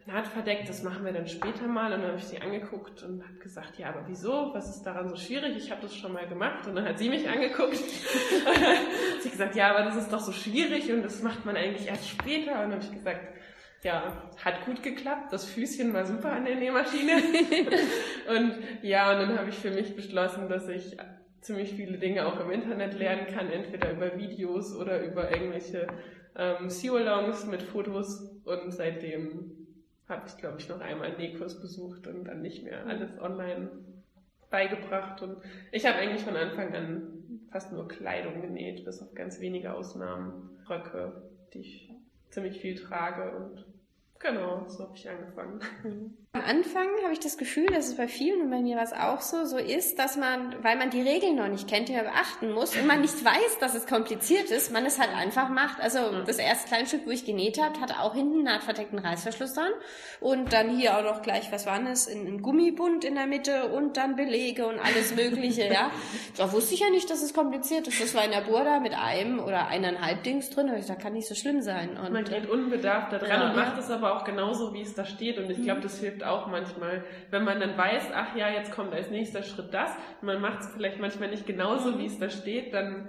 Naht 0.07 0.26
das 0.66 0.82
machen 0.82 1.05
wir 1.05 1.12
dann 1.12 1.26
später 1.28 1.66
mal. 1.66 1.92
Und 1.92 2.01
dann 2.01 2.09
habe 2.09 2.18
ich 2.18 2.24
sie 2.24 2.40
angeguckt 2.40 3.03
und 3.03 3.22
habe 3.22 3.38
gesagt, 3.38 3.78
ja, 3.78 3.90
aber 3.90 4.05
wieso? 4.09 4.51
Was 4.55 4.76
ist 4.76 4.82
daran 4.82 5.09
so 5.09 5.16
schwierig? 5.16 5.57
Ich 5.57 5.70
habe 5.70 5.82
das 5.82 5.94
schon 5.94 6.12
mal 6.12 6.26
gemacht. 6.26 6.66
Und 6.66 6.76
dann 6.76 6.84
hat 6.84 6.98
sie 6.98 7.09
mich 7.09 7.28
angeguckt 7.28 7.76
sie 9.20 9.30
gesagt, 9.30 9.55
ja, 9.57 9.70
aber 9.70 9.84
das 9.84 9.96
ist 9.96 10.12
doch 10.12 10.20
so 10.20 10.32
schwierig 10.32 10.90
und 10.90 11.03
das 11.03 11.22
macht 11.22 11.44
man 11.44 11.57
eigentlich 11.57 11.86
erst 11.86 12.09
später. 12.09 12.53
Und 12.53 12.70
dann 12.70 12.72
habe 12.72 12.84
ich 12.84 12.92
gesagt, 12.92 13.20
ja, 13.82 14.30
hat 14.42 14.64
gut 14.64 14.82
geklappt. 14.82 15.32
Das 15.32 15.44
Füßchen 15.44 15.92
war 15.92 16.05
super 16.05 16.32
an 16.32 16.44
der 16.44 16.57
Nähmaschine. 16.57 17.12
und 18.28 18.55
ja, 18.82 19.12
und 19.12 19.20
dann 19.20 19.38
habe 19.38 19.51
ich 19.51 19.57
für 19.57 19.70
mich 19.70 19.96
beschlossen, 19.96 20.48
dass 20.48 20.68
ich 20.68 20.96
ziemlich 21.40 21.74
viele 21.74 21.98
Dinge 21.98 22.26
auch 22.26 22.40
im 22.40 22.51
Internet 22.51 22.94
lernen 22.94 23.26
kann, 23.26 23.51
entweder 23.51 23.92
über 23.92 24.18
Videos 24.18 24.76
oder 24.76 25.03
über 25.03 25.30
irgendwelche 25.30 25.86
ähm, 26.36 26.68
See-Alongs 26.68 27.46
mit 27.46 27.62
Fotos. 27.62 28.28
Und 28.44 28.72
seitdem 28.72 29.59
habe 30.11 30.26
ich, 30.26 30.36
glaube 30.36 30.58
ich, 30.58 30.68
noch 30.68 30.80
einmal 30.80 31.08
einen 31.08 31.16
Nähkurs 31.16 31.61
besucht 31.61 32.06
und 32.06 32.24
dann 32.24 32.42
nicht 32.42 32.64
mehr 32.64 32.86
alles 32.86 33.18
online 33.20 33.70
beigebracht. 34.50 35.22
Und 35.22 35.38
ich 35.72 35.86
habe 35.86 35.98
eigentlich 35.98 36.24
von 36.24 36.36
Anfang 36.36 36.74
an 36.74 37.40
fast 37.50 37.72
nur 37.72 37.88
Kleidung 37.88 38.42
genäht, 38.42 38.84
bis 38.84 39.00
auf 39.00 39.14
ganz 39.14 39.40
wenige 39.40 39.72
Ausnahmen. 39.72 40.58
Röcke, 40.68 41.30
die 41.52 41.61
ich 41.61 41.90
ziemlich 42.30 42.61
viel 42.61 42.76
trage 42.76 43.36
und 43.36 43.64
genau, 44.20 44.64
so 44.68 44.84
habe 44.84 44.92
ich 44.94 45.08
angefangen. 45.08 45.60
Am 46.32 46.42
Anfang 46.42 46.86
habe 47.02 47.12
ich 47.12 47.18
das 47.18 47.36
Gefühl, 47.38 47.66
dass 47.66 47.88
es 47.88 47.96
bei 47.96 48.06
vielen 48.06 48.42
und 48.42 48.50
bei 48.50 48.60
mir 48.60 48.76
was 48.76 48.92
auch 48.92 49.20
so, 49.20 49.44
so 49.46 49.56
ist, 49.56 49.98
dass 49.98 50.16
man, 50.16 50.62
weil 50.62 50.76
man 50.76 50.90
die 50.90 51.02
Regeln 51.02 51.34
noch 51.34 51.48
nicht 51.48 51.66
kennt, 51.66 51.88
die 51.88 51.94
man 51.94 52.04
beachten 52.04 52.52
muss 52.52 52.76
und 52.76 52.86
man 52.86 53.00
nicht 53.00 53.24
weiß, 53.24 53.58
dass 53.58 53.74
es 53.74 53.86
kompliziert 53.86 54.48
ist, 54.50 54.72
man 54.72 54.86
es 54.86 55.00
halt 55.00 55.10
einfach 55.12 55.48
macht. 55.48 55.80
Also 55.80 56.22
das 56.24 56.38
erste 56.38 56.68
Kleinstück, 56.68 57.04
wo 57.04 57.10
ich 57.10 57.24
genäht 57.24 57.60
habe, 57.60 57.80
hatte 57.80 57.98
auch 57.98 58.14
hinten 58.14 58.36
einen 58.36 58.44
nahtverdeckten 58.44 59.00
Reißverschluss 59.00 59.54
dran 59.54 59.72
und 60.20 60.52
dann 60.52 60.70
hier 60.70 60.96
auch 60.96 61.02
noch 61.02 61.22
gleich, 61.22 61.50
was 61.50 61.66
war 61.66 61.80
das, 61.80 62.06
in, 62.06 62.26
in 62.26 62.42
Gummibund 62.42 63.04
in 63.04 63.16
der 63.16 63.26
Mitte 63.26 63.70
und 63.70 63.96
dann 63.96 64.14
Belege 64.14 64.68
und 64.68 64.78
alles 64.78 65.14
mögliche, 65.14 65.66
ja. 65.66 65.90
Da 66.36 66.52
wusste 66.52 66.74
ich 66.74 66.80
ja 66.80 66.90
nicht, 66.90 67.10
dass 67.10 67.22
es 67.22 67.34
kompliziert 67.34 67.88
ist. 67.88 68.00
Das 68.00 68.14
war 68.14 68.24
in 68.24 68.30
der 68.30 68.42
Burda 68.42 68.78
mit 68.80 68.94
einem 68.94 69.40
oder 69.40 69.66
eineinhalb 69.66 70.22
Dings 70.22 70.50
drin 70.50 70.68
dachte, 70.68 71.02
kann 71.02 71.12
nicht 71.12 71.28
so 71.28 71.34
schlimm 71.34 71.62
sein. 71.62 71.96
Und, 71.96 72.12
man 72.12 72.24
geht 72.24 72.48
unbedarft 72.48 73.12
da 73.12 73.18
dran 73.18 73.28
ja, 73.28 73.50
und 73.50 73.56
macht 73.56 73.78
es 73.78 73.90
aber 73.90 74.09
auch 74.14 74.24
genauso, 74.24 74.72
wie 74.74 74.82
es 74.82 74.94
da 74.94 75.04
steht 75.04 75.38
und 75.38 75.50
ich 75.50 75.62
glaube, 75.62 75.80
das 75.80 75.98
hilft 75.98 76.24
auch 76.24 76.46
manchmal, 76.46 77.04
wenn 77.30 77.44
man 77.44 77.61
dann 77.61 77.76
weiß, 77.76 78.11
ach 78.14 78.36
ja, 78.36 78.50
jetzt 78.50 78.72
kommt 78.72 78.92
als 78.92 79.11
nächster 79.11 79.42
Schritt 79.42 79.72
das, 79.72 79.90
und 80.20 80.26
man 80.26 80.40
macht 80.40 80.61
es 80.61 80.68
vielleicht 80.68 80.98
manchmal 80.98 81.30
nicht 81.30 81.46
genauso, 81.46 81.98
wie 81.98 82.06
es 82.06 82.18
da 82.18 82.30
steht, 82.30 82.74
dann 82.74 83.08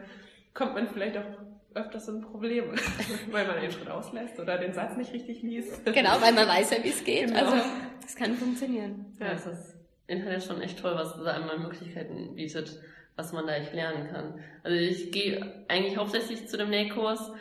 kommt 0.54 0.74
man 0.76 0.88
vielleicht 0.88 1.18
auch 1.18 1.26
öfters 1.74 2.08
in 2.08 2.22
Probleme, 2.22 2.74
weil 3.32 3.48
man 3.48 3.58
einen 3.58 3.72
Schritt 3.72 3.90
auslässt 3.90 4.40
oder 4.40 4.58
den 4.58 4.74
Satz 4.74 4.98
nicht 4.98 5.14
richtig 5.14 5.42
liest. 5.42 5.86
Genau, 5.86 6.22
weil 6.22 6.34
man 6.34 6.48
weiß 6.48 6.72
ja, 6.72 6.84
wie 6.84 6.90
es 6.90 7.04
geht. 7.04 7.28
Genau. 7.28 7.40
Also, 7.40 7.58
das 8.02 8.16
kann 8.16 8.34
funktionieren. 8.36 9.06
Ja, 9.20 9.32
es 9.34 9.46
ist 9.46 9.78
Internet 10.08 10.44
schon 10.44 10.62
echt 10.62 10.80
toll, 10.80 10.94
was 10.96 11.16
da 11.16 11.32
einmal 11.32 11.60
Möglichkeiten 11.60 12.36
bietet, 12.36 12.80
was 13.16 13.32
man 13.32 13.48
da 13.48 13.56
echt 13.56 13.74
lernen 13.74 14.10
kann. 14.10 14.40
Also 14.64 14.78
ich 14.78 15.12
gehe 15.12 15.66
eigentlich 15.68 15.98
hauptsächlich 15.98 16.48
zu 16.48 16.58
dem 16.58 16.70
Nähkurs, 16.70 17.32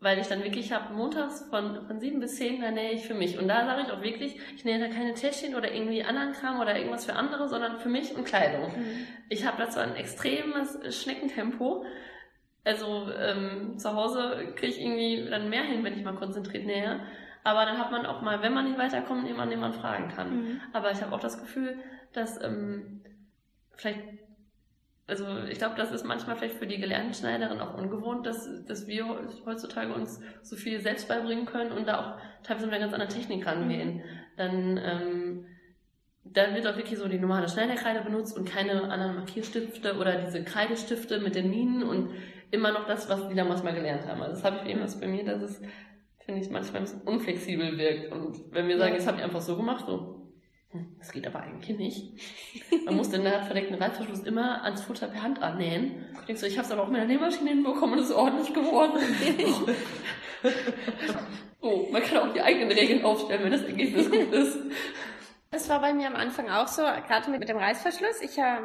weil 0.00 0.18
ich 0.18 0.28
dann 0.28 0.44
wirklich 0.44 0.72
habe, 0.72 0.94
montags 0.94 1.48
von, 1.50 1.86
von 1.86 1.98
sieben 1.98 2.20
bis 2.20 2.36
zehn, 2.36 2.60
da 2.60 2.70
nähe 2.70 2.92
ich 2.92 3.04
für 3.04 3.14
mich. 3.14 3.38
Und 3.38 3.48
da 3.48 3.64
sage 3.66 3.82
ich 3.82 3.92
auch 3.92 4.02
wirklich, 4.02 4.38
ich 4.54 4.64
nähe 4.64 4.78
da 4.78 4.86
keine 4.88 5.14
Täschchen 5.14 5.56
oder 5.56 5.72
irgendwie 5.72 6.04
anderen 6.04 6.32
Kram 6.32 6.60
oder 6.60 6.76
irgendwas 6.76 7.04
für 7.04 7.14
andere, 7.14 7.48
sondern 7.48 7.78
für 7.78 7.88
mich 7.88 8.14
und 8.14 8.24
Kleidung. 8.24 8.68
Mhm. 8.76 9.06
Ich 9.28 9.44
habe 9.44 9.58
da 9.58 9.68
zwar 9.68 9.84
ein 9.84 9.96
extremes 9.96 10.78
Schneckentempo, 11.02 11.84
also 12.64 13.10
ähm, 13.18 13.78
zu 13.78 13.94
Hause 13.94 14.52
kriege 14.54 14.72
ich 14.72 14.80
irgendwie 14.80 15.28
dann 15.28 15.48
mehr 15.48 15.62
hin, 15.62 15.82
wenn 15.82 15.96
ich 15.96 16.04
mal 16.04 16.14
konzentriert 16.14 16.66
nähe. 16.66 17.00
Aber 17.42 17.64
dann 17.64 17.78
hat 17.78 17.90
man 17.90 18.04
auch 18.06 18.20
mal, 18.20 18.42
wenn 18.42 18.52
man 18.52 18.66
nicht 18.66 18.78
weiterkommt, 18.78 19.26
jemanden, 19.26 19.52
den 19.52 19.60
man 19.60 19.72
fragen 19.72 20.08
kann. 20.08 20.36
Mhm. 20.36 20.60
Aber 20.72 20.92
ich 20.92 21.00
habe 21.02 21.14
auch 21.14 21.20
das 21.20 21.40
Gefühl, 21.40 21.78
dass 22.12 22.40
ähm, 22.42 23.02
vielleicht 23.74 24.00
also 25.08 25.24
ich 25.50 25.58
glaube, 25.58 25.74
das 25.76 25.90
ist 25.90 26.04
manchmal 26.04 26.36
vielleicht 26.36 26.56
für 26.56 26.66
die 26.66 26.78
gelernten 26.78 27.14
Schneiderinnen 27.14 27.60
auch 27.60 27.76
ungewohnt, 27.76 28.26
dass, 28.26 28.64
dass 28.66 28.86
wir 28.86 29.06
heutzutage 29.46 29.94
uns 29.94 30.20
so 30.42 30.54
viel 30.54 30.80
selbst 30.80 31.08
beibringen 31.08 31.46
können 31.46 31.72
und 31.72 31.88
da 31.88 31.98
auch 31.98 32.42
teilweise 32.42 32.66
mit 32.66 32.74
einer 32.74 32.84
ganz 32.84 32.92
anderen 32.92 33.12
Technik 33.12 33.46
rangehen. 33.46 33.96
Mhm. 33.96 34.02
Dann, 34.36 34.80
ähm, 34.84 35.46
dann 36.24 36.54
wird 36.54 36.66
auch 36.66 36.76
wirklich 36.76 36.98
so 36.98 37.08
die 37.08 37.18
normale 37.18 37.48
Schneiderkreide 37.48 38.02
benutzt 38.02 38.36
und 38.36 38.46
keine 38.46 38.82
anderen 38.82 39.16
Markierstifte 39.16 39.96
oder 39.96 40.16
diese 40.20 40.44
Kreidestifte 40.44 41.20
mit 41.20 41.34
den 41.34 41.48
Minen 41.48 41.82
und 41.82 42.10
immer 42.50 42.72
noch 42.72 42.86
das, 42.86 43.08
was 43.08 43.28
die 43.28 43.34
damals 43.34 43.62
mal 43.62 43.74
gelernt 43.74 44.06
haben. 44.06 44.20
Also 44.20 44.34
das 44.34 44.44
habe 44.44 44.58
ich 44.62 44.70
eben 44.70 44.82
was 44.82 45.00
bei 45.00 45.06
mir, 45.06 45.24
dass 45.24 45.40
es 45.42 45.62
finde 46.28 46.42
ich, 46.42 46.50
manchmal 46.50 46.82
ein 46.82 46.84
bisschen 46.84 47.00
unflexibel 47.00 47.78
wirkt. 47.78 48.12
Und 48.12 48.52
wenn 48.52 48.68
wir 48.68 48.76
sagen, 48.76 48.92
jetzt 48.92 49.06
habe 49.06 49.16
ich 49.16 49.24
einfach 49.24 49.40
so 49.40 49.56
gemacht, 49.56 49.86
so, 49.86 50.17
das 50.98 51.12
geht 51.12 51.26
aber 51.26 51.40
eigentlich 51.40 51.78
nicht. 51.78 52.12
Man 52.84 52.96
muss 52.96 53.10
den 53.10 53.22
verdeckten 53.22 53.76
Reißverschluss 53.76 54.20
immer 54.20 54.64
ans 54.64 54.82
Futter 54.82 55.08
per 55.08 55.22
Hand 55.22 55.42
annähen. 55.42 56.06
Ich 56.20 56.26
denke 56.26 56.40
so, 56.40 56.46
ich 56.46 56.58
habe 56.58 56.66
es 56.66 56.72
aber 56.72 56.82
auch 56.82 56.88
mit 56.88 57.00
der 57.00 57.06
Nähmaschine 57.06 57.50
hinbekommen 57.50 57.94
und 57.94 57.98
es 58.00 58.10
ist 58.10 58.16
ordentlich 58.16 58.52
geworden. 58.52 58.98
oh, 61.60 61.88
man 61.90 62.02
kann 62.02 62.18
auch 62.18 62.32
die 62.32 62.40
eigenen 62.40 62.70
Regeln 62.70 63.04
aufstellen, 63.04 63.44
wenn 63.44 63.52
das 63.52 63.62
Ergebnis 63.62 64.10
gut 64.10 64.32
ist. 64.32 64.58
Es 65.50 65.68
war 65.70 65.80
bei 65.80 65.94
mir 65.94 66.06
am 66.08 66.16
Anfang 66.16 66.50
auch 66.50 66.68
so, 66.68 66.82
gerade 66.82 67.30
mit, 67.30 67.40
mit 67.40 67.48
dem 67.48 67.56
Reißverschluss. 67.56 68.20
Ich 68.20 68.36
äh, 68.36 68.60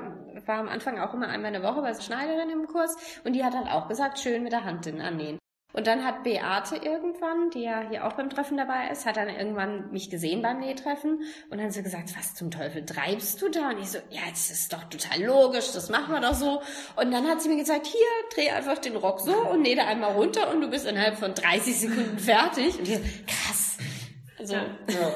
war 0.46 0.60
am 0.60 0.68
Anfang 0.68 1.00
auch 1.00 1.14
immer 1.14 1.30
einmal 1.30 1.54
eine 1.54 1.64
Woche 1.64 1.82
bei 1.82 1.94
der 1.94 2.02
Schneiderin 2.02 2.50
im 2.50 2.68
Kurs 2.68 3.22
und 3.24 3.34
die 3.34 3.44
hat 3.44 3.56
halt 3.56 3.68
auch 3.68 3.88
gesagt, 3.88 4.20
schön 4.20 4.44
mit 4.44 4.52
der 4.52 4.66
Hand 4.66 4.86
den 4.86 5.00
annähen. 5.00 5.40
Und 5.74 5.88
dann 5.88 6.06
hat 6.06 6.24
Beate 6.24 6.76
irgendwann, 6.76 7.50
die 7.50 7.64
ja 7.64 7.82
hier 7.90 8.06
auch 8.06 8.14
beim 8.14 8.30
Treffen 8.30 8.58
dabei 8.58 8.90
ist, 8.92 9.08
hat 9.08 9.18
dann 9.18 9.28
irgendwann 9.28 9.92
mich 9.92 10.12
gesehen 10.12 10.44
beim 10.44 10.60
Nähtreffen 10.60 11.22
und 11.50 11.58
dann 11.58 11.72
so 11.72 11.82
gesagt, 11.82 12.16
was 12.16 12.36
zum 12.36 12.52
Teufel 12.52 12.86
treibst 12.86 13.42
du 13.42 13.50
da? 13.50 13.72
Und 13.72 13.80
ich 13.80 13.90
so, 13.90 13.98
ja, 14.12 14.22
das 14.30 14.52
ist 14.52 14.72
doch 14.72 14.84
total 14.84 15.24
logisch, 15.24 15.72
das 15.74 15.90
machen 15.90 16.14
wir 16.14 16.22
doch 16.22 16.36
so. 16.36 16.62
Und 16.96 17.12
dann 17.12 17.28
hat 17.28 17.42
sie 17.42 17.50
mir 17.50 17.58
gesagt, 17.58 17.88
hier, 17.88 18.00
dreh 18.36 18.52
einfach 18.52 18.78
den 18.78 18.96
Rock 18.96 19.22
so 19.22 19.36
und 19.50 19.64
nähe 19.64 19.84
einmal 19.84 20.12
runter 20.12 20.52
und 20.54 20.62
du 20.62 20.70
bist 20.70 20.86
innerhalb 20.86 21.18
von 21.18 21.34
30 21.34 21.80
Sekunden 21.80 22.20
fertig. 22.20 22.78
Und 22.78 22.88
ich 22.88 22.96
so, 22.96 23.02
krass. 23.26 23.78
Also, 24.38 24.54
ja. 24.54 24.68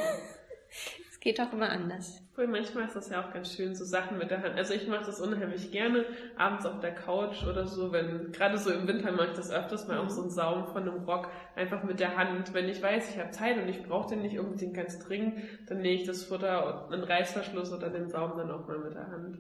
es 1.11 1.19
geht 1.19 1.37
doch 1.37 1.53
immer 1.53 1.69
anders. 1.69 2.23
Obwohl, 2.37 2.51
manchmal 2.51 2.85
ist 2.85 2.95
das 2.95 3.09
ja 3.09 3.25
auch 3.25 3.33
ganz 3.33 3.51
schön, 3.51 3.73
so 3.73 3.83
Sachen 3.83 4.19
mit 4.19 4.29
der 4.29 4.43
Hand. 4.43 4.55
Also 4.55 4.75
ich 4.75 4.87
mache 4.87 5.05
das 5.05 5.19
unheimlich 5.19 5.71
gerne, 5.71 6.05
abends 6.35 6.67
auf 6.67 6.79
der 6.81 6.93
Couch 6.93 7.43
oder 7.47 7.65
so, 7.65 7.91
wenn, 7.91 8.31
gerade 8.31 8.59
so 8.59 8.71
im 8.71 8.87
Winter 8.87 9.11
mache 9.11 9.29
ich 9.29 9.33
das 9.33 9.49
öfters 9.49 9.87
mal 9.87 9.97
auch 9.97 10.09
so 10.11 10.21
einen 10.21 10.29
Saum 10.29 10.67
von 10.67 10.83
einem 10.83 11.03
Rock, 11.05 11.31
einfach 11.55 11.81
mit 11.81 11.99
der 11.99 12.15
Hand. 12.15 12.53
Wenn 12.53 12.69
ich 12.69 12.79
weiß, 12.79 13.09
ich 13.09 13.17
habe 13.17 13.31
Zeit 13.31 13.57
und 13.57 13.67
ich 13.67 13.81
brauche 13.81 14.09
den 14.09 14.21
nicht 14.21 14.37
unbedingt 14.37 14.75
ganz 14.75 14.99
dringend, 14.99 15.39
dann 15.65 15.79
nähe 15.79 15.95
ich 15.95 16.03
das 16.03 16.25
Futter 16.25 16.85
und 16.85 16.93
einen 16.93 17.03
Reißverschluss 17.05 17.73
oder 17.73 17.89
den 17.89 18.07
Saum 18.07 18.37
dann 18.37 18.51
auch 18.51 18.67
mal 18.67 18.77
mit 18.77 18.93
der 18.93 19.07
Hand. 19.07 19.39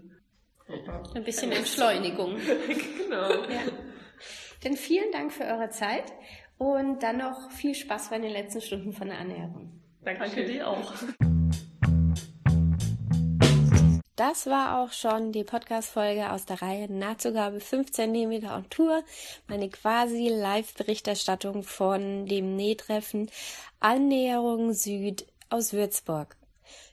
Ein 1.13 1.23
bisschen 1.23 1.51
Entschleunigung. 1.51 2.37
genau. 2.97 3.29
Ja. 3.29 3.61
Denn 4.63 4.75
vielen 4.75 5.11
Dank 5.11 5.31
für 5.31 5.43
eure 5.43 5.69
Zeit 5.69 6.11
und 6.57 7.03
dann 7.03 7.19
noch 7.19 7.51
viel 7.51 7.75
Spaß 7.75 8.09
bei 8.09 8.17
den 8.17 8.31
letzten 8.31 8.61
Stunden 8.61 8.91
von 8.91 9.07
der 9.07 9.19
Ernährung. 9.19 9.83
Danke, 10.03 10.21
Danke 10.21 10.45
dir 10.45 10.67
auch. 10.67 10.93
Das 14.17 14.47
war 14.47 14.79
auch 14.79 14.93
schon 14.93 15.31
die 15.31 15.43
Podcast-Folge 15.43 16.31
aus 16.31 16.45
der 16.45 16.63
Reihe 16.63 16.91
Nahtzugabe 16.91 17.59
5 17.59 17.91
cm 17.91 18.45
on 18.51 18.67
Tour. 18.71 19.03
Meine 19.47 19.69
quasi 19.69 20.29
Live-Berichterstattung 20.29 21.61
von 21.61 22.25
dem 22.25 22.55
Nähtreffen 22.55 23.29
Annäherung 23.79 24.73
Süd 24.73 25.27
aus 25.51 25.71
Würzburg. 25.71 26.35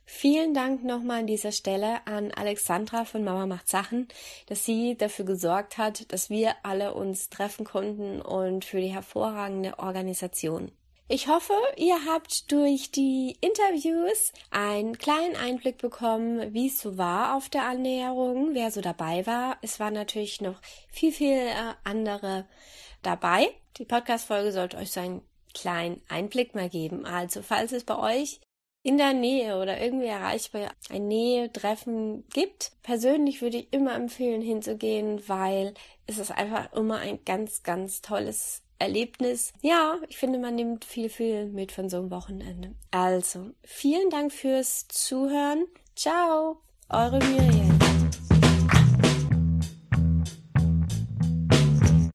Vielen 0.04 0.52
Dank 0.52 0.84
nochmal 0.84 1.20
an 1.20 1.26
dieser 1.26 1.52
Stelle 1.52 2.06
an 2.06 2.30
Alexandra 2.30 3.06
von 3.06 3.24
Mama 3.24 3.46
macht 3.46 3.70
Sachen, 3.70 4.06
dass 4.44 4.66
sie 4.66 4.94
dafür 4.94 5.24
gesorgt 5.24 5.78
hat, 5.78 6.12
dass 6.12 6.28
wir 6.28 6.54
alle 6.62 6.92
uns 6.92 7.30
treffen 7.30 7.64
konnten 7.64 8.20
und 8.20 8.66
für 8.66 8.82
die 8.82 8.92
hervorragende 8.92 9.78
Organisation. 9.78 10.72
Ich 11.06 11.28
hoffe, 11.28 11.52
ihr 11.76 12.06
habt 12.06 12.50
durch 12.50 12.90
die 12.90 13.36
Interviews 13.42 14.32
einen 14.50 14.96
kleinen 14.96 15.36
Einblick 15.36 15.76
bekommen, 15.76 16.54
wie 16.54 16.68
es 16.68 16.80
so 16.80 16.96
war 16.96 17.36
auf 17.36 17.50
der 17.50 17.64
Annäherung, 17.64 18.54
wer 18.54 18.70
so 18.70 18.80
dabei 18.80 19.26
war. 19.26 19.58
Es 19.60 19.78
waren 19.78 19.92
natürlich 19.92 20.40
noch 20.40 20.62
viel, 20.88 21.12
viel 21.12 21.36
äh, 21.36 21.74
andere 21.84 22.46
dabei. 23.02 23.48
Die 23.76 23.84
Podcast-Folge 23.84 24.50
sollte 24.50 24.78
euch 24.78 24.92
so 24.92 25.00
einen 25.00 25.20
kleinen 25.52 26.00
Einblick 26.08 26.54
mal 26.54 26.70
geben. 26.70 27.04
Also, 27.04 27.42
falls 27.42 27.72
es 27.72 27.84
bei 27.84 27.98
euch 27.98 28.40
in 28.82 28.96
der 28.96 29.12
Nähe 29.12 29.60
oder 29.60 29.78
irgendwie 29.78 30.06
erreichbar 30.06 30.72
ein 30.88 31.06
Nähe-Treffen 31.06 32.26
gibt, 32.32 32.72
persönlich 32.82 33.42
würde 33.42 33.58
ich 33.58 33.72
immer 33.74 33.94
empfehlen, 33.94 34.40
hinzugehen, 34.40 35.22
weil 35.28 35.74
es 36.06 36.16
ist 36.16 36.30
einfach 36.30 36.72
immer 36.72 36.96
ein 36.98 37.22
ganz, 37.26 37.62
ganz 37.62 38.00
tolles 38.00 38.63
Erlebnis. 38.78 39.52
Ja, 39.62 39.98
ich 40.08 40.18
finde, 40.18 40.38
man 40.38 40.54
nimmt 40.54 40.84
viel, 40.84 41.08
viel 41.08 41.46
mit 41.46 41.72
von 41.72 41.88
so 41.88 41.98
einem 41.98 42.10
Wochenende. 42.10 42.74
Also, 42.90 43.50
vielen 43.62 44.10
Dank 44.10 44.32
fürs 44.32 44.88
Zuhören. 44.88 45.66
Ciao, 45.94 46.58
eure 46.88 47.18
Miriam. 47.18 47.73